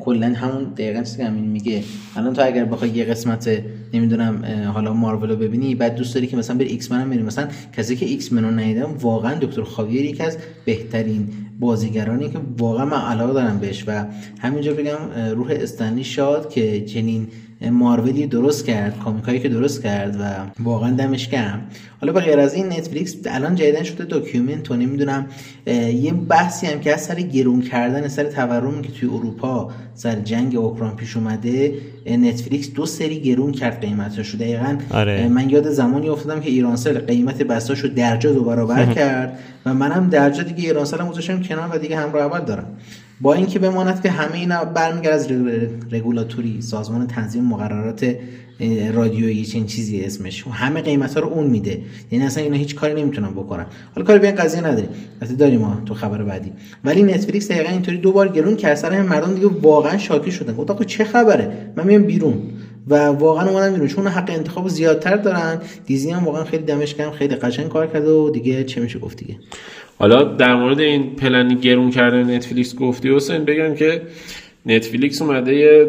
کلا 0.00 0.26
همون 0.26 0.64
دقیقا 0.64 1.02
چیزی 1.02 1.16
که 1.16 1.24
همین 1.24 1.44
میگه. 1.44 1.82
الان 2.16 2.32
تو 2.32 2.46
اگر 2.46 2.64
بخوای 2.64 2.90
یه 2.90 3.04
قسمت 3.04 3.62
نمی‌دونم 3.94 4.44
حالا 4.74 4.92
مارول 4.92 5.30
رو 5.30 5.36
ببینی 5.36 5.74
بعد 5.74 5.94
دوست 5.94 6.14
داری 6.14 6.26
که 6.26 6.36
مثلا 6.36 6.56
بری 6.56 6.68
ایکس 6.68 6.92
من 6.92 7.00
هم 7.00 7.08
مثلا 7.08 7.48
کسی 7.76 7.96
که 7.96 8.06
ایکس 8.06 8.32
من 8.32 8.44
رو 8.44 8.50
ندیدم 8.50 8.94
واقعا 9.00 9.34
دکتر 9.34 9.62
خاویر 9.62 10.04
یکی 10.04 10.22
از 10.22 10.38
بهترین 10.64 11.28
بازیگرانی 11.60 12.28
که 12.28 12.38
واقعا 12.58 12.84
من 12.84 13.00
علاقه 13.00 13.32
دارم 13.32 13.58
بهش. 13.58 13.84
و 13.86 14.04
همینجا 14.38 14.74
بگم 14.74 14.98
روح 15.34 15.50
استن 15.50 15.82
لی 15.82 16.04
شاد 16.04 16.50
که 16.50 16.84
چنین 16.84 17.28
مارولی 17.70 18.26
درست 18.26 18.66
کرد 18.66 18.98
comic 18.98 19.28
ایی 19.28 19.40
که 19.40 19.48
درست 19.48 19.82
کرد 19.82 20.16
و 20.20 20.24
واقعا 20.62 20.90
دمش 20.90 21.28
گرم. 21.28 21.62
حالا 22.00 22.12
به 22.12 22.20
غیر 22.20 22.40
از 22.40 22.54
این 22.54 22.66
نتفلیکس 22.66 23.16
الان 23.24 23.54
جدیدن 23.54 23.82
شده 23.82 24.04
document 24.04 24.70
و 24.70 24.76
نمی‌دونم 24.76 25.26
یه 25.66 26.12
بحثی 26.12 26.66
هم 26.66 26.80
که 26.80 26.94
از 26.94 27.04
سر 27.04 27.14
گرون 27.14 27.62
کردن 27.62 28.08
سر 28.08 28.24
تورمی 28.24 28.82
که 28.82 28.92
توی 28.92 29.08
اروپا 29.08 29.70
سر 29.94 30.14
جنگ 30.14 30.56
اوکراین 30.56 30.96
پیش 30.96 31.16
اومده 31.16 31.74
نتفلیکس 32.06 32.70
دو 32.70 32.86
سری 32.86 33.20
گرون 33.20 33.52
کرد 33.52 33.80
قیمتاشو. 33.80 34.38
دقیقا 34.38 34.78
آره. 34.90 35.28
من 35.28 35.50
یاد 35.50 35.70
زمانی 35.70 36.08
افتادم 36.08 36.40
که 36.40 36.50
ایرانسل 36.50 36.98
قیمت 36.98 37.42
بستاشو 37.42 37.88
درجا 37.88 38.32
دو 38.32 38.44
برابر 38.44 38.86
کرد 38.94 39.38
و 39.66 39.74
منم 39.74 40.08
درجا 40.08 40.42
دیگه 40.42 40.68
ایرانسل 40.68 41.00
هم 41.00 41.08
گذاشتم 41.08 41.42
کنار 41.42 41.68
و 41.72 41.78
دیگه 41.78 41.96
همراه 41.96 42.24
اول 42.24 42.44
دارم. 42.44 42.66
با 43.22 43.34
اینکه 43.34 43.58
بماند 43.58 44.02
که 44.02 44.10
همه 44.10 44.34
اینا 44.34 44.64
برمیگرد 44.64 45.14
از 45.14 45.28
رگولاتوری 45.90 46.62
سازمان 46.62 47.06
تنظیم 47.06 47.44
مقررات 47.44 48.16
رادیویی 48.94 49.44
چنین 49.44 49.66
چیزی 49.66 50.00
اسمش. 50.00 50.46
و 50.46 50.50
همه 50.50 50.80
قیمت 50.80 51.14
ها 51.14 51.20
رو 51.20 51.28
اون 51.28 51.46
میده. 51.46 51.80
یعنی 52.10 52.24
اصلا 52.24 52.42
اینا 52.42 52.56
هیچ 52.56 52.74
کاری 52.74 53.02
نمی‌تونن 53.02 53.30
بکنن. 53.30 53.66
حالا 53.94 54.06
کاری 54.06 54.18
به 54.18 54.26
این 54.26 54.36
قضیه 54.36 54.60
نداریم. 54.60 54.88
البته 55.20 55.36
داریم 55.36 55.60
ما 55.60 55.82
تو 55.86 55.94
خبر 55.94 56.22
بعدی. 56.22 56.52
ولی 56.84 57.02
نتفلیکس 57.02 57.50
دقیقا 57.50 57.70
اینطوری 57.70 57.98
دوبار 57.98 58.28
گرون 58.28 58.56
کرد 58.56 58.74
سر 58.74 59.02
مردم 59.02 59.34
دیگه 59.34 59.46
واقعا 59.46 59.98
شاکی 59.98 60.30
شدن. 60.30 60.54
گفت 60.54 60.70
آقا 60.70 60.84
چه 60.84 61.04
خبره؟ 61.04 61.72
من 61.76 61.86
میام 61.86 62.02
بیرون. 62.02 62.42
و 62.88 63.06
واقعا 63.06 63.48
اومدن 63.48 63.72
بیرون. 63.72 63.88
چون 63.88 64.06
حق 64.06 64.30
انتخاب 64.30 64.68
زیادتر 64.68 65.16
دارن. 65.16 65.58
دیزنی 65.86 66.12
هم 66.12 66.24
واقعا 66.24 66.44
خیلی 66.44 66.64
دمش 66.64 66.94
خیلی 67.18 67.34
قشنگ 67.34 67.68
کار 67.68 67.86
کرده 67.86 68.10
و 68.10 68.30
دیگه 68.30 68.64
چه 68.64 68.80
میشه 68.80 68.98
گفت 68.98 69.16
دیگه. 69.16 69.36
حالا 69.98 70.22
در 70.22 70.54
مورد 70.54 70.80
این 70.80 71.16
پلنی 71.16 71.54
گرون 71.54 71.90
کردن 71.90 72.34
نتفلیکس 72.34 72.76
گفتی 72.76 73.14
حسین 73.14 73.44
بگم 73.44 73.74
که 73.74 74.02
نتفلیکس 74.66 75.22
اومده 75.22 75.54
یه 75.54 75.86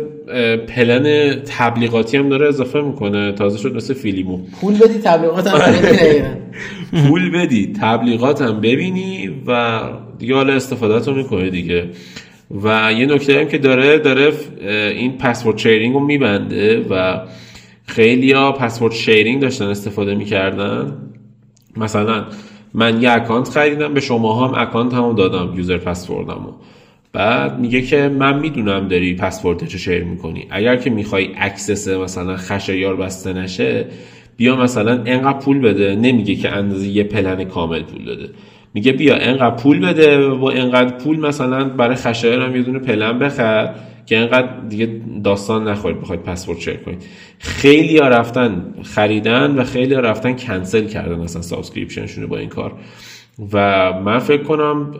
پلن 0.58 1.36
تبلیغاتی 1.46 2.18
هم 2.18 2.30
داره 2.30 2.48
اضافه 2.48 2.82
می‌کنه. 2.82 3.32
تازه 3.32 3.58
شد 3.58 3.76
مثل 3.76 3.94
فیلیمو. 3.94 4.38
پول 4.62 4.78
بدی 4.78 5.00
تبلیغات 5.04 5.48
هم. 5.48 5.74
پول 7.08 7.32
بدی 7.32 7.74
تبلیغات 7.82 8.42
هم 8.42 8.62
ببینی 8.62 9.30
و 9.48 9.82
دیگه 10.20 10.36
حالا 10.36 10.54
استفاده 10.54 11.06
رو 11.06 11.16
می‌کنه 11.16 11.50
دیگه. 11.50 11.86
و 12.64 12.94
یه 12.98 13.06
نکته 13.06 13.40
هم 13.40 13.48
که 13.48 13.58
داره 13.58 14.00
داره 14.00 14.34
این 14.92 15.18
password 15.18 15.58
sharing 15.58 15.94
رو 15.94 16.00
میبنده 16.00 16.86
و 16.90 17.22
خیلی 17.86 18.32
ها 18.32 18.52
password 18.52 18.94
sharing 18.94 19.42
داشتن 19.42 19.66
استفاده 19.66 20.16
می‌کردن. 20.16 20.98
مثلا 21.78 22.26
من 22.74 23.02
یه 23.02 23.12
account 23.12 23.50
خریدم 23.50 23.94
به 23.94 24.00
شما 24.00 24.48
هم 24.48 24.54
account 24.62 24.94
هم 24.94 25.16
دادم 25.16 25.58
user 25.58 25.78
password 25.78 26.37
مو 26.37 26.52
بعد 27.14 27.60
میگه 27.60 27.82
که 27.82 28.10
من 28.10 28.40
می‌دونم 28.40 28.88
داری 28.88 29.16
password 29.16 29.68
share 29.68 30.04
می‌کنی. 30.04 30.48
اگر 30.50 30.76
که 30.76 30.90
می‌خوای 30.90 31.30
access 31.38 31.88
مثلا 31.88 32.38
خشایار 32.38 32.96
بسته 32.96 33.34
نشه 33.34 33.86
بیا 34.38 34.56
مثلا 34.56 34.92
انقدر 35.06 35.40
پول 35.40 35.60
بده. 35.60 35.96
نمیگه 35.96 36.36
که 36.36 36.50
اندازه 36.50 36.88
یه 36.88 37.04
پلن 37.04 37.44
کامل 37.44 37.84
پول 37.84 38.06
بده 38.06 38.30
میگه 38.74 38.92
بیا 38.92 39.16
انقدر 39.16 39.56
پول 39.56 39.80
بده 39.80 40.28
و 40.28 40.44
انقدر 40.46 40.98
پول 40.98 41.20
مثلا 41.20 41.64
برای 41.64 41.96
خشایار 41.96 42.42
هم 42.42 42.56
یه 42.56 42.62
دونه 42.62 42.80
پلن 42.80 43.20
بخر. 43.20 43.74
که 44.06 44.18
انقدر 44.18 44.60
دیگه 44.70 45.02
داستان 45.24 45.68
نخورید 45.68 46.02
بخواید 46.02 46.24
password 46.24 46.60
share 46.60 46.78
کنید. 46.78 47.04
خیلی 47.40 47.98
ها 47.98 48.08
رفتن 48.08 48.74
خریدن 48.84 49.56
و 49.56 49.64
خیلی 49.64 49.94
ها 49.94 50.00
رفتن 50.00 50.34
کنسل 50.34 50.88
کردن 50.88 51.20
اصلا 51.20 51.42
subscription 51.42 52.03
شونو 52.03 52.28
با 52.28 52.38
این 52.38 52.50
کار. 52.50 52.74
و 53.54 53.94
من 54.06 54.20
فکر 54.20 54.44
کنم 54.44 54.94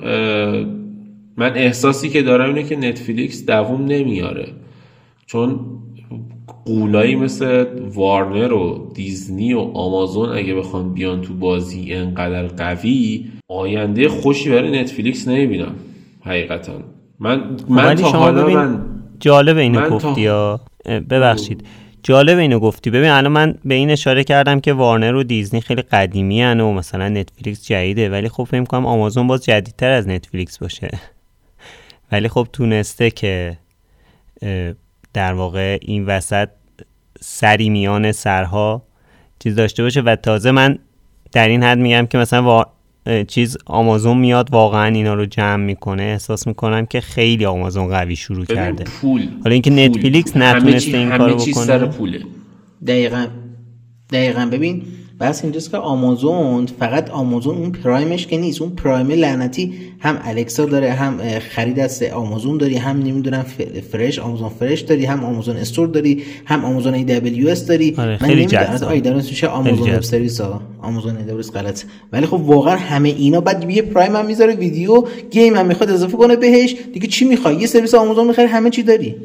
من 1.38 1.54
احساسی 1.56 2.10
که 2.10 2.22
دارم 2.22 2.48
اینه 2.56 2.64
که 2.64 2.76
نتفلیکس 2.76 3.46
دووم 3.46 3.86
نمیاره. 3.86 4.48
چون 5.26 5.60
قولایی 6.66 7.16
مثل 7.16 7.66
وارنر 7.94 8.54
و 8.54 8.92
دیزنی 8.96 9.54
و 9.54 9.60
آمازون 9.60 10.30
اگه 10.30 10.56
بخوان 10.56 10.94
بیان 10.94 11.22
تو 11.22 11.34
بازی 11.34 11.94
انقدر 11.94 12.48
قوی 12.48 13.26
آینده 13.48 14.10
خوشی 14.10 14.50
برای 14.50 14.82
نتفلیکس 14.82 15.28
نمی‌بینم 15.28 15.76
حقیقتا. 16.22 16.74
من 17.20 17.58
من 17.70 17.96
تا 17.96 18.10
حالا 18.10 18.48
من 18.50 18.82
جالب 19.20 19.58
اینو 19.58 19.90
گفتی 19.90 20.22
یا؟ 20.22 20.60
ببخشید. 20.86 21.68
جالب 22.04 22.38
اینو 22.38 22.60
گفتی. 22.60 22.90
ببین 22.90 23.10
الان 23.10 23.32
من 23.32 23.56
به 23.66 23.76
این 23.76 23.92
اشاره 23.92 24.24
کردم 24.24 24.60
که 24.60 24.74
وارنر 24.74 25.16
و 25.16 25.24
دیزنی 25.24 25.62
خیلی 25.62 25.82
قدیمی 25.82 26.42
هن 26.42 26.60
و 26.60 26.74
مثلا 26.74 27.10
نتفلیکس 27.10 27.66
جدیده 27.66 28.10
ولی 28.10 28.30
خب 28.30 28.44
فکر 28.44 28.64
کنم 28.64 28.86
آمازون 28.86 29.28
باز 29.28 29.46
جدیدتر 29.46 29.92
از 29.92 30.08
نتفلیکس 30.08 30.58
باشه. 30.58 30.90
ولی 32.12 32.28
خب 32.28 32.48
تونسته 32.54 33.12
که 33.12 33.58
در 35.14 35.34
واقع 35.34 35.78
این 35.82 36.06
وسط 36.06 36.50
سری 37.20 37.70
میان 37.70 38.12
سرها 38.12 38.84
چیز 39.40 39.56
داشته 39.56 39.84
باشه. 39.84 40.02
و 40.02 40.16
تازه 40.16 40.52
من 40.52 40.80
در 41.32 41.48
این 41.48 41.64
حد 41.64 41.78
میگم 41.78 42.06
که 42.06 42.18
مثلا 42.18 42.66
چیز 43.28 43.58
آمازون 43.66 44.18
میاد 44.18 44.52
واقعا 44.52 44.86
اینا 44.86 45.14
رو 45.14 45.26
جمع 45.26 45.64
می‌کنه. 45.66 46.04
احساس 46.04 46.48
می‌کنم 46.48 46.86
که 46.86 47.02
خیلی 47.02 47.46
آمازون 47.46 47.88
قوی 47.88 48.16
شروع 48.16 48.46
کرده. 48.46 48.84
پول 48.84 49.28
حالا 49.44 49.54
اینکه 49.54 49.70
نتفلیکس 49.70 50.38
نتونسته 50.38 50.98
این 50.98 51.18
کارو 51.18 51.36
بکنه. 51.36 51.54
سر 51.54 51.86
پوله. 51.86 52.22
دقیقا. 52.88 53.26
دقیقا. 54.12 54.50
ببین 54.52 54.84
بس 55.20 55.44
اینجاست 55.44 55.72
که 55.72 55.78
آمازون 55.78 56.66
فقط 56.66 57.10
آمازون 57.10 57.58
اون 57.58 57.72
پرایمش 57.72 58.28
که 58.28 58.38
نیست. 58.38 58.62
اون 58.62 58.72
پرایم 58.72 59.12
لعنتی 59.12 59.74
هم 60.00 60.20
الکسا 60.24 60.66
داره 60.66 60.92
هم 60.92 61.40
خرید 61.40 61.80
از 61.80 62.04
آمازون 62.04 62.58
داری 62.58 62.78
هم 62.78 62.98
نمی‌دونم 62.98 63.46
فرش 63.92 64.20
آمازون 64.20 64.50
فرش 64.50 64.82
داری 64.82 65.06
هم 65.06 65.24
آمازون 65.24 65.58
استور 65.58 65.88
داری 65.88 66.24
هم 66.46 66.66
آمازون 66.66 66.94
AWS 66.94 67.68
داری. 67.68 67.96
آره 67.98 68.18
من 68.22 68.30
نمی‌دونم 68.30 68.80
آی 68.88 69.02
میشه 69.16 69.48
آمازون 69.48 69.96
وب 69.96 70.02
سرویس 70.02 70.42
ها. 70.42 70.62
آمازون 70.82 71.18
ای 71.18 71.24
دبلیو 71.24 71.42
غلط. 71.42 71.84
ولی 72.12 72.26
خب 72.26 72.34
واقعا 72.34 72.76
همه 72.76 73.10
اینا 73.10 73.42
بعد 73.42 73.72
یه 73.72 73.82
پرایم 73.82 74.16
هم 74.16 74.26
می‌ذاره 74.26 74.56
video 74.56 75.04
game 75.32 75.56
هم 75.56 75.66
می‌خواد 75.66 75.90
اضافه 75.90 76.18
کنه 76.18 76.36
بهش. 76.36 76.76
دیگه 76.94 77.08
چی 77.08 77.26
می‌خوای؟ 77.26 77.56
یه 77.56 77.68
سرویس 77.68 77.94
آمازون 77.96 78.28
می‌خری 78.28 78.46
همه 78.46 78.70
چی 78.70 78.84
داری. 78.84 79.16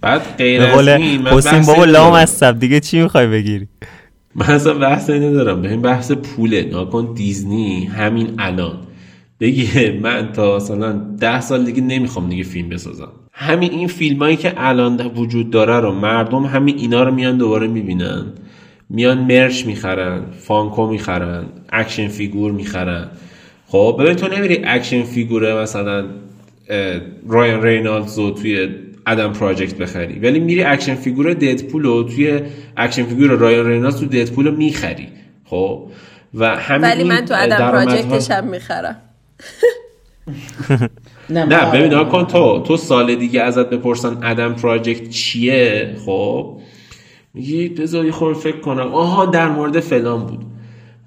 بعد 0.00 0.22
غیر 0.38 0.62
از 0.62 0.88
این 0.88 1.26
حسین 1.26 1.62
بابا 1.62 1.84
لام 1.84 2.12
از 2.12 2.42
دیگه 2.42 2.80
چی 2.80 3.02
می‌خوای 3.02 3.26
بگیری؟ 3.26 3.68
من 4.36 4.46
اصلا 4.46 4.74
بحث 4.74 5.10
ندارم. 5.10 5.62
به 5.62 5.70
این 5.70 5.82
بحث 5.82 6.12
پوله. 6.12 6.68
ناکن 6.72 7.14
دیزنی 7.14 7.84
همین 7.84 8.34
الان. 8.38 8.78
بگه 9.40 9.98
من 10.02 10.32
تا 10.32 10.56
مثلا 10.56 10.92
ده 11.20 11.40
سال 11.40 11.64
دیگه 11.64 11.80
نمی‌خوام 11.80 12.28
دیگه 12.28 12.42
فیلم 12.42 12.68
بسازم. 12.68 13.08
همین 13.32 13.70
این 13.70 13.88
فیلم 13.88 14.18
هایی 14.18 14.36
که 14.36 14.52
الان 14.56 15.00
وجود 15.16 15.50
داره 15.50 15.80
رو 15.80 15.92
مردم 15.92 16.44
همین 16.44 16.78
اینا 16.78 17.02
رو 17.02 17.14
میان 17.14 17.38
دوباره 17.38 17.66
می‌بینن. 17.66 18.24
میان 18.90 19.18
merch 19.18 19.66
می‌خرن 19.66 20.22
فانکو 20.38 20.86
می‌خرن 20.86 21.44
action 21.68 22.08
figure 22.08 22.52
می‌خرن. 22.52 23.08
خب 23.66 23.96
ببین 24.00 24.14
تو 24.14 24.28
نمیری 24.28 24.60
action 24.64 25.02
figure 25.02 25.54
مثلا 25.54 26.04
رایان 27.28 27.62
رینالدز 27.62 28.18
رو 28.18 28.30
توی 28.30 28.68
ادم 29.06 29.32
پراجکت 29.32 29.74
بخری. 29.74 30.18
ولی 30.18 30.40
میری 30.40 30.62
action 30.62 30.94
figure 30.94 31.32
ددپول 31.32 31.82
رو 31.82 32.02
توی 32.02 32.40
action 32.76 33.04
figure 33.04 33.30
رایان 33.30 33.66
رینالدز 33.66 34.00
تو 34.00 34.06
ددپول 34.06 34.46
رو 34.46 34.56
می‌خری. 34.56 35.08
خب؟ 35.44 35.86
و 36.34 36.56
همین 36.56 36.90
ولی 36.90 37.04
من 37.04 37.24
تو 37.24 37.34
ادم 37.36 37.56
پراجکتش 37.56 38.30
هم 38.30 38.48
می‌خرم. 38.48 38.96
نه 41.30 41.70
ببین 41.72 42.04
کن 42.04 42.24
تو 42.26 42.62
تو 42.66 42.76
سال 42.76 43.14
دیگه 43.14 43.42
ازت 43.42 43.70
بپرسن 43.70 44.18
ادم 44.22 44.54
پراجکت 44.54 45.08
چیه؟ 45.08 45.96
خب؟ 46.06 46.60
میگی 47.34 47.68
بذاری 47.68 48.10
خور 48.10 48.34
فکر 48.34 48.60
کنم. 48.60 48.94
آها 48.94 49.26
در 49.26 49.48
مورد 49.48 49.80
فلان 49.80 50.26
بود. 50.26 50.44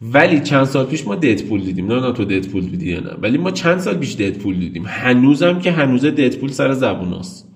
ولی 0.02 0.39
چند 0.39 0.64
سال 0.64 0.86
پیش 0.86 1.08
ما 1.08 1.16
ددپول 1.16 1.62
دیدیم. 1.62 1.88
نه 1.88 2.08
نه 2.08 2.14
تو 2.14 2.26
ددپول 2.26 2.66
دیدی 2.66 2.91
یا 2.91 3.00
نه. 3.00 3.12
ولی 3.22 3.38
ما 3.38 3.52
چند 3.52 3.80
سال 3.80 3.97
پیش 3.97 4.16
ددپول 4.16 4.60
دیدیم. 4.60 4.84
هنوزم 4.88 5.60
که 5.60 5.72
هنوز 5.72 6.06
ددپول 6.06 6.52
سر 6.52 6.74
زبون 6.74 7.14
است 7.14 7.49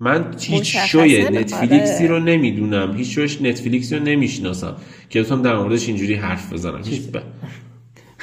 من 0.00 0.34
هیچ 0.40 0.76
شوی 0.76 1.24
نتفلیکسی 1.24 2.06
رو 2.06 2.18
نمی‌دونم. 2.18 2.96
هیچ 2.96 3.14
شوش 3.14 3.42
نتفلیکسی 3.42 3.96
رو 3.96 4.02
نمی‌شناسم. 4.02 4.76
که 5.10 5.22
بتونم 5.22 5.42
در 5.42 5.56
موردش 5.56 5.88
اینجوری 5.88 6.14
حرف 6.14 6.52
بزنم. 6.52 6.82
هیچ 6.84 7.02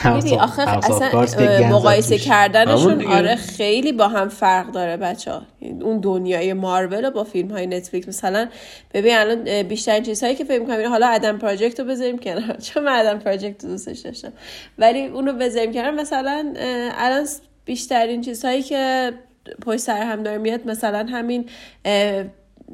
ببین 0.06 0.40
آخه 0.40 0.62
اصلا 0.62 1.70
مقایسه 1.70 2.18
کردنشون 2.18 3.06
آره 3.06 3.36
خیلی 3.36 3.92
با 3.92 4.08
هم 4.08 4.30
فرق 4.30 4.72
داره 4.72 4.98
بچه 4.98 5.32
ها 5.32 5.42
اون 5.82 6.00
دنیای 6.00 6.54
مارول 6.54 7.10
با 7.10 7.24
فیلم 7.24 7.52
های 7.52 7.68
نتفلیکس. 7.68 8.08
مثلا 8.08 8.48
ببین 8.94 9.16
الان 9.16 9.64
بیشتر 9.64 10.00
چیزهایی 10.00 10.36
که 10.36 10.44
فکر 10.44 10.60
می‌کنم 10.60 10.90
حالا 10.90 11.08
ادم 11.08 11.38
پراجکت 11.38 11.80
رو 11.80 11.86
بذاریم 11.86 12.18
کنار. 12.18 12.58
چون 12.74 12.84
من 12.84 13.00
ادم 13.00 13.20
پراجکت 13.20 13.66
دوستش 13.66 14.00
داشتم. 14.00 14.34
ولی 14.78 15.06
اونو 15.06 15.34
بذاریم 15.34 15.74
کنار. 15.74 15.92
مثلا 15.92 16.54
الان 16.98 17.28
بیشترین 17.66 18.22
چیزهایی 18.22 18.62
که 18.62 19.12
پشت 19.66 19.80
سر 19.80 20.02
هم 20.02 20.24
داره 20.24 20.38
میاد. 20.38 20.68
مثلا 20.68 21.06
همین 21.10 21.50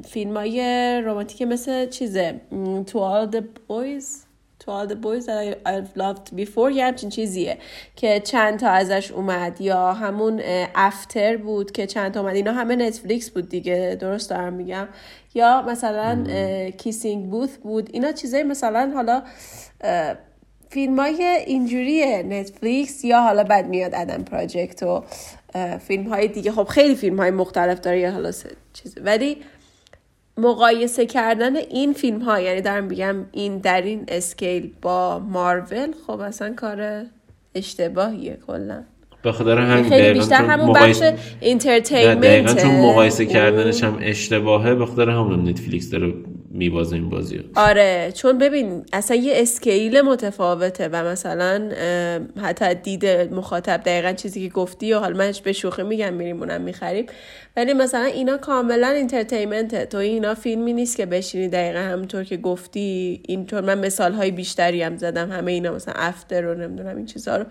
فیلم 0.04 0.36
های 0.36 1.02
رومانتیک 1.04 1.42
مثل 1.42 1.88
چیزه 1.88 2.40
To 2.86 2.94
All 2.94 3.34
the 3.34 3.42
Boys 3.68 4.04
To 4.64 4.70
All 4.70 4.88
the 4.90 4.96
Boys 5.04 5.26
That 5.26 5.56
I've 5.66 6.00
Loved 6.00 6.38
Before 6.40 6.72
یه 6.72 6.84
همچین 6.84 7.10
چیزیه 7.10 7.58
که 7.96 8.20
چند 8.20 8.58
تا 8.58 8.68
ازش 8.68 9.10
اومد. 9.10 9.60
یا 9.60 9.92
همون 9.92 10.40
افتر 10.74 11.36
بود 11.36 11.72
که 11.72 11.86
چند 11.86 12.12
تا 12.12 12.20
اومد. 12.20 12.34
اینا 12.34 12.52
همه 12.52 12.76
نتفلیکس 12.76 13.30
بود 13.30 13.48
دیگه 13.48 13.96
درست 14.00 14.30
دارم 14.30 14.52
میگم. 14.52 14.88
یا 15.34 15.62
مثلا 15.62 16.24
کیسینگ 16.70 17.30
بوث 17.30 17.56
بود. 17.56 17.90
اینا 17.92 18.12
چیزای 18.12 18.42
مثلا 18.42 18.92
حالا 18.94 19.22
فیلم 20.70 21.00
های 21.00 21.22
اینجوری 21.46 22.22
نتفلیکس 22.22 23.04
یا 23.04 23.20
حالا 23.20 23.44
بعد 23.44 23.68
میاد 23.68 23.94
ادم 23.94 24.22
پراجکت 24.22 24.82
و 24.82 25.04
فیلم 25.80 26.08
های 26.08 26.28
دیگه. 26.28 26.52
خب 26.52 26.64
خیلی 26.64 26.94
فیلم 26.94 27.16
های 27.16 27.30
مختلف 27.30 27.80
داره 27.80 28.00
یا 28.00 28.10
حالا 28.10 28.32
چیزی 28.72 29.00
ولی 29.00 29.36
مقایسه 30.38 31.06
کردن 31.06 31.56
این 31.56 31.92
فیلم 31.92 32.20
ها 32.20 32.40
یعنی 32.40 32.60
دارم 32.60 32.88
بگم 32.88 33.16
این 33.32 33.58
در 33.58 33.82
این 33.82 34.04
scale 34.08 34.70
با 34.82 35.18
مارول 35.18 35.92
خب 36.06 36.20
اصلا 36.20 36.54
کار 36.54 37.02
اشتباهیه 37.54 38.38
کلا. 38.46 38.82
به 39.22 39.32
خاطر 39.32 39.58
همین 39.58 39.88
خیلی 39.90 40.18
بیشتر 40.18 40.44
همون 40.44 40.72
بخش 40.72 41.02
entertainment 41.40 42.62
چون 42.62 42.70
مقایسه 42.70 43.26
کردنش 43.26 43.84
هم 43.84 43.98
اشتباهه 44.00 44.74
به 44.74 44.86
خاطر 44.86 45.10
همون 45.10 45.48
نتفلیکس 45.48 45.90
داره 45.90 46.14
میبازه 46.50 46.96
این 46.96 47.08
بازی 47.08 47.44
آره 47.56 48.12
چون 48.14 48.38
ببین 48.38 48.84
اصلا 48.92 49.16
یه 49.16 49.32
scale 49.36 50.00
متفاوته 50.00 50.88
و 50.88 51.04
مثلا 51.04 51.70
حتی 52.42 52.74
دید 52.74 53.06
مخاطب 53.06 53.82
دقیقا 53.82 54.12
چیزی 54.12 54.48
که 54.48 54.54
گفتی 54.54 54.92
و 54.92 54.98
حالا 54.98 55.16
منش 55.16 55.40
به 55.40 55.52
شوخی 55.52 55.82
میگم 55.82 56.14
میریم 56.14 56.40
اونم 56.40 56.60
می‌خریم. 56.60 57.06
ولی 57.56 57.72
مثلا 57.72 58.04
اینا 58.04 58.36
کاملا 58.36 58.88
اینترتینمنته 58.88 59.86
تو 59.86 59.98
اینا 59.98 60.34
فیلمی 60.34 60.72
نیست 60.72 60.96
که 60.96 61.06
بشینی 61.06 61.48
دقیقا 61.48 61.78
همونطور 61.78 62.24
که 62.24 62.36
گفتی. 62.36 63.22
اینطور 63.28 63.60
من 63.60 63.78
مثال 63.78 64.12
های 64.12 64.30
بیشتری 64.30 64.82
هم 64.82 64.96
زدم 64.96 65.30
همه 65.32 65.52
اینا 65.52 65.72
مثلا 65.72 65.94
افتر 65.96 66.40
رو 66.40 66.54
نمی‌دونم 66.54 66.96
این 66.96 67.06
چیزها 67.06 67.36
رو. 67.36 67.44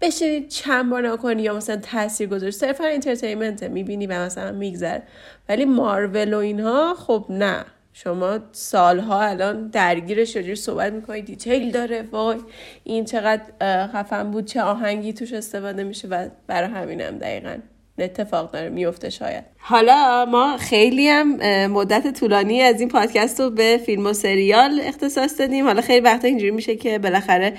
بشینی 0.00 0.46
چند 0.46 0.90
بار 0.90 1.08
نکنی 1.08 1.42
یا 1.42 1.54
مثلا 1.54 1.76
تاثیر 1.76 2.28
گذاری 2.28 2.52
صرفا 2.52 2.84
اینترتینمنته 2.84 3.68
می‌بینی 3.68 4.06
و 4.06 4.12
مثلا 4.12 4.52
میگذره. 4.52 5.02
ولی 5.48 5.64
مارول 5.64 6.34
و 6.34 6.38
اینها 6.38 6.94
خب 6.94 7.26
نه. 7.30 7.64
شما 7.96 8.38
سالها 8.52 9.22
الان 9.22 9.68
درگیر 9.68 10.24
شدیر 10.24 10.54
صحبت 10.54 10.92
می‌کنی 10.92 11.22
دیتیل 11.22 11.70
داره 11.70 12.02
وای 12.02 12.38
این 12.84 13.04
چقدر 13.04 13.42
خفن 13.86 14.30
بود 14.30 14.44
چه 14.44 14.62
آهنگی 14.62 15.12
توش 15.12 15.32
استفاده 15.32 15.84
میشه 15.84 16.08
و 16.08 16.28
برای 16.46 16.70
همینم 16.70 17.18
دقیقا. 17.18 17.56
اتفاق 17.98 18.50
داره 18.50 18.68
میفته 18.68 19.10
شاید. 19.10 19.44
حالا 19.58 20.24
ما 20.24 20.56
خیلی 20.56 21.08
هم 21.08 21.36
مدت 21.66 22.20
طولانی 22.20 22.62
از 22.62 22.80
این 22.80 22.88
پادکست 22.88 23.40
رو 23.40 23.50
به 23.50 23.80
فیلم 23.86 24.06
و 24.06 24.12
سریال 24.12 24.80
اختصاص 24.84 25.40
دادیم. 25.40 25.64
حالا 25.64 25.80
خیلی 25.82 26.00
وقتا 26.00 26.28
اینجوری 26.28 26.50
میشه 26.50 26.76
که 26.76 26.98
بالاخره 26.98 27.54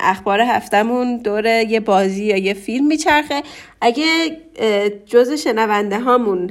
اخبار 0.00 0.40
هفتمون 0.40 1.16
دور 1.16 1.46
یه 1.46 1.80
بازی 1.80 2.24
یا 2.24 2.36
یه 2.36 2.54
فیلم 2.54 2.86
میچرخه. 2.86 3.42
اگه 3.80 4.04
جز 5.06 5.32
شنونده 5.32 6.00
هامون 6.00 6.50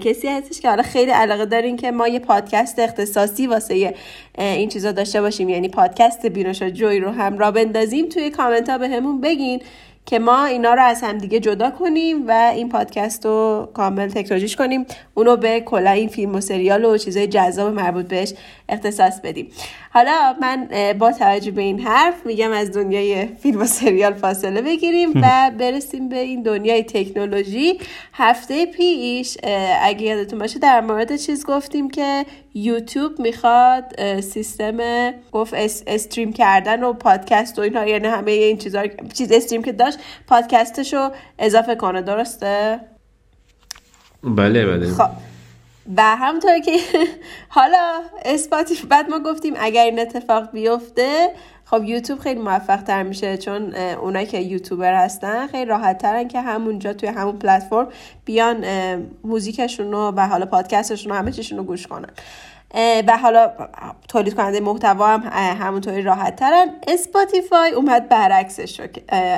کسی 0.00 0.28
هستش 0.28 0.60
که 0.60 0.68
حالا 0.68 0.82
خیلی 0.82 1.10
علاقه 1.10 1.46
دارین 1.46 1.76
که 1.76 1.90
ما 1.90 2.08
یه 2.08 2.18
پادکست 2.18 2.78
اختصاصی 2.78 3.46
واسه 3.46 3.94
این 4.38 4.68
چیزا 4.68 4.92
داشته 4.92 5.20
باشیم 5.20 5.48
یعنی 5.48 5.68
پادکست 5.68 6.26
بینوشا 6.26 6.70
جوی 6.70 7.00
رو 7.00 7.10
هم 7.10 7.38
را 7.38 7.50
بندازیم 7.50 8.08
توی 8.08 8.30
کامنت 8.30 8.68
ها 8.68 8.78
به 8.78 8.88
همون 8.88 9.20
بگین. 9.20 9.62
که 10.06 10.18
ما 10.18 10.44
اینا 10.44 10.74
رو 10.74 10.82
از 10.82 11.02
هم 11.02 11.18
دیگه 11.18 11.40
جدا 11.40 11.70
کنیم 11.70 12.28
و 12.28 12.52
این 12.54 12.68
پادکست 12.68 13.26
رو 13.26 13.68
کامل 13.74 14.08
تکنولوژیش 14.08 14.56
کنیم. 14.56 14.86
اونو 15.14 15.36
به 15.36 15.60
کلا 15.60 15.90
این 15.90 16.08
فیلم 16.08 16.34
و 16.34 16.40
سریال 16.40 16.84
و 16.84 16.98
چیزای 16.98 17.26
جذاب 17.26 17.74
مربوط 17.74 18.08
بهش 18.08 18.34
اختصاص 18.68 19.20
بدیم. 19.20 19.50
حالا 19.90 20.34
من 20.40 20.68
با 20.98 21.12
توجه 21.12 21.50
به 21.50 21.62
این 21.62 21.80
حرف 21.80 22.26
میگم 22.26 22.52
از 22.52 22.72
دنیای 22.72 23.26
فیلم 23.26 23.60
و 23.60 23.64
سریال 23.64 24.14
فاصله 24.14 24.62
بگیریم 24.62 25.12
و 25.14 25.50
برسیم 25.58 26.08
به 26.08 26.18
این 26.18 26.42
دنیای 26.42 26.82
تکنولوژی. 26.82 27.78
هفته 28.12 28.66
پیش 28.66 29.38
اگه 29.82 30.02
یادتون 30.02 30.38
باشه 30.38 30.58
در 30.58 30.80
مورد 30.80 31.16
چیز 31.16 31.46
گفتیم 31.46 31.90
که 31.90 32.26
یوتیوب 32.54 33.20
می‌خواد 33.20 34.20
سیستم 34.20 34.76
گفت 35.32 35.54
استریم 35.86 36.32
کردن 36.32 36.82
و 36.82 36.92
پادکست 36.92 37.58
و 37.58 37.62
اینها 37.62 37.86
یعنی 37.86 38.06
همه 38.06 38.30
این 38.30 38.58
چیزا 38.58 38.82
چیز 39.14 39.32
استریم 39.32 39.62
که 39.62 39.72
داشت 39.72 39.98
پادکستش 40.26 40.94
رو 40.94 41.10
اضافه 41.38 41.74
کنه. 41.74 42.02
درسته؟ 42.02 42.80
بله 44.22 44.66
بله. 44.66 44.92
خب. 44.92 45.10
و 45.96 46.16
همونطور 46.16 46.58
که 46.58 46.78
حالا 47.48 48.00
اسپاتیف 48.24 48.84
بعد 48.84 49.10
ما 49.10 49.18
گفتیم 49.18 49.54
اگر 49.58 49.84
این 49.84 49.98
اتفاق 49.98 50.50
بیفته 50.50 51.30
خب 51.64 51.84
یوتیوب 51.84 52.18
خیلی 52.18 52.40
موفق 52.40 52.82
تر 52.82 53.02
میشه 53.02 53.36
چون 53.36 53.74
اونایی 53.74 54.26
که 54.26 54.38
یوتیوبر 54.38 54.94
هستن 55.04 55.46
خیلی 55.46 55.64
راحت 55.64 55.98
ترن 55.98 56.28
که 56.28 56.40
همونجا 56.40 56.92
توی 56.92 57.08
همون 57.08 57.38
پلتفرم 57.38 57.88
بیان 58.24 58.64
موزیکشون 59.24 59.92
رو 59.92 60.12
و 60.16 60.28
حالا 60.28 60.46
پادکستشون 60.46 61.12
رو 61.12 61.18
همه 61.18 61.32
چیشون 61.32 61.58
رو 61.58 61.64
گوش 61.64 61.86
کنن. 61.86 62.10
و 62.74 63.16
حالا 63.22 63.50
تولید 64.08 64.34
کننده 64.34 64.60
محتوا 64.60 65.06
هم 65.06 65.22
همونطوری 65.60 66.02
راحت 66.02 66.36
ترن 66.36 66.68
اسپاتیفای 66.88 67.70
اومد 67.70 68.08
برعکسش 68.08 68.80
رو 68.80 68.86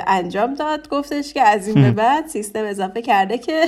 انجام 0.07 0.53
داد. 0.53 0.89
گفتش 0.89 1.33
که 1.33 1.41
از 1.41 1.67
این 1.67 1.81
به 1.81 1.91
بعد 1.91 2.27
سیستم 2.27 2.63
اضافه 2.65 3.01
کرده 3.01 3.37
که 3.37 3.65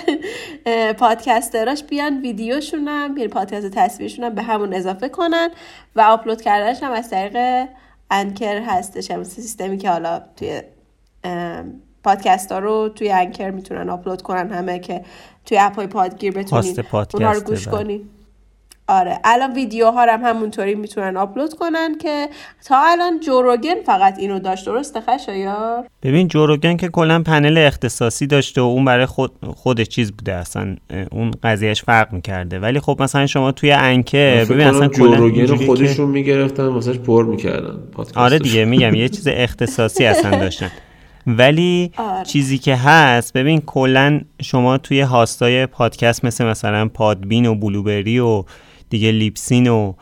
podcaster 0.99 1.68
اش 1.68 1.84
بیان 1.84 2.22
ویدیوشون 2.22 2.88
هم 2.88 3.18
یعنی 3.18 3.28
پادکست 3.28 3.70
تصویرشون 3.70 4.26
هم 4.26 4.36
به 4.36 4.41
همون 4.41 4.74
اضافه 4.74 5.09
کنن 5.09 5.49
و 5.95 6.01
آپلود 6.01 6.41
کردنش 6.41 6.84
هم 6.84 6.91
از 6.91 7.09
طریق 7.09 7.68
انکر 8.12 8.62
هستش. 8.62 9.12
هم 9.12 9.24
سیستمی 9.24 9.78
که 9.78 9.89
حالا 9.89 10.22
توی 10.36 10.62
پادکست 12.03 12.51
ها 12.51 12.59
رو 12.59 12.89
توی 12.89 13.12
انکر 13.12 13.51
می‌تونن 13.51 13.89
آپلود 13.89 14.22
کنن 14.22 14.51
همه 14.51 14.80
که 14.80 15.05
توی 15.45 15.57
اپ 15.57 15.76
های 15.76 15.88
پادگیر 15.88 16.34
بتونین 16.34 16.76
اونها 17.14 17.32
رو 17.32 17.39
گوش 17.39 17.68
بله. 17.68 18.01
آره 18.88 19.20
الان 19.24 19.54
ویدیوها 19.54 20.06
هم 20.06 20.22
همونطوری 20.24 20.76
می‌تونن 20.76 21.18
آپلود 21.18 21.54
کنن 21.54 21.98
که 21.98 22.28
تا 22.66 22.82
الان 22.86 23.20
جوروگن 23.20 23.76
فقط 23.86 24.20
اینو 24.20 24.40
داشت. 24.40 24.66
درسته 24.66 25.02
خشایار؟ 25.02 25.86
ببین 26.04 26.28
جوروگن 26.28 26.78
که 26.78 26.88
کلا 26.88 27.22
پنل 27.22 27.58
اختصاصی 27.58 28.28
داشته 28.28 28.62
و 28.62 28.64
اون 28.64 28.86
برای 28.86 29.06
خود 29.06 29.32
خودش 29.56 29.88
چیز 29.88 30.12
بوده 30.12 30.34
اصلا 30.34 30.76
اون 31.12 31.32
قضیهش 31.44 31.84
فرق 31.84 32.14
می‌کرده. 32.14 32.60
ولی 32.60 32.80
خب 32.80 32.98
مثلا 33.00 33.28
شما 33.28 33.52
توی 33.52 33.72
انکه 33.72 34.46
ببین 34.50 34.68
اصلا 34.68 34.88
جوروگن 34.88 35.48
رو 35.48 35.66
خودشون 35.66 36.10
می‌گرفتن 36.10 36.66
واسه 36.66 36.94
پر 36.94 37.26
می‌کردن 37.26 37.80
آره 38.16 38.40
دیگه 38.40 38.66
میگم 38.66 38.96
یه 38.96 39.10
چیز 39.10 39.28
اختصاصی 39.28 40.06
اصلا 40.06 40.32
داشتن. 40.32 40.72
ولی 41.28 41.92
آره. 41.98 42.26
چیزی 42.26 42.58
که 42.58 42.76
هست 42.76 43.34
ببین 43.34 43.62
کلا 43.62 44.22
شما 44.42 44.78
توی 44.78 45.02
هاستای 45.02 45.66
پادکست 45.66 46.26
مثل 46.26 46.46
مثلا 46.46 46.88
Podbean 46.88 47.45
و 47.46 47.56
Blubrry 47.56 48.20
و 48.20 48.44
دیگه 48.92 49.12
Libsyn 49.12 49.68
و 49.68 49.94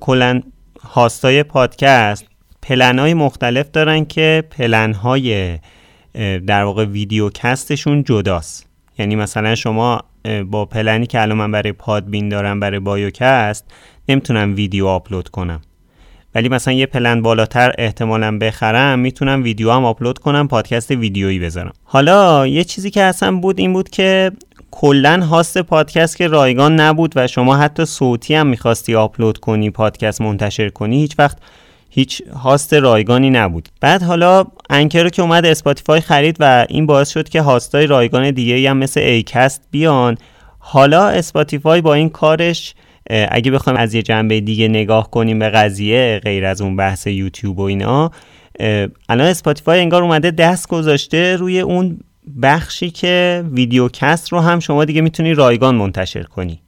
کلا 0.00 0.40
هاستای 0.82 1.42
پادکست 1.42 2.24
پلن 2.62 3.12
مختلف 3.12 3.70
دارن 3.70 4.04
که 4.04 4.44
پلن 4.50 4.92
های 4.92 5.58
در 6.46 6.64
واقع 6.64 6.84
videocast 6.84 7.30
شون 7.30 8.04
جداست. 8.04 8.66
یعنی 8.98 9.16
مثلا 9.16 9.54
شما 9.54 10.00
با 10.50 10.64
پلنی 10.64 11.06
که 11.06 11.22
الان 11.22 11.38
من 11.38 11.50
برای 11.50 11.72
Podbean 11.72 12.28
دارم 12.28 12.60
برای 12.60 12.78
بایوکست 12.78 13.64
نمی‌تونم 14.08 14.54
ویدیو 14.54 14.86
آپلود 14.86 15.28
کنم. 15.28 15.60
ولی 16.34 16.48
مثلا 16.48 16.74
یه 16.74 16.86
پلن 16.86 17.22
بالاتر 17.22 17.72
احتمالا 17.78 18.38
بخرم 18.38 18.98
می‌تونم 18.98 19.42
ویدیو 19.42 19.70
هم 19.70 19.84
آپلود 19.84 20.18
کنم 20.18 20.48
پادکست 20.48 20.90
ویدیویی 20.90 21.38
بذارم. 21.38 21.72
حالا 21.84 22.46
یه 22.46 22.64
چیزی 22.64 22.90
که 22.90 23.02
اصلا 23.02 23.36
بود 23.36 23.58
این 23.58 23.72
بود 23.72 23.88
که 23.88 24.32
کلا 24.78 25.26
هاست 25.30 25.58
پادکست 25.58 26.16
که 26.16 26.28
رایگان 26.28 26.80
نبود 26.80 27.12
و 27.16 27.26
شما 27.26 27.56
حتی 27.56 27.84
صوتی 27.84 28.34
هم 28.34 28.46
می‌خواستی 28.46 28.94
آپلود 28.94 29.38
کنی 29.38 29.70
پادکست 29.70 30.20
منتشر 30.20 30.68
کنی 30.68 30.96
هیچ 30.96 31.14
وقت 31.18 31.38
هیچ 31.90 32.22
هاست 32.44 32.74
رایگانی 32.74 33.30
نبود. 33.30 33.68
بعد 33.80 34.02
حالا 34.02 34.44
Anchor 34.70 35.08
که 35.08 35.22
اومد 35.22 35.46
اسپاتیفای 35.46 36.00
خرید 36.00 36.36
و 36.40 36.66
این 36.68 36.86
باعث 36.86 37.10
شد 37.10 37.28
که 37.28 37.40
هاستای 37.42 37.86
رایگان 37.86 38.30
دیگه 38.30 38.70
هم 38.70 38.76
مثل 38.76 39.00
Acast 39.00 39.62
بیان. 39.70 40.18
حالا 40.58 41.08
اسپاتیفای 41.08 41.80
با 41.80 41.94
این 41.94 42.08
کارش 42.08 42.74
اگه 43.10 43.50
بخوایم 43.50 43.78
از 43.78 43.94
یه 43.94 44.02
جنبه 44.02 44.40
دیگه 44.40 44.68
نگاه 44.68 45.10
کنیم 45.10 45.38
به 45.38 45.48
قضیه 45.48 46.20
غیر 46.24 46.44
از 46.46 46.60
اون 46.60 46.76
بحث 46.76 47.06
یوتیوب 47.06 47.58
و 47.58 47.62
اینا 47.62 48.10
الان 49.08 49.26
اسپاتیفای 49.26 49.80
انگار 49.80 50.02
اومده 50.02 50.30
دست 50.30 50.68
گذاشته 50.68 51.36
روی 51.36 51.60
اون 51.60 51.98
بخشی 52.42 52.90
که 52.90 53.44
videocast 53.52 54.32
رو 54.32 54.40
هم 54.40 54.60
شما 54.60 54.84
دیگه 54.84 55.00
می‌تونی 55.00 55.34
رایگان 55.34 55.74
منتشر 55.74 56.22
کنی. 56.22 56.62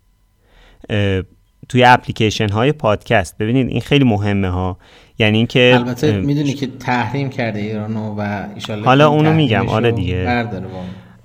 توی 1.69 1.85
اپلیکیشن 1.85 2.49
های 2.49 2.73
پادکست. 2.73 3.39
ببینید 3.39 3.69
این 3.69 3.81
خیلی 3.81 4.05
مهمه 4.05 4.49
ها. 4.49 4.79
یعنی 5.19 5.39
اینکه 5.39 5.73
البته 5.75 6.13
می‌دونی 6.13 6.53
که 6.53 6.67
تحریم 6.67 7.31
کرده 7.31 7.59
ایرانو 7.61 8.15
و 8.19 8.47
حالا 8.85 9.09
اونو 9.09 9.33
میگم. 9.33 9.69
آره 9.69 9.93
دیگه. 9.93 10.47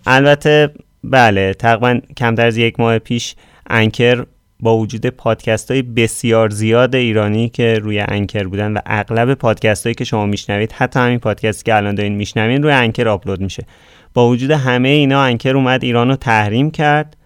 البته 0.05 0.73
بله 1.03 1.53
تقریبا 1.53 1.99
کمتر 2.17 2.45
از 2.45 2.57
یک 2.57 2.79
ماه 2.79 2.99
پیش 2.99 3.36
Anchor 3.70 4.26
با 4.59 4.77
وجود 4.77 5.05
پادکست 5.05 5.71
های 5.71 5.81
بسیار 5.81 6.49
زیاد 6.49 6.95
ایرانی 6.95 7.49
که 7.49 7.79
روی 7.79 7.99
Anchor 7.99 8.43
بودن 8.43 8.73
و 8.73 8.79
اغلب 8.86 9.34
پادکست 9.34 9.86
هایی 9.86 9.95
که 9.95 10.03
شما 10.03 10.25
میشنوید 10.25 10.71
حتی 10.71 10.99
همین 10.99 11.19
پادکستی 11.19 11.63
که 11.63 11.75
الان 11.75 11.95
دارین 11.95 12.15
میشنوین 12.15 12.63
روی 12.63 12.71
Anchor 12.72 13.07
آپلود 13.07 13.41
میشه. 13.41 13.65
با 14.14 14.30
وجود 14.30 14.51
همه 14.51 14.89
اینا 14.89 15.22
Anchor 15.22 15.55
اومد 15.55 15.84
ایران 15.84 16.09
رو 16.09 16.16
تحریم 16.16 16.72
کرد 16.72 17.18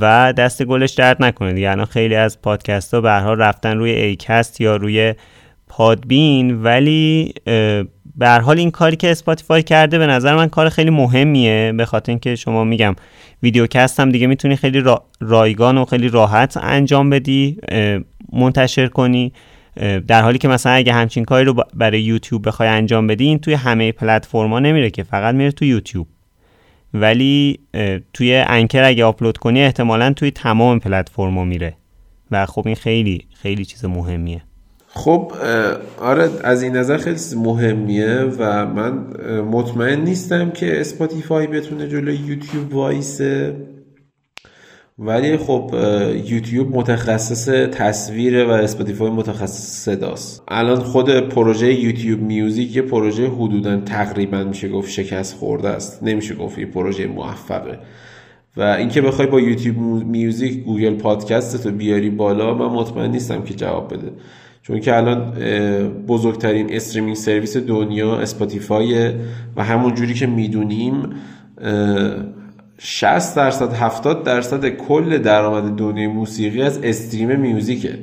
و 0.00 0.32
دست 0.32 0.64
گلش 0.64 0.92
درد 0.92 1.24
نکنه 1.24 1.52
دیگه. 1.52 1.70
الان 1.70 1.86
خیلی 1.86 2.14
از 2.14 2.42
پادکسترها 2.42 3.34
رفتن 3.34 3.78
روی 3.78 3.90
Acast 3.90 4.60
یا 4.60 4.76
روی 4.76 5.14
Podbean 5.68 6.62
ولی 6.62 7.34
به 8.16 8.22
هر 8.22 8.28
حال 8.28 8.58
این 8.58 8.70
کاری 8.70 8.96
که 8.96 9.10
اسپاتیفای 9.10 9.62
کرده 9.62 9.98
به 9.98 10.06
نظر 10.06 10.36
من 10.36 10.48
کار 10.48 10.68
خیلی 10.68 10.90
مهمیه. 10.90 11.72
به 11.76 11.84
خاطر 11.84 12.12
اینکه 12.12 12.36
شما 12.36 12.64
میگم 12.64 12.96
videocast 13.42 14.00
هم 14.00 14.10
دیگه 14.10 14.26
می‌تونی 14.26 14.56
خیلی 14.56 14.82
رایگان 15.20 15.78
و 15.78 15.84
خیلی 15.84 16.08
راحت 16.08 16.56
انجام 16.56 17.10
بدی 17.10 17.56
منتشر 18.32 18.86
کنی. 18.86 19.32
در 20.08 20.22
حالی 20.22 20.38
که 20.38 20.48
مثلا 20.48 20.72
اگه 20.72 20.92
همچین 20.92 21.24
کاری 21.24 21.44
رو 21.44 21.54
برای 21.74 22.02
یوتیوب 22.02 22.48
بخوای 22.48 22.68
انجام 22.68 23.06
بدی 23.06 23.24
این 23.24 23.38
توی 23.38 23.54
همه 23.54 23.92
پلتفرما 23.92 24.58
نمیره 24.58 24.90
که 24.90 25.02
فقط 25.02 25.34
میره 25.34 25.52
تو 25.52 25.64
یوتیوب. 25.64 26.06
ولی 27.00 27.58
توی 28.12 28.34
Anchor 28.46 28.82
اگه 28.82 29.04
آپلود 29.04 29.38
کنی 29.38 29.62
احتمالا 29.62 30.12
توی 30.12 30.30
تمام 30.30 30.78
پلتفرما 30.78 31.44
میره. 31.44 31.74
و 32.30 32.46
خب 32.46 32.62
این 32.66 32.76
خیلی 32.76 33.26
خیلی 33.34 33.64
چیز 33.64 33.84
مهمیه. 33.84 34.42
خب 34.88 35.32
آره 36.00 36.30
از 36.44 36.62
این 36.62 36.76
نظر 36.76 36.96
خیلی 36.96 37.18
مهمیه 37.36 38.20
و 38.38 38.66
من 38.66 38.92
مطمئن 39.40 40.00
نیستم 40.00 40.50
که 40.50 40.80
اسپاتیفای 40.80 41.46
بتونه 41.46 41.88
جلوی 41.88 42.16
یوتیوب 42.16 42.74
وایسه. 42.74 43.56
ولی 44.98 45.36
خب 45.36 45.70
یوتیوب 46.26 46.76
متخصص 46.76 47.48
تصویره 47.72 48.44
و 48.44 48.50
اسپاتیفای 48.50 49.10
متخصص 49.10 49.84
صداست. 49.84 50.42
الان 50.48 50.80
خود 50.80 51.10
پروژه 51.10 51.74
یوتیوب 51.74 52.20
میوزیک 52.20 52.76
یه 52.76 52.82
پروژه 52.82 53.28
حدودا 53.28 53.76
تقریبا 53.76 54.44
میشه 54.44 54.68
گفت 54.68 54.90
شکست 54.90 55.36
خورده 55.36 55.68
است. 55.68 56.02
نمیشه 56.02 56.34
گفت 56.34 56.58
یه 56.58 56.66
پروژه 56.66 57.06
موفقه. 57.06 57.78
و 58.56 58.62
اینکه 58.62 59.00
بخوای 59.00 59.26
با 59.28 59.40
یوتیوب 59.40 59.76
میوزیک 60.06 60.64
گوگل 60.64 60.94
پادکست 60.94 61.66
رو 61.66 61.72
بیاری 61.72 62.10
بالا 62.10 62.54
من 62.54 62.66
مطمئن 62.66 63.10
نیستم 63.10 63.42
که 63.42 63.54
جواب 63.54 63.94
بده. 63.94 64.12
چون 64.62 64.80
که 64.80 64.96
الان 64.96 65.32
بزرگترین 66.08 66.66
streaming 66.70 67.16
service 67.16 67.56
دنیا 67.56 68.16
اسپاتیفای 68.16 69.12
و 69.56 69.64
همون 69.64 69.94
جوری 69.94 70.14
که 70.14 70.26
می‌دونیم 70.26 71.10
60 72.78 73.36
درصد 73.36 73.72
70 73.72 74.24
درصد 74.24 74.68
کل 74.68 75.18
درآمد 75.18 75.76
دنیای 75.76 76.06
موسیقی 76.06 76.62
از 76.62 76.78
stream 76.82 77.40
music 77.40 77.81
ه. 77.81 77.98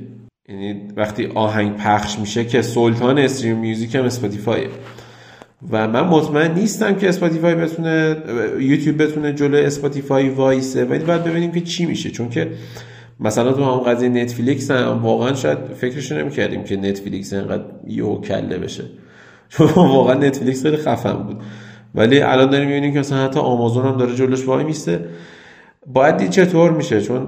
یعنی 0.49 0.81
وقتی 0.97 1.25
آهنگ 1.25 1.77
پخش 1.77 2.19
میشه 2.19 2.45
که 2.45 2.61
سلطان 2.61 3.17
stream 3.17 3.57
music 3.57 3.95
هم 3.95 4.03
اسپاتیفایه. 4.03 4.67
و 5.71 5.87
من 5.87 6.01
مطمئن 6.01 6.53
نیستم 6.53 6.95
که 6.95 7.09
اسپاتیفای 7.09 7.55
بتونه 7.55 8.17
یوتیوب 8.59 9.01
بتونه 9.01 9.33
جلو 9.33 9.57
اسپاتیفای 9.57 10.29
وایسه 10.29 10.85
ولی 10.85 11.03
باید 11.03 11.23
ببینیم 11.23 11.51
که 11.51 11.61
چی 11.61 11.85
میشه. 11.85 12.11
چون 12.11 12.29
که 12.29 12.51
مثلا 13.19 13.51
تو 13.51 13.63
هم 13.63 13.79
قضیه 13.79 14.09
نتفلیکس 14.09 14.71
هم 14.71 15.03
واقعا 15.03 15.33
شاید 15.33 15.57
فکرش 15.77 16.11
نمی‌کردیم 16.11 16.63
که 16.63 16.77
نتفلیکس 16.77 17.33
اینقدر 17.33 17.63
یهو 17.87 18.21
کله 18.21 18.50
پا 18.50 18.57
بشه. 18.57 18.83
چون 19.49 19.67
واقعا 19.97 20.13
نتفلیکس 20.13 20.63
خیلی 20.63 20.77
خفن 20.77 21.13
بود. 21.13 21.41
ولی 21.95 22.21
الان 22.21 22.49
داریم 22.49 22.67
می‌بینیم 22.67 22.93
که 22.93 22.99
مثلا 22.99 23.23
حتی 23.23 23.39
آمازون 23.39 23.85
هم 23.85 23.97
داره 23.97 24.15
جلوش 24.15 24.47
وای 24.47 24.63
میسته. 24.63 25.05
باید 25.87 26.17
دید 26.17 26.29
چطور 26.29 26.71
میشه 26.71 27.01
چون 27.01 27.27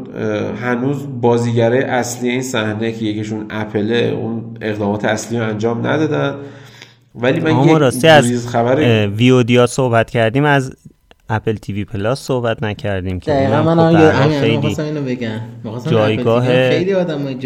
هنوز 0.62 1.08
بازیگره 1.22 1.78
اصلی 1.78 2.30
این 2.30 2.42
صحنه 2.42 2.92
که 2.92 3.06
یکیشون 3.06 3.46
اپله 3.50 3.96
اون 3.96 4.58
اقدامات 4.62 5.06
اصلی 5.06 5.40
رو 5.40 5.50
انجام 5.50 5.88
ندادن. 5.88 6.36
ولی 7.16 7.40
من 7.40 7.64
یک 7.64 7.78
راستی 7.78 8.08
از 8.08 8.48
خبر 8.48 9.08
ویودیا 9.08 9.68
صحبت 9.68 10.10
کردیم 10.10 10.46
از 10.46 10.76
اپل 11.30 11.56
تیوی 11.56 11.86
پلاس 11.86 12.20
صحبت 12.20 12.64
نکردیم 12.64 13.20
که 13.20 13.32
دقیقا 13.32 13.76
من 13.76 14.12
خب 14.12 14.30
خیلی 14.30 14.76
اینو 14.82 15.02
بگم. 15.02 15.40
جایگاه 15.92 16.48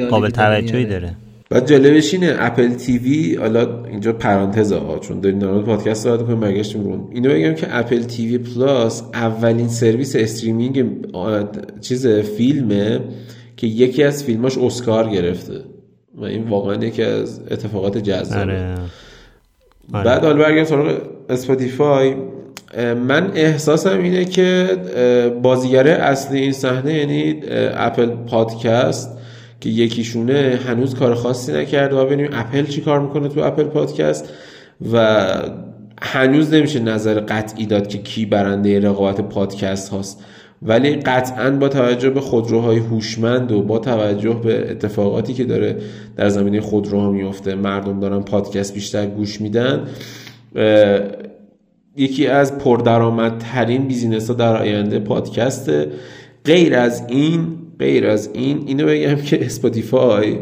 قابل 0.09 0.30
توجهی 0.30 0.86
داره. 0.86 1.15
بعد 1.50 1.68
جالبش 1.68 2.14
اینه 2.14 2.36
اپل 2.39 2.74
تیوی 2.74 3.36
حالا 3.36 3.86
اینجا 3.86 4.14
پرانتز 4.14 4.72
ها 4.72 5.00
چون 5.00 5.20
داریم 5.20 5.39
در 5.39 5.62
پادکست 5.62 6.04
صحبت 6.04 6.26
کنیم 6.26 6.39
برگشتیم 6.39 6.84
رو 6.84 7.10
اینو 7.12 7.30
بگم 7.30 7.54
که 7.54 7.68
اپل 7.70 8.04
تیوی 8.04 8.38
پلاس 8.38 9.04
اولین 9.14 9.68
سرویس 9.68 10.16
streaming 10.16 10.86
چیز 11.82 12.08
فیلمه 12.08 13.00
که 13.58 13.68
یکی 13.68 14.04
از 14.04 14.24
فیلماش 14.24 14.58
اسکار 14.58 15.10
گرفته 15.10 15.64
و 16.16 16.24
این 16.24 16.50
واقعا 16.50 16.76
یکی 16.86 17.04
از 17.04 17.41
اتفاقات 17.52 17.97
جذابه 17.97 18.41
آره. 18.41 18.76
آره. 19.93 20.04
بعد 20.06 20.24
حالا 20.24 20.43
برگردیم 20.43 20.64
سراغ 20.64 20.97
اسپاتیفای 21.30 22.16
من 23.08 23.32
احساسم 23.36 24.00
اینه 24.00 24.26
که 24.26 24.68
بازیگر 25.43 25.88
اصلی 25.88 26.39
این 26.39 26.52
صحنه 26.52 26.93
یعنی 26.93 27.41
اپل 27.74 28.06
پادکست 28.06 29.18
که 29.62 29.70
یکیشونه 29.70 30.60
هنوز 30.66 30.95
کار 30.95 31.16
خاصی 31.16 31.51
نکرده 31.53 31.95
و 31.95 32.05
ببینیم 32.05 32.30
اپل 32.34 32.66
چی 32.66 32.82
کار 32.82 32.99
می‌کنه 32.99 33.28
تو 33.30 33.39
اپل 33.39 33.64
پادکست 33.64 34.30
و 34.93 35.28
هنوز 36.01 36.53
نمیشه 36.53 36.80
نظر 36.80 37.20
قطعی 37.20 37.66
داد 37.66 37.88
که 37.88 37.97
کی 37.97 38.26
برنده 38.26 38.80
رقابت 38.80 39.22
پادکست 39.22 39.89
هاست. 39.89 40.24
ولی 40.62 40.95
قطعا 40.95 41.51
با 41.51 41.70
توجه 41.70 42.10
به 42.10 42.22
خودروهای 42.22 42.78
هوشمند 42.78 43.51
و 43.51 43.62
با 43.62 43.80
توجه 43.80 44.34
به 44.34 44.72
اتفاقاتی 44.72 45.34
که 45.34 45.43
داره 45.43 45.78
در 46.16 46.30
زمینه 46.30 46.62
خودروها 46.62 47.12
میفته 47.12 47.55
مردم 47.55 47.99
دارن 47.99 48.22
پادکست 48.22 48.74
بیشتر 48.74 49.05
گوش 49.05 49.41
میدن 49.41 49.88
یکی 51.97 52.28
از 52.28 52.57
پردرآمدترین 52.57 53.88
business 53.88 54.28
ها 54.28 54.34
در 54.34 54.57
آینده 54.57 54.99
پادکست 54.99 55.72
غیر 56.45 56.76
از 56.76 57.03
این 57.07 57.47
غیر 57.80 58.08
از 58.08 58.30
این 58.34 58.64
اینو 58.68 58.86
بگم 58.88 59.16
که 59.16 59.46
اسپاتیفای 59.46 60.38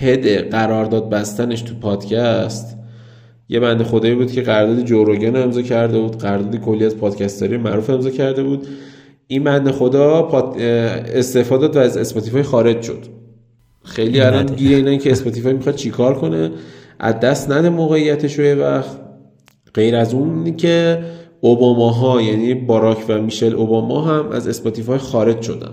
هد 0.00 0.50
قرارداد 0.50 1.10
بستنش 1.10 1.62
تو 1.62 1.74
پادکست 1.74 2.76
یه 3.48 3.60
بنده 3.60 3.82
خدایی 3.82 4.14
بود 4.14 4.32
که 4.32 4.42
قرارداد 4.42 4.84
جو 4.84 5.01
روگن 5.01 5.36
امضا 5.36 5.62
کرده 5.62 6.00
بود 6.00 6.18
قرارداد 6.18 6.56
کلی 6.56 6.86
از 6.86 6.96
پادکسترای 6.96 7.56
معروف 7.56 7.90
امضا 7.90 8.10
کرده 8.10 8.42
بود. 8.42 8.66
این 9.26 9.44
بنده 9.44 9.70
خدا 9.70 10.28
استعفا 11.14 11.68
داد 11.68 11.76
و 11.76 11.78
از 11.78 11.96
اسپاتیفای 11.96 12.42
خارج 12.42 12.82
شد. 12.82 13.04
خیلی 13.84 14.20
الان 14.20 14.46
گیره 14.46 14.76
اینه 14.76 14.98
که 14.98 15.12
اسپاتیفای 15.12 15.52
می‌خواد 15.52 15.74
چیکار 15.74 16.14
کنه؟ 16.14 16.50
از 16.98 17.20
دست 17.20 17.50
نده 17.50 17.68
موقعیتش 17.68 18.38
رو 18.38 18.60
وقت. 18.60 18.96
غیر 19.74 19.96
از 19.96 20.14
اون 20.14 20.56
که 20.56 21.04
اوباما 21.40 21.90
ها 21.90 22.22
یعنی 22.22 22.54
باراک 22.54 23.04
و 23.08 23.18
میشل 23.18 23.54
اوباما 23.54 24.00
هم 24.00 24.28
از 24.28 24.48
اسپاتیفای 24.48 24.98
خارج 24.98 25.42
شدن. 25.42 25.70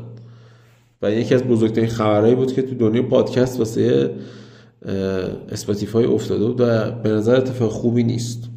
و 1.01 1.11
یکی 1.11 1.35
از 1.35 1.43
بزرگترین 1.43 1.89
خبرهایی 1.89 2.35
بود 2.35 2.53
که 2.53 2.61
تو 2.61 2.75
دنیا 2.75 3.03
پادکست 3.03 3.59
واسه 3.59 4.11
اسپاتیفای 5.51 6.05
افتاده 6.05 6.45
بود 6.45 6.61
و 6.61 6.91
به 6.91 7.09
نظر 7.09 7.35
اتفاق 7.35 7.71
خوبی 7.71 8.03
نیست. 8.03 8.49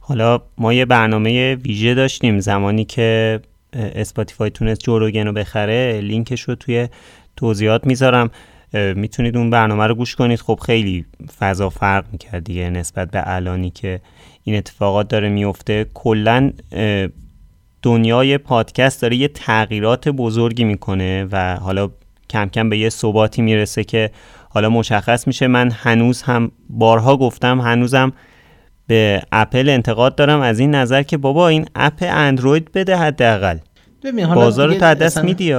حالا 0.00 0.40
ما 0.58 0.72
یه 0.72 0.84
برنامه 0.84 1.54
ویژه 1.54 1.94
داشتیم 1.94 2.40
زمانی 2.40 2.84
که 2.84 3.40
اسپاتیفای 3.72 4.50
تونست 4.50 4.80
جو 4.80 4.95
روگن 4.95 5.26
رو 5.26 5.32
بخره 5.32 6.00
لینکش 6.00 6.40
رو 6.40 6.54
توی 6.54 6.88
توضیحات 7.36 7.86
می‌ذارم. 7.86 8.30
می‌تونید 8.72 9.36
اون 9.36 9.50
برنامه 9.50 9.86
رو 9.86 9.94
گوش 9.94 10.16
کنید. 10.16 10.40
خب 10.40 10.60
خیلی 10.66 11.04
فضا 11.38 11.70
فرق 11.70 12.04
می‌کرد 12.12 12.44
دیگه 12.44 12.70
نسبت 12.70 13.10
به 13.10 13.22
الانی 13.26 13.70
که 13.70 14.00
این 14.44 14.56
اتفاقات 14.56 15.08
داره 15.08 15.28
میفته 15.28 15.86
کلا 15.94 16.52
دنیای 17.82 18.38
پادکست 18.38 19.02
داره 19.02 19.16
یه 19.16 19.28
تغییرات 19.28 20.08
بزرگی 20.08 20.64
می‌کنه 20.64 21.26
و 21.32 21.56
حالا 21.56 21.90
کم 22.30 22.48
کم 22.48 22.70
به 22.70 22.78
یه 22.78 22.88
ثباتی 22.88 23.42
می‌رسه 23.42 23.84
که 23.84 24.10
حالا 24.48 24.68
مشخص 24.68 25.26
میشه. 25.26 25.46
من 25.46 25.70
هنوز 25.70 26.22
هم 26.22 26.52
بارها 26.70 27.16
گفتم 27.16 27.60
هنوزم 27.60 28.12
به 28.86 29.22
اپل 29.32 29.68
انتقاد 29.68 30.14
دارم. 30.14 30.40
از 30.40 30.58
این 30.58 30.74
نظر 30.74 31.02
که 31.02 31.16
بابا 31.16 31.48
این 31.48 31.66
اپ 31.74 31.98
اندروید 32.00 32.72
بده 32.72 32.96
حداقل. 32.96 33.58
بازار 34.34 34.68
رو 34.68 34.74
تا 34.74 34.94
دست 34.94 35.18
میدی 35.18 35.54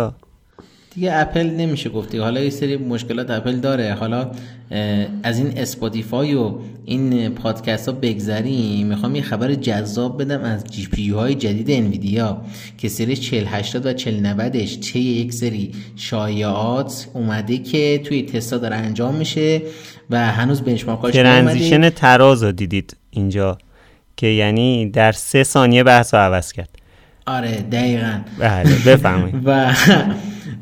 دیگه 0.96 1.12
اپل 1.14 1.50
نمیشه 1.50 1.90
گفتی. 1.90 2.18
حالا 2.18 2.42
یه 2.42 2.50
سری 2.50 2.78
مشکلات 2.78 3.32
اپل 3.32 3.56
داره. 3.56 3.94
حالا 3.94 4.32
از 5.24 5.38
این 5.38 5.58
اسپاتیفای 5.58 6.34
و 6.34 6.54
این 6.86 7.30
پادکست 7.30 7.90
ها 7.90 7.96
بگذریم. 8.02 8.88
می‌خوام 8.88 9.16
یه 9.16 9.22
خبر 9.22 9.54
جذاب 9.54 10.22
بدم 10.22 10.42
از 10.42 10.64
GPU 10.64 11.10
های 11.10 11.36
جدید 11.36 11.72
انویدیا 11.72 12.42
که 12.78 12.90
سری 12.90 13.16
4080 13.16 13.86
و 13.86 13.94
4090ش 13.94 14.80
چه 14.80 15.00
یک 15.00 15.34
سری 15.34 15.72
شایعات 15.96 17.08
اومده 17.14 17.58
که 17.58 18.02
توی 18.04 18.24
تستا 18.24 18.58
داره 18.58 18.76
انجام 18.76 19.16
میشه 19.16 19.62
و 20.10 20.32
هنوز 20.32 20.62
benchmark 20.62 21.04
اش 21.04 21.14
transition 21.14 21.90
تراز 21.90 22.44
رو 22.44 22.52
دیدید 22.52 22.98
اینجا 23.12 23.58
که 24.18 24.28
یعنی 24.28 24.90
در 24.90 25.12
سه 25.12 25.44
ثانیه 25.44 25.84
بحث 25.84 26.14
رو 26.14 26.20
عوض 26.20 26.52
کرد. 26.52 26.70
آره 27.26 27.52
دقیقا. 27.52 28.20
بله 28.40 28.76
بفهمید 28.86 29.36
و 29.46 29.74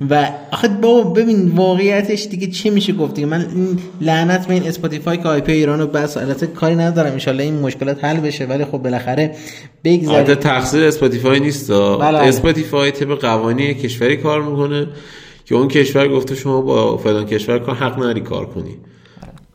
و 0.09 0.31
آخه 0.51 0.67
بابا 0.67 1.09
ببین 1.09 1.51
واقعیتش 1.55 2.27
دیگه 2.27 2.47
چی 2.47 2.69
میشه 2.69 2.93
گفت 2.93 3.13
دیگه؟ 3.13 3.27
من 3.27 3.45
این 3.55 3.79
لعنت 4.01 4.47
به 4.47 4.53
این 4.53 4.63
اسپاتیفای 4.63 5.17
که 5.17 5.27
IP 5.27 5.51
ایرانو 5.51 5.87
بسته 5.87 6.17
البته 6.17 6.47
کاری 6.47 6.75
ندارم 6.75 7.17
ان 7.27 7.39
این 7.39 7.59
مشکلات 7.59 8.03
حل 8.03 8.19
بشه 8.19 8.45
ولی 8.45 8.65
خب 8.65 8.77
بالاخره 8.77 9.35
بگذاریم. 9.83 10.35
تقصیر 10.35 10.83
اسپاتیفای 10.83 11.39
نیست 11.39 11.71
بله،. 11.71 12.17
اسپاتیفای 12.17 12.91
طبق 12.91 13.21
قوانین 13.21 13.73
کشوری 13.73 14.17
کار 14.17 14.41
می‌کنه 14.41 14.87
که 15.45 15.55
اون 15.55 15.67
کشور 15.67 16.07
گفته 16.07 16.35
شما 16.35 16.61
با 16.61 16.97
فلان 16.97 17.25
کشور 17.25 17.59
کار 17.59 17.75
حق 17.75 17.97
نداری 17.99 18.21
کار 18.21 18.45
کنی. 18.45 18.77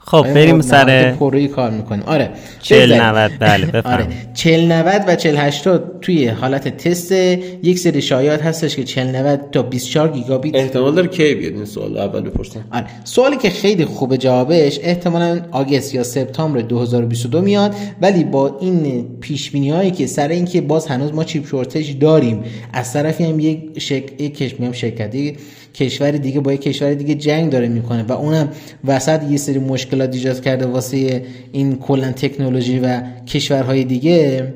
خب 0.06 0.34
بریم 0.34 0.60
سر 0.60 1.12
پروی 1.12 1.48
کار 1.48 1.70
می‌کنیم؟ 1.70 2.02
آره 2.06 2.30
40 2.62 3.00
90 3.00 3.32
بله 3.40 3.66
بفهم 3.66 3.92
آره 3.92 4.06
40 4.34 4.72
90 4.72 5.04
و 5.06 5.16
40 5.16 5.36
80 5.36 6.00
توی 6.00 6.28
حالت 6.28 6.76
تست 6.76 7.12
یک 7.12 7.78
سری 7.78 8.02
شایعات 8.02 8.42
هستش 8.42 8.76
که 8.76 8.84
40 8.84 9.16
90 9.16 9.40
تا 9.52 9.62
24 9.62 10.08
گیگابیت. 10.12 10.54
احتمال 10.54 10.94
داره 10.94 11.08
کی 11.08 11.34
بیاد 11.34 11.52
این 11.52 11.64
سوال 11.64 11.98
اول 11.98 12.20
بپرسم 12.20 12.64
آره 12.72 12.86
سوالی 13.04 13.36
که 13.36 13.50
خیلی 13.50 13.84
خوبه 13.84 14.18
جوابش 14.18 14.80
احتمالاً 14.82 15.40
آگست 15.50 15.94
یا 15.94 16.02
سپتامبر 16.02 16.60
2022 16.60 17.42
میاد 17.42 17.74
ولی 18.02 18.24
با 18.24 18.58
این 18.60 19.06
پیش 19.20 19.50
بینی 19.50 19.70
هایی 19.70 19.90
که 19.90 20.06
سر 20.06 20.28
اینکه 20.28 20.60
باز 20.60 20.86
هنوز 20.86 21.14
ما 21.14 21.24
چیپ 21.24 21.46
شورتج 21.46 21.98
داریم 21.98 22.44
از 22.72 22.92
طرفی 22.92 23.24
هم 23.24 23.40
یک 23.40 23.78
شک... 23.78 24.20
یک 24.20 24.36
کشمی 24.36 24.74
شرکتی 24.74 25.36
کشور 25.74 26.10
دیگه 26.10 26.40
با 26.40 26.52
یک 26.52 26.60
کشور 26.60 26.94
دیگه 26.94 27.14
جنگ 27.14 27.52
داره 27.52 27.68
می‌کنه 27.68 28.04
و 28.08 28.12
اونم 28.12 28.48
وسط 28.84 29.22
یه 29.30 29.36
سری 29.36 29.58
مشکلات 29.58 30.14
ایجاد 30.14 30.40
کرده 30.40 30.66
واسه 30.66 31.22
این 31.52 31.76
کلا 31.76 32.12
تکنولوژی 32.12 32.78
و 32.78 33.00
کشورهای 33.26 33.84
دیگه 33.84 34.52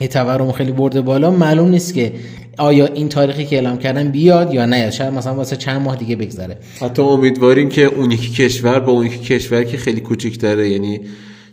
یه 0.00 0.08
تورم 0.08 0.52
خیلی 0.52 0.72
برده 0.72 1.00
بالا. 1.00 1.30
معلوم 1.30 1.68
نیست 1.68 1.94
که 1.94 2.12
آیا 2.58 2.86
این 2.86 3.08
تاریخی 3.08 3.44
که 3.44 3.56
اعلام 3.56 3.78
کردن 3.78 4.08
بیاد 4.08 4.54
یا 4.54 4.66
نه. 4.66 4.90
شاید 4.90 5.14
مثلا 5.14 5.34
واسه 5.34 5.56
چند 5.56 5.82
ماه 5.82 5.96
دیگه 5.96 6.16
بگذره. 6.16 6.56
حتی 6.80 7.02
امیدواریم 7.02 7.68
که 7.68 7.84
اون 7.84 8.10
یکی 8.10 8.44
کشور 8.44 8.80
با 8.80 8.92
اون 8.92 9.06
یکی 9.06 9.18
کشور 9.18 9.64
که 9.64 9.76
خیلی 9.76 10.00
کوچیک‌تره 10.00 10.70
یعنی 10.70 11.00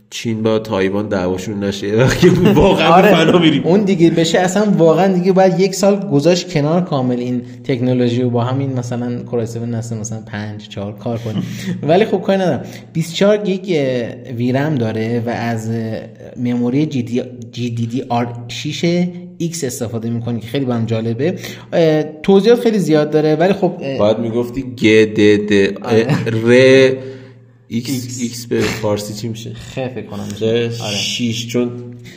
چین 0.09 0.43
با 0.43 0.59
تایوان 0.59 1.07
دعواشون 1.07 1.63
نشه. 1.63 1.95
وقتی 2.03 2.29
واقعا 2.29 2.93
آره. 2.93 3.11
فنا 3.11 3.39
میریم. 3.39 3.63
اون 3.65 3.81
دیگه 3.81 4.09
بشه. 4.09 4.39
اصلا 4.39 4.71
واقعا 4.77 5.13
دیگه 5.13 5.31
باید 5.31 5.59
یک 5.59 5.75
سال 5.75 6.09
گذاشت 6.09 6.53
کنار 6.53 6.81
کامل 6.81 7.19
این 7.19 7.41
تکنولوژی 7.63 8.23
و 8.23 8.29
با 8.29 8.43
همین 8.43 8.73
مثلا 8.73 9.23
Core 9.23 9.41
i 9.41 9.45
7 9.45 9.57
نسل 9.57 9.97
مثلا 9.97 10.19
5 10.21 10.67
4 10.67 10.93
کار 10.93 11.17
کنیم. 11.17 11.43
ولی 11.89 12.05
خب 12.05 12.21
کاری 12.21 12.39
ندارم. 12.41 12.63
24 12.93 13.37
گیگ 13.37 13.79
VRAM 14.37 14.75
داره 14.75 15.23
و 15.25 15.29
از 15.29 15.71
مموری 16.37 16.85
جی 16.85 17.03
دی, 17.03 17.21
جی 17.51 17.69
دی, 17.69 17.85
دی 17.85 18.03
آر 18.09 18.33
6 18.47 19.07
X 19.41 19.63
استفاده 19.63 20.09
می‌کنی 20.09 20.39
که 20.39 20.47
خیلی 20.47 20.65
برام 20.65 20.85
جالبه. 20.85 21.35
توضیحات 22.23 22.59
خیلی 22.59 22.79
زیاد 22.79 23.11
داره. 23.11 23.35
ولی 23.35 23.53
خب 23.53 23.97
باید 23.99 24.19
می‌گفتی 24.19 24.65
G 24.77 24.81
D 25.17 25.49
D 25.49 25.53
R 26.33 26.91
six 27.67 28.19
X 28.21 28.45
به 28.45 28.61
فارسی 28.61 29.13
چی 29.13 29.27
میشه؟ 29.27 29.53
خیلی 29.53 29.89
فکر 29.89 30.05
کنم. 30.05 30.27
آره. 30.41 30.69
شیش 30.95 31.47
چون 31.47 31.71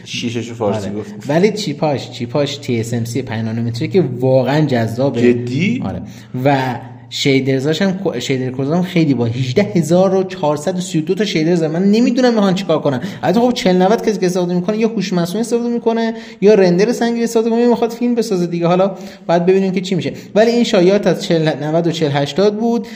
شیششو 0.04 0.54
فارسی 0.54 0.88
آره. 0.88 0.98
گفت. 0.98 1.14
ولی 1.28 1.52
چیپاش 1.52 2.10
چیپاش 2.10 2.56
تی 2.56 2.80
اس 2.80 2.94
ام 2.94 3.04
سی 3.04 3.22
5 3.22 3.44
نانومتری 3.44 3.88
که 3.88 4.00
واقعا 4.00 4.66
جذابه. 4.66 5.20
جدی؟ 5.20 5.82
آره. 5.84 6.02
و 6.44 6.76
شیدرزاش 7.10 7.82
هم 7.82 8.18
شیدر 8.18 8.62
هم 8.62 8.82
خیلی 8.82 9.14
با 9.14 9.24
18432 9.26 11.14
تا 11.14 11.24
شیدرز 11.24 11.62
من 11.62 11.84
نمی‌دونم 11.84 12.34
می‌خوان 12.34 12.54
چیکار 12.54 12.80
کنن. 12.80 13.00
البته 13.22 13.40
خب 13.40 13.52
40 13.52 13.82
90 13.82 14.02
کسی 14.02 14.18
که 14.18 14.26
استفاده 14.26 14.54
می‌کنه 14.54 14.78
یا 14.78 14.88
هوش 14.88 15.12
مصنوعی 15.12 15.40
استفاده 15.40 15.68
می‌کنه 15.68 16.14
یا 16.40 16.54
رندر 16.54 16.92
سنگی 16.92 17.24
استفاده 17.24 17.50
می‌کنه. 17.50 17.66
می‌خواد 17.66 17.90
فیلم 17.90 18.14
بسازه 18.14 18.46
دیگه. 18.46 18.66
حالا 18.66 18.96
باید 19.26 19.46
ببینیم 19.46 19.72
که 19.72 19.80
چی 19.80 19.94
میشه. 19.94 20.12
ولی 20.34 20.50
این 20.50 20.64
شایعات 20.64 21.06
از 21.06 21.24
40 21.24 21.64
90 21.64 21.86
و 21.86 21.90
40 21.90 22.10
80 22.10 22.58
بود. 22.58 22.86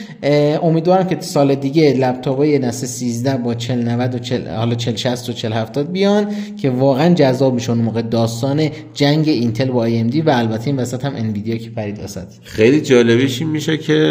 امیدوارم 0.63 1.07
که 1.07 1.17
سال 1.19 1.55
دیگه 1.55 1.93
لپتاپای 1.93 2.59
نسل 2.59 2.87
13 2.87 3.37
با 3.37 3.53
40 3.53 3.89
90 3.89 4.15
و 4.15 4.19
40 4.19 4.47
حالا 4.47 4.75
40 4.75 4.95
60 4.95 5.29
و 5.29 5.33
40 5.33 5.53
70 5.53 5.91
بیان 5.91 6.27
که 6.61 6.69
واقعا 6.69 7.13
جذاب 7.13 7.53
میشن 7.53 7.73
موقع. 7.73 8.01
داستان 8.01 8.69
جنگ 8.93 9.29
اینتل 9.29 9.65
با 9.65 9.89
AMD 9.89 10.15
و 10.25 10.29
البته 10.29 10.67
این 10.67 10.75
وسط 10.75 11.05
هم 11.05 11.15
انویدیا 11.15 11.57
که 11.57 11.69
پرید 11.69 12.03
وسط 12.03 12.27
خیلی 12.43 12.81
جالبش 12.81 13.41
میشه 13.41 13.77
که 13.77 14.04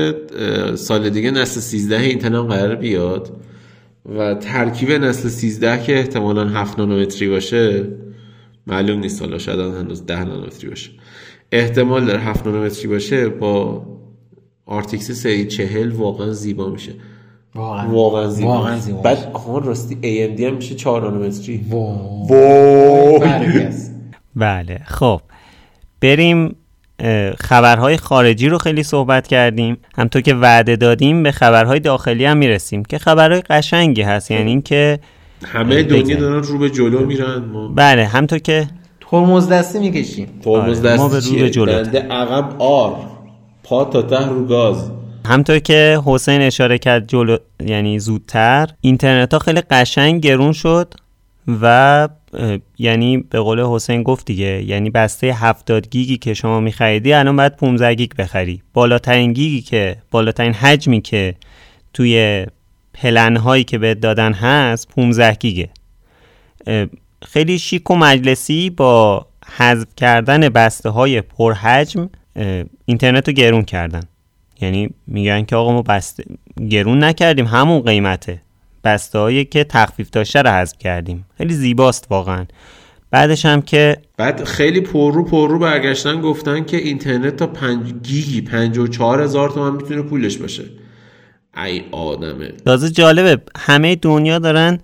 سال 0.74 1.10
دیگه 1.10 1.30
نسل 1.30 1.60
13 1.60 2.00
اینتل 2.00 2.34
هم 2.34 2.42
قرار 2.46 2.74
بیاد 2.74 3.30
و 4.16 4.34
ترکیب 4.34 4.92
نسل 4.92 5.28
13 5.28 5.82
که 5.82 5.98
احتمالا 5.98 6.48
7 6.48 6.78
نانومتری 6.78 7.28
باشه 7.28 7.86
معلوم 8.66 9.00
نیست 9.00 9.22
حالا 9.22 9.38
شاید 9.38 9.60
هنوز 9.60 10.06
10 10.06 10.24
نانومتری 10.24 10.68
باشه. 10.70 10.90
احتمال 11.52 12.04
داره 12.04 12.20
7 12.20 12.46
نانومتری 12.46 12.88
باشه 12.88 13.28
با 13.28 13.82
RTX 14.66 15.10
سری 15.10 15.46
چهل 15.46 15.90
واقعا 15.90 16.32
زیبا 16.32 16.70
میشه. 16.70 16.92
واقعا. 17.54 17.90
واقعا 17.90 18.28
زیبا, 18.28 18.48
واقعا 18.48 18.78
زیبا. 18.78 19.00
بعد 19.00 19.30
آها 19.32 19.58
راستی 19.58 19.94
AMD 19.94 20.40
هم 20.40 20.54
میشه 20.54 20.74
4 20.74 21.02
نانومتری. 21.02 21.60
بله 24.36 24.80
خب. 24.86 25.20
بریم 26.00 26.56
خبرهای 27.40 27.96
خارجی 27.96 28.48
رو 28.48 28.58
خیلی 28.58 28.82
صحبت 28.82 29.26
کردیم. 29.26 29.76
همطور 29.96 30.22
که 30.22 30.34
وعده 30.34 30.76
دادیم 30.76 31.22
به 31.22 31.32
خبرهای 31.32 31.80
داخلی 31.80 32.24
هم 32.24 32.36
می‌رسیم. 32.36 32.84
که 32.84 32.98
خبرهای 32.98 33.40
قشنگی 33.40 34.02
هست. 34.02 34.30
یعنی 34.30 34.50
اینکه 34.50 34.98
همه 35.46 35.82
دنیا 35.82 36.16
دارن 36.16 36.42
رو 36.42 36.58
به 36.58 36.70
جلو 36.70 37.06
میرن. 37.06 37.44
ما 37.52 37.68
بله 37.68 38.06
همطور 38.06 38.38
که 38.38 38.66
ترمز 39.10 39.48
دستی 39.48 39.78
می‌کشیم. 39.78 40.28
ترمز 40.44 40.86
آره، 40.86 40.96
ما 40.96 41.08
دستی 41.08 41.34
به 41.34 41.38
رو 41.38 41.44
به 41.44 41.50
جلو. 41.50 41.72
دنده 41.72 42.00
عقب 42.00 42.62
آر. 42.62 42.96
پا 43.64 43.84
تا 43.84 44.02
ته 44.02 44.26
رو 44.26 44.46
گاز. 44.46 44.90
همطور 45.26 45.58
که 45.58 46.00
حسین 46.06 46.40
اشاره 46.40 46.78
کرد 46.78 47.08
جلو 47.08 47.36
یعنی 47.66 47.98
زودتر 47.98 48.68
اینترنت 48.80 49.32
ها 49.32 49.38
خیلی 49.38 49.60
قشنگ 49.60 50.20
گرون 50.20 50.52
شد. 50.52 50.94
و 51.48 52.08
یعنی 52.78 53.16
به 53.18 53.40
قول 53.40 53.60
حسین 53.60 54.02
گفت 54.02 54.26
دیگه 54.26 54.62
یعنی 54.62 54.90
بسته 54.90 55.32
70 55.32 55.88
گیگی 55.88 56.16
که 56.16 56.34
شما 56.34 56.60
میخریدی 56.60 57.12
الان 57.12 57.36
باید 57.36 57.56
15 57.56 57.94
گیگ 57.94 58.12
بخری. 58.18 58.62
بالاترین 58.72 59.32
گیگی 59.32 59.60
که 59.60 59.96
بالاترین 60.10 60.52
حجمی 60.52 61.00
که 61.00 61.34
توی 61.92 62.46
پلن 62.94 63.36
هایی 63.36 63.64
که 63.64 63.78
بهت 63.78 64.00
دادن 64.00 64.32
هست 64.32 64.88
15 64.88 65.34
گیگه. 65.34 65.68
خیلی 67.22 67.58
شیک 67.58 67.90
و 67.90 67.96
مجلسی 67.96 68.70
با 68.70 69.26
حذف 69.56 69.88
کردن 69.96 70.48
بسته 70.48 70.90
های 70.90 71.20
پرحجم 71.20 72.10
اینترنت 72.84 73.28
رو 73.28 73.34
گرون 73.34 73.62
کردن. 73.62 74.02
یعنی 74.60 74.90
میگن 75.06 75.44
که 75.44 75.56
آقا 75.56 75.72
ما 75.72 75.82
بسته 75.82 76.24
گرون 76.70 77.04
نکردیم 77.04 77.46
همون 77.46 77.80
قیمته. 77.80 78.42
بسته 78.84 79.18
هایی 79.18 79.44
که 79.44 79.64
تخفیف 79.64 80.10
داشته 80.10 80.42
رو 80.42 80.50
حذف 80.50 80.78
کردیم. 80.78 81.24
خیلی 81.38 81.54
زیباست 81.54 82.06
واقعا. 82.10 82.46
بعدش 83.10 83.46
هم 83.46 83.62
که 83.62 83.96
بعد 84.16 84.44
خیلی 84.44 84.80
پررو 84.80 85.24
پررو 85.24 85.58
برگشتن 85.58 86.20
گفتن 86.20 86.64
که 86.64 86.76
اینترنت 86.76 87.36
تا 87.36 87.46
5 87.46 87.92
گیگی 88.02 88.40
54 88.40 89.22
هزار 89.22 89.50
تومن 89.50 89.76
می‌تونه 89.76 90.02
پولش 90.02 90.36
باشه. 90.36 90.64
ای 91.64 91.82
آدمه. 91.92 92.48
تازه 92.64 92.90
جالبه 92.90 93.42
همه 93.56 93.96
دنیا 93.96 94.38
دارن 94.38 94.78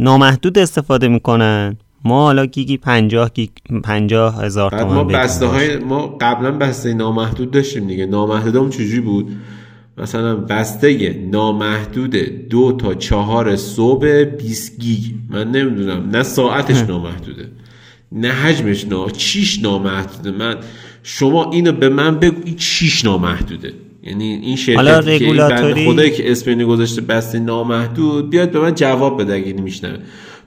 نامحدود 0.00 0.58
استفاده 0.58 1.08
می‌کنن. 1.08 1.76
ما 2.04 2.22
حالا 2.22 2.46
گیگی 2.46 2.76
50 2.76 3.30
گیگ 3.34 3.50
50 3.84 4.44
هزار 4.44 4.70
تومن 4.70 4.94
ما 4.94 5.04
بسته. 5.04 5.46
های 5.46 5.76
ما 5.76 6.16
قبلا 6.20 6.50
بسته 6.50 6.94
نامحدود 6.94 7.50
داشتیم 7.50 7.86
دیگه. 7.86 8.06
نامحدودمون 8.06 8.70
چجوری 8.70 9.00
بود؟ 9.00 9.36
مثلا 9.98 10.34
بسته 10.34 11.18
نامحدود 11.30 12.16
دو 12.48 12.72
تا 12.72 12.94
چهار 12.94 13.56
صبح 13.56 14.24
20 14.24 14.80
گیگ. 14.80 15.00
من 15.28 15.50
نمی‌دونم. 15.50 16.10
نه 16.12 16.22
ساعتش 16.22 16.80
نامحدوده. 16.80 17.48
نه 18.12 18.28
حجمش 18.28 18.84
نا 18.84 19.10
چیش 19.10 19.62
نامحدوده. 19.62 20.30
من 20.30 20.56
شما 21.02 21.50
اینو 21.50 21.72
به 21.72 21.88
من 21.88 22.18
بگو 22.18 22.40
این 22.44 22.56
چیش 22.56 23.04
نامحدوده. 23.04 23.72
یعنی 24.02 24.24
این 24.24 24.56
شرکتی 24.56 25.18
که 25.18 25.24
این 25.24 25.92
خدایی 25.92 26.10
که 26.10 26.32
اسپینی 26.32 26.64
گذاشته 26.64 27.00
بسته 27.00 27.38
نامحدود 27.38 28.30
بیاد 28.30 28.50
به 28.50 28.60
من 28.60 28.74
جواب 28.74 29.22
بده 29.22 29.34
اگه 29.34 29.52
میشنوه. 29.52 29.98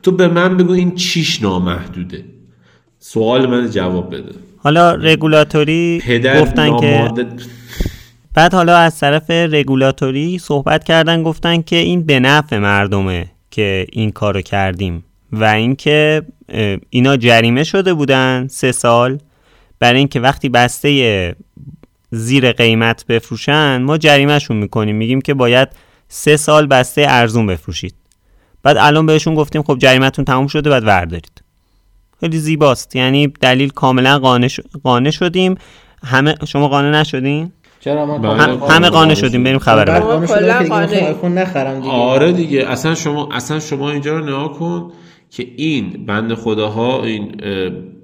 تو 0.03 0.11
به 0.11 0.27
من 0.27 0.57
بگو 0.57 0.71
این 0.71 0.95
چیش 0.95 1.41
نامحدوده. 1.41 2.25
سوال 2.99 3.45
من 3.45 3.69
جواب 3.69 4.15
بده. 4.15 4.31
حالا 4.57 4.95
رگولاتوری 4.95 6.01
گفتن 6.41 6.77
که 6.77 7.09
بعد 8.35 8.53
حالا 8.53 8.77
از 8.77 8.99
طرف 8.99 9.29
رگولاتوری 9.29 10.39
صحبت 10.39 10.83
کردن 10.83 11.23
گفتن 11.23 11.61
که 11.61 11.75
این 11.75 12.03
به 12.03 12.19
نفع 12.19 12.57
مردمه 12.57 13.31
که 13.51 13.87
این 13.91 14.11
کارو 14.11 14.41
کردیم 14.41 15.03
و 15.31 15.43
اینکه 15.43 16.21
اینا 16.89 17.17
جریمه 17.17 17.63
شده 17.63 17.93
بودن 17.93 18.47
سه 18.47 18.71
سال. 18.71 19.19
برای 19.79 19.99
اینکه 19.99 20.19
وقتی 20.19 20.49
بسته 20.49 21.35
زیر 22.11 22.51
قیمت 22.51 23.05
بفروشن 23.05 23.81
ما 23.81 23.97
جریمهشون 23.97 24.57
می‌کنیم. 24.57 24.95
میگیم 24.95 25.21
که 25.21 25.33
باید 25.33 25.67
سه 26.07 26.37
سال 26.37 26.67
بسته 26.67 27.05
ارزون 27.07 27.47
بفروشید. 27.47 27.95
بعد 28.63 28.77
الان 28.77 29.05
بهشون 29.05 29.35
گفتیم 29.35 29.63
خب 29.63 29.77
جریمتون 29.77 30.25
تموم 30.25 30.47
شده 30.47 30.69
بعد 30.69 30.83
وردارید. 30.83 31.43
خیلی 32.19 32.37
زیباست. 32.37 32.95
یعنی 32.95 33.27
دلیل 33.27 33.69
کاملا 33.69 34.19
قانع, 34.19 34.47
قانع 34.83 35.11
شدیم. 35.11 35.55
همه 36.03 36.35
شما 36.47 36.67
قانع 36.67 36.99
نشدین؟ 36.99 37.51
چرا 37.85 38.05
ما 38.05 38.17
بله. 38.17 38.67
همه 38.69 38.89
قانع 38.89 39.13
شدیم 39.13 39.43
بریم 39.43 39.59
خبر 39.59 39.85
بعد 39.85 40.03
آیفون 40.93 41.33
نخرم 41.37 41.79
دیگه. 41.79 41.91
آره 41.91 42.31
دیگه. 42.31 42.65
اصلا 42.67 42.95
شما 42.95 43.29
اصلا 43.31 43.59
شما 43.59 43.91
اینجا 43.91 44.17
رو 44.19 44.25
نگاه 44.25 44.53
کن 44.53 44.91
که 45.29 45.47
این 45.57 46.05
بند 46.05 46.33
خداها 46.33 47.03
این 47.03 47.31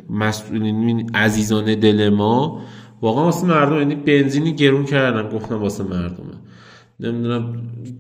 مسئولین 0.10 0.76
این 0.76 1.10
عزیزان 1.16 1.66
دل 1.76 2.10
ما 2.10 2.60
واقعا 3.02 3.24
واسه 3.26 3.48
مردم 3.48 3.78
یعنی 3.78 3.96
بنزینی 3.96 4.54
گرون 4.54 4.86
کردن. 4.86 5.30
گفتم 5.30 5.62
واسه 5.62 5.84
مردمه 5.84 6.36
نمی‌دونم 7.00 7.54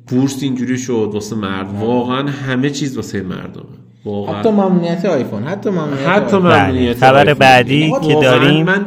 بورس 0.07 0.43
اینجوری 0.43 0.77
شد 0.77 1.09
واسه 1.13 1.35
مرد 1.35 1.67
واقعا 1.79 2.27
همه 2.29 2.69
چیز 2.69 2.95
واسه 2.95 3.21
مردمه 3.21 3.63
واقعا. 4.05 4.35
حتی 4.39 4.49
ممنوعیت 4.49 5.05
آیفون 5.05 5.43
حتی 5.43 5.69
ممنوعیت 5.69 6.07
حتی 6.07 6.35
آیفون. 6.35 6.39
ممنوعیت 6.51 6.97
خبر. 6.97 7.33
بعدی 7.33 7.93
که 8.07 8.13
داریم- 8.13 8.65
من 8.65 8.85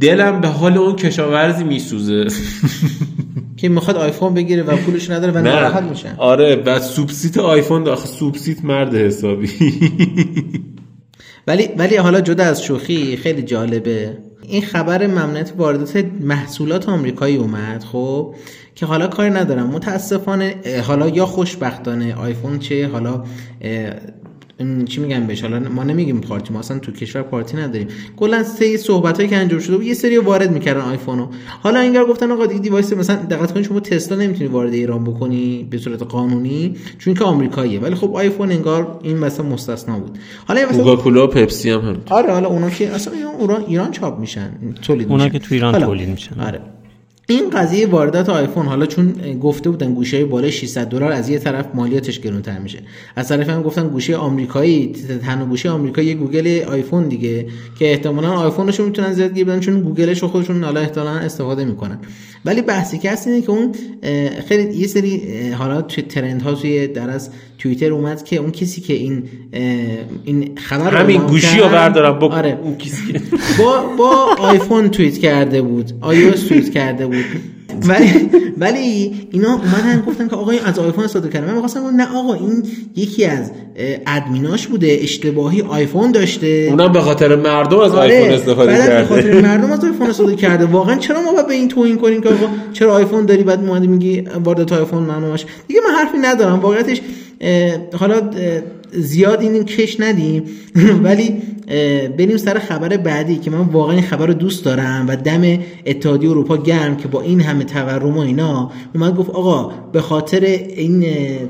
دلم 0.00 0.40
به 0.40 0.48
حال 0.48 0.78
اون 0.78 0.96
کشاورزی 0.96 1.64
میسوزه. 1.64 2.26
که 3.56 3.68
می‌خواد 3.68 3.96
آیفون 3.96 4.34
بگیره 4.34 4.62
و 4.62 4.76
پولش 4.76 5.10
نداره 5.10 5.32
و 5.32 5.38
ناراحت 5.38 5.82
میشن 5.82 6.14
آره 6.18 6.56
و 6.56 6.80
سوبسیت 6.80 7.38
آیفون 7.38 7.84
داخل 7.84 8.06
سوبسیت 8.06 8.64
مرد 8.64 8.94
حسابی. 8.94 9.50
ولی 11.46 11.68
ولی 11.78 11.96
حالا 11.96 12.20
جدا 12.20 12.44
از 12.44 12.62
شوخی 12.62 13.16
خیلی 13.16 13.42
جالبه. 13.42 14.18
این 14.42 14.62
خبر 14.62 15.06
ممنوعیت 15.06 15.52
واردات 15.56 16.04
محصولات 16.20 16.88
آمریکایی 16.88 17.36
اومد 17.36 17.84
خب 17.84 18.34
که 18.74 18.86
حالا 18.86 19.06
کاری 19.06 19.30
ندارم. 19.30 19.66
متاسفانه 19.66 20.54
حالا 20.86 21.08
یا 21.08 21.26
خوشبختانه 21.26 22.14
آیفون 22.14 22.58
چه 22.58 22.88
حالا 22.88 23.24
چی 24.84 25.00
میگم 25.00 25.26
بهش؟ 25.26 25.42
حالا 25.42 25.58
ما 25.58 25.84
نمیگیم 25.84 26.20
پارتی 26.20 26.52
ما 26.52 26.58
اصلا 26.58 26.78
تو 26.78 26.92
کشور 26.92 27.22
پارتی 27.22 27.56
نداریم. 27.56 27.88
کلا 28.16 28.42
سر 28.42 28.76
صحبت 28.76 29.16
هایی 29.16 29.28
که 29.28 29.36
انجام 29.36 29.60
شده 29.60 29.76
بود 29.76 29.86
یه 29.86 29.94
سری 29.94 30.18
وارد 30.18 30.52
می‌کردن 30.52 30.80
آیفونو. 30.80 31.26
حالا 31.62 31.80
انگار 31.80 32.06
گفتن 32.06 32.30
آقا 32.30 32.46
دیگه 32.46 32.60
device 32.60 32.92
مثلا 32.92 33.16
دقت 33.16 33.52
کنید 33.52 33.66
شما 33.66 33.80
تسلا 33.80 34.18
نمی‌تونی 34.18 34.48
وارد 34.48 34.72
ایران 34.72 35.04
بکنی 35.04 35.66
به 35.70 35.78
صورت 35.78 36.02
قانونی 36.02 36.76
چون 36.98 37.14
که 37.14 37.24
آمریکاییه. 37.24 37.80
ولی 37.80 37.94
خب 37.94 38.16
آیفون 38.16 38.52
انگار 38.52 39.00
این 39.02 39.18
مثلا 39.18 39.46
مستثنا 39.46 39.98
بود. 39.98 40.18
حالا 40.46 40.60
مثلا 40.68 40.78
کوکاکولا 40.78 41.26
پپسی 41.26 41.70
هم 41.70 41.80
هم 41.80 41.96
آره 42.10 42.32
حالا 42.32 42.48
اونا 42.48 42.70
که 42.70 42.88
اصلا 42.88 43.14
ایران 43.40 43.64
ایران 43.66 43.90
چاپ 43.90 44.18
میشن 44.18 44.50
تولید 44.82 45.08
اونا 45.08 45.24
میشن. 45.24 45.38
که 45.38 45.44
تو 45.48 45.54
ایران 45.54 45.80
تولید 45.80 46.08
میشن. 46.08 46.40
آره. 46.40 46.60
این 47.28 47.50
قضیه 47.50 47.86
واردات 47.86 48.28
آیفون 48.28 48.66
حالا 48.66 48.86
چون 48.86 49.12
گفته 49.40 49.70
بودن 49.70 49.94
گوشی 49.94 50.24
بالای 50.24 50.52
600 50.52 50.88
دلار 50.88 51.12
از 51.12 51.28
یه 51.28 51.38
طرف 51.38 51.66
مالیاتش 51.74 52.20
گرونتر 52.20 52.58
میشه. 52.58 52.78
از 53.16 53.28
طرف 53.28 53.48
هم 53.48 53.62
گفتن 53.62 53.88
گوشی 53.88 54.16
آمریکایی 54.16 54.92
تنها 55.22 55.46
گوشی 55.46 55.70
آمریکایی 55.70 56.14
گوگل 56.14 56.64
آیفون 56.68 57.08
دیگه 57.08 57.46
که 57.78 57.90
احتمالا 57.90 58.30
آیفونشو 58.32 58.84
می‌تونن 58.84 59.12
زیاد 59.12 59.34
گیر 59.34 59.44
بدن 59.44 59.60
چون 59.60 59.80
گوگلش 59.80 60.22
رو 60.22 60.28
خودشون 60.28 60.64
حالا 60.64 60.80
احتمالا 60.80 61.10
استفاده 61.10 61.64
می‌کنن. 61.64 61.98
ولی 62.46 62.62
بحثی 62.62 62.98
که 62.98 63.10
هست 63.10 63.26
اینه 63.26 63.42
که 63.42 63.50
اون 63.50 63.72
خیلی 64.48 64.74
یه 64.78 64.86
سری 64.86 65.22
حالا 65.50 65.82
توی 65.82 66.02
trend 66.04 66.42
ها 66.42 66.54
توی 66.54 66.86
در 66.86 67.10
از 67.10 67.30
توییتر 67.58 67.92
اومد 67.92 68.24
که 68.24 68.36
اون 68.36 68.50
کسی 68.50 68.80
که 68.80 68.92
این 68.92 69.22
این 70.24 70.58
خبر 70.58 70.90
رو 70.90 70.98
همین 70.98 71.26
گوشی 71.26 71.58
رو 71.58 71.68
بردارم 71.68 72.18
با 72.18 72.28
آره. 72.28 72.58
اون 72.62 72.76
کسی 72.78 73.12
که- 73.12 73.20
با 73.58 73.86
با 73.98 74.36
آیفون 74.38 74.88
توییت 74.88 75.18
کرده 75.18 75.62
بود 75.62 75.88
iOS 76.02 76.48
توییت 76.48 76.70
کرده 76.72 77.06
بود. 77.06 77.24
ولی 77.88 78.30
ولی 78.58 79.12
اینا 79.30 79.52
اومدن 79.52 80.04
گفتن 80.06 80.28
که 80.28 80.36
آقا 80.36 80.50
این 80.50 80.60
از 80.64 80.78
آیفون 80.78 81.04
استفاده 81.04 81.28
کرده 81.28 81.46
من 81.46 81.52
می‌خواستم 81.52 81.86
نه 81.96 82.16
آقا 82.16 82.34
این 82.34 82.62
یکی 82.96 83.24
از 83.24 83.50
ادمیناش 84.06 84.66
بوده 84.66 84.98
اشتباهی 85.00 85.62
آیفون 85.62 86.12
داشته. 86.12 86.66
اونم 86.70 86.92
به 86.92 87.00
خاطر 87.00 87.36
مردم 87.36 87.78
از 87.80 87.94
آیفون 87.94 88.30
استفاده 88.30 88.72
بعد 88.72 88.82
به 88.82 88.88
کرده. 88.88 89.06
خاطر 89.06 89.40
مردم 89.40 89.72
از 89.72 89.84
آیفون 89.84 90.06
استفاده 90.06 90.36
کرده. 90.36 90.64
واقعا 90.64 90.96
چرا 90.96 91.22
ما 91.22 91.32
باید 91.32 91.46
به 91.46 91.54
این 91.54 91.68
توهین 91.68 91.96
کنیم 91.96 92.20
که 92.20 92.28
آقا 92.28 92.46
چرا 92.72 92.94
آیفون 92.94 93.26
داری 93.26 93.42
بعد 93.42 93.68
اومدی 93.68 93.86
میگی 93.86 94.24
واردات 94.44 94.72
آیفون 94.72 95.20
باشه؟ 95.20 95.46
دیگه 95.68 95.80
من 95.88 95.94
حرفی 95.94 96.18
ندارم. 96.18 96.60
واقعیتش 96.60 97.00
حالا 97.92 98.30
زیاد 98.92 99.40
این 99.40 99.64
کش 99.64 100.00
ندیم. 100.00 100.42
ولی 101.04 101.34
بریم 102.18 102.36
سر 102.36 102.58
خبر 102.58 102.96
بعدی 102.96 103.36
که 103.36 103.50
من 103.50 103.58
واقعا 103.58 103.92
این 103.92 104.02
خبر 104.02 104.26
رو 104.26 104.34
دوست 104.34 104.64
دارم 104.64 105.04
و 105.08 105.16
دم 105.16 105.58
اتحادیه 105.86 106.30
اروپا 106.30 106.56
گرم 106.56 106.96
که 106.96 107.08
با 107.08 107.22
این 107.22 107.40
همه 107.40 107.64
تورم 107.64 108.16
و 108.16 108.20
اینا. 108.20 108.70
اومد 108.94 109.16
گفت 109.16 109.30
آقا 109.30 109.72
به 109.92 110.00
خاطر 110.00 110.40
این 110.40 111.04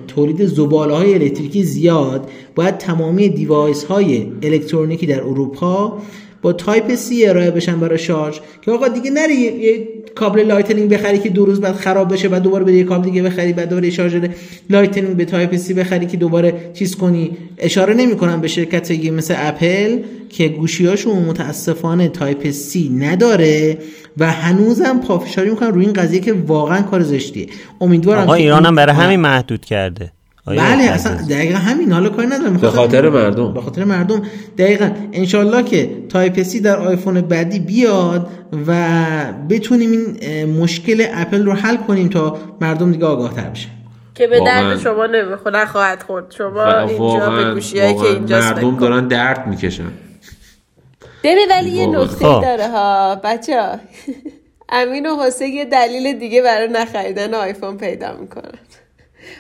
تولید 0.09 0.47
زباله 0.47 0.95
های 0.95 1.15
الکتریکی 1.15 1.63
زیاد 1.63 2.31
باید 2.55 2.79
تمامی 2.79 3.29
device 3.29 3.85
های 3.85 4.27
الکترونیکی 4.43 5.07
در 5.07 5.21
اروپا 5.21 5.99
با 6.43 6.53
Type 6.53 6.95
C 6.95 7.27
ارائه 7.27 7.51
بشن 7.51 7.81
برای 7.81 7.99
شارژ. 7.99 8.39
که 8.63 8.71
آقا 8.71 8.89
دیگه 8.89 9.11
نری 9.11 9.35
یه 9.35 9.89
کابل 10.17 10.47
Lightning 10.47 10.91
بخری 10.91 11.19
که 11.19 11.29
دو 11.29 11.45
روز 11.45 11.61
بعد 11.61 11.75
خراب 11.75 12.13
بشه 12.13 12.29
بعد 12.29 12.43
دوباره 12.43 12.65
بری 12.65 12.79
یه 12.79 12.85
کابل 12.85 13.05
دیگه 13.05 13.23
بخری 13.23 13.53
بعد 13.53 13.69
دوباره 13.69 13.91
شارژر 13.91 14.29
Lightning 14.71 15.17
به 15.17 15.25
Type 15.25 15.57
C 15.57 15.75
بخری 15.75 16.07
که 16.07 16.17
دوباره 16.17 16.71
چیز 16.75 16.97
کنی. 16.97 17.31
اشاره 17.59 17.95
نمی‌کنم 17.95 18.41
به 18.41 18.49
شرکت 18.49 18.91
مثل 18.91 19.35
اپل 19.37 19.99
که 20.29 20.49
گوشیاشون 20.49 21.19
متاسفانه 21.19 22.09
Type 22.09 22.51
C 22.51 22.89
نداره 22.89 23.79
و 24.19 24.33
هنوزم 24.33 25.01
پافشاری 25.01 25.51
می‌کنن 25.51 25.69
روی 25.69 25.85
این 25.85 25.93
قضیه 25.93 26.21
که 26.21 26.33
واقعا 26.33 26.83
کار 26.83 27.03
زشتیه. 27.03 27.47
امیدوارم 27.81 28.23
آقا 28.23 28.35
ایرانم 28.35 28.75
برای 28.75 28.97
همین 28.97 29.21
محدود 29.21 29.65
کرده. 29.65 30.13
بله 30.47 30.85
اصلا 30.85 31.15
دقیقا 31.31 31.59
همین 31.59 31.93
حالا 31.93 32.09
کاری 32.09 32.29
ندارم. 32.29 32.57
به 32.57 32.71
خاطر 32.71 33.09
مردم. 33.09 33.55
به 33.55 33.61
خاطر 33.61 33.85
مردم. 33.85 34.23
دقیقا 34.59 34.91
انشالله 35.13 35.63
که 35.63 35.91
Type 36.09 36.43
C 36.43 36.61
در 36.61 36.77
آیفون 36.77 37.21
بعدی 37.21 37.59
بیاد 37.59 38.29
و 38.67 38.75
بتونیم 39.51 39.91
این 39.91 40.45
مشکل 40.63 41.07
اپل 41.15 41.45
رو 41.45 41.53
حل 41.53 41.77
کنیم 41.77 42.09
تا 42.09 42.39
مردم 42.61 42.93
دیگه 42.93 43.07
آگاه 43.07 43.35
تر 43.35 43.51
بشن. 43.51 43.69
که 44.15 44.27
به 44.27 44.41
درد 44.41 44.79
شما 44.79 45.07
نمی‌خوره 45.07 45.61
نخواهد 45.61 46.03
خورد. 46.03 46.31
شما 46.39 46.79
اینجا 46.79 47.31
به 47.31 47.55
گوشی 47.55 47.75
که 47.75 47.85
اینجا 47.85 48.41
مردم 48.41 48.77
دارن 48.77 49.09
درد 49.09 49.47
می‌کشن. 49.47 49.93
ببین 51.25 51.47
ولی 51.51 51.71
یه 51.71 51.87
نکته 51.87 52.27
خب. 52.27 52.43
داره 52.43 52.69
ها. 52.69 53.21
بچه 53.25 53.63
ها 53.63 53.79
امین 54.79 55.07
و 55.07 55.17
حسین 55.27 55.55
یه 55.55 55.65
دلیل 55.65 56.19
دیگه 56.19 56.43
برای 56.43 56.69
نخریدن 56.69 57.35
آیفون 57.35 57.77
پیدا 57.77 58.17
می‌کنن. 58.21 58.59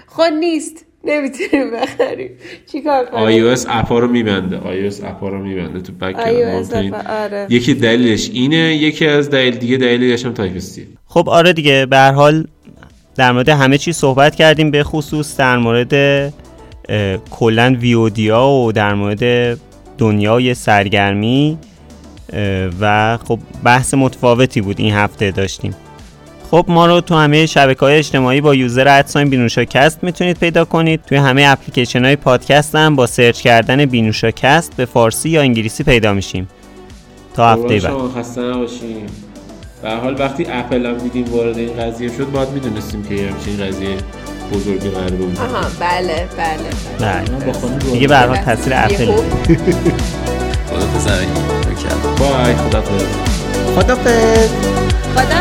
خود 0.07 0.32
نیست. 0.32 0.84
نمی‌تونیم 1.07 1.70
بخریم. 1.70 2.30
چیکار 2.72 3.04
کنیم؟ 3.04 3.24
آی 3.24 3.40
او 3.40 3.48
اس 3.48 3.66
اپا 3.68 3.98
رو 3.98 4.09
میبنده. 4.09 4.57
iOS 4.57 5.01
اپا 5.04 5.28
رو 5.28 5.42
میبنده 5.42 5.80
تو 5.80 5.92
back 5.93 6.16
آره. 7.09 7.46
یکی 7.50 7.74
دلیلش 7.74 8.30
اینه 8.32 8.76
یکی 8.76 9.07
از 9.07 9.30
دلیل 9.30 9.57
دیگه 9.57 9.76
دلیلش 9.76 10.26
هم 10.26 10.32
تایپ 10.32 10.57
خب 11.07 11.28
آره 11.28 11.52
دیگه 11.52 11.86
به 11.86 11.96
هر 11.96 12.12
حال 12.12 12.46
در 13.16 13.32
مورد 13.32 13.48
همه 13.48 13.78
چی 13.78 13.92
صحبت 13.92 14.34
کردیم 14.34 14.70
به 14.70 14.84
خصوص 14.84 15.36
در 15.36 15.57
مورد 15.57 15.94
کلا 17.30 17.76
انویدیا 17.80 18.49
و 18.48 18.72
در 18.72 18.94
مورد 18.94 19.59
دنیای 19.98 20.54
سرگرمی 20.54 21.59
و 22.80 23.18
خب 23.28 23.38
بحث 23.64 23.94
متفاوتی 23.94 24.61
بود 24.61 24.80
این 24.80 24.94
هفته 24.94 25.30
داشتیم. 25.30 25.74
خب 26.51 26.64
ما 26.68 26.86
رو 26.86 27.01
تو 27.01 27.14
همه 27.14 27.47
شبکه 27.47 27.80
های 27.80 27.99
اجتماعی 27.99 28.40
با 28.40 28.55
user 28.55 28.89
at 28.89 29.03
sign 29.03 29.30
بینوشاکست 29.30 30.05
می‌تونید 30.05 30.38
پیدا 30.38 30.64
کنید. 30.64 31.01
توی 31.07 31.18
همه 31.18 31.44
اپلیکیشن 31.47 32.05
های 32.05 32.16
پادکست 32.16 32.74
هم 32.74 32.97
با 32.97 33.07
search 33.07 33.41
کردن 33.40 33.84
بینوشاکست 33.84 34.76
به 34.76 34.84
فارسی 34.84 35.28
یا 35.28 35.40
انگلیسی 35.40 35.84
پیدا 35.84 36.12
میشیم. 36.12 36.49
تا 37.34 37.53
هفته 37.53 37.78
بعد. 37.78 37.94
خسته 38.18 38.40
نباشیم 38.40 39.07
به 39.82 39.90
حال 39.90 40.20
وقتی 40.20 40.47
اپل 40.51 40.86
هم 40.86 40.99
دیدیم 40.99 41.24
وارد 41.34 41.59
این 41.59 41.76
قضیه 41.76 42.09
شد 42.09 42.30
باید 42.30 42.49
می‌دونستیم 42.49 43.03
که 43.03 43.14
همچین 43.14 43.66
قضیه 43.66 43.97
بزرگی 44.53 44.88
قرار 44.88 45.11
بود. 45.11 45.38
آها 45.38 45.66
بله 45.80 46.28
بله. 46.36 47.24
بله. 47.38 47.92
دیگه 47.92 48.09
به 48.09 48.16
حال 48.16 48.36
تاثیر 48.36 48.72
اپل. 48.76 49.07
خدا 50.66 50.86
بای 52.18 52.55
خدا 52.55 52.82
خدا 53.76 53.94
خدا 55.14 55.36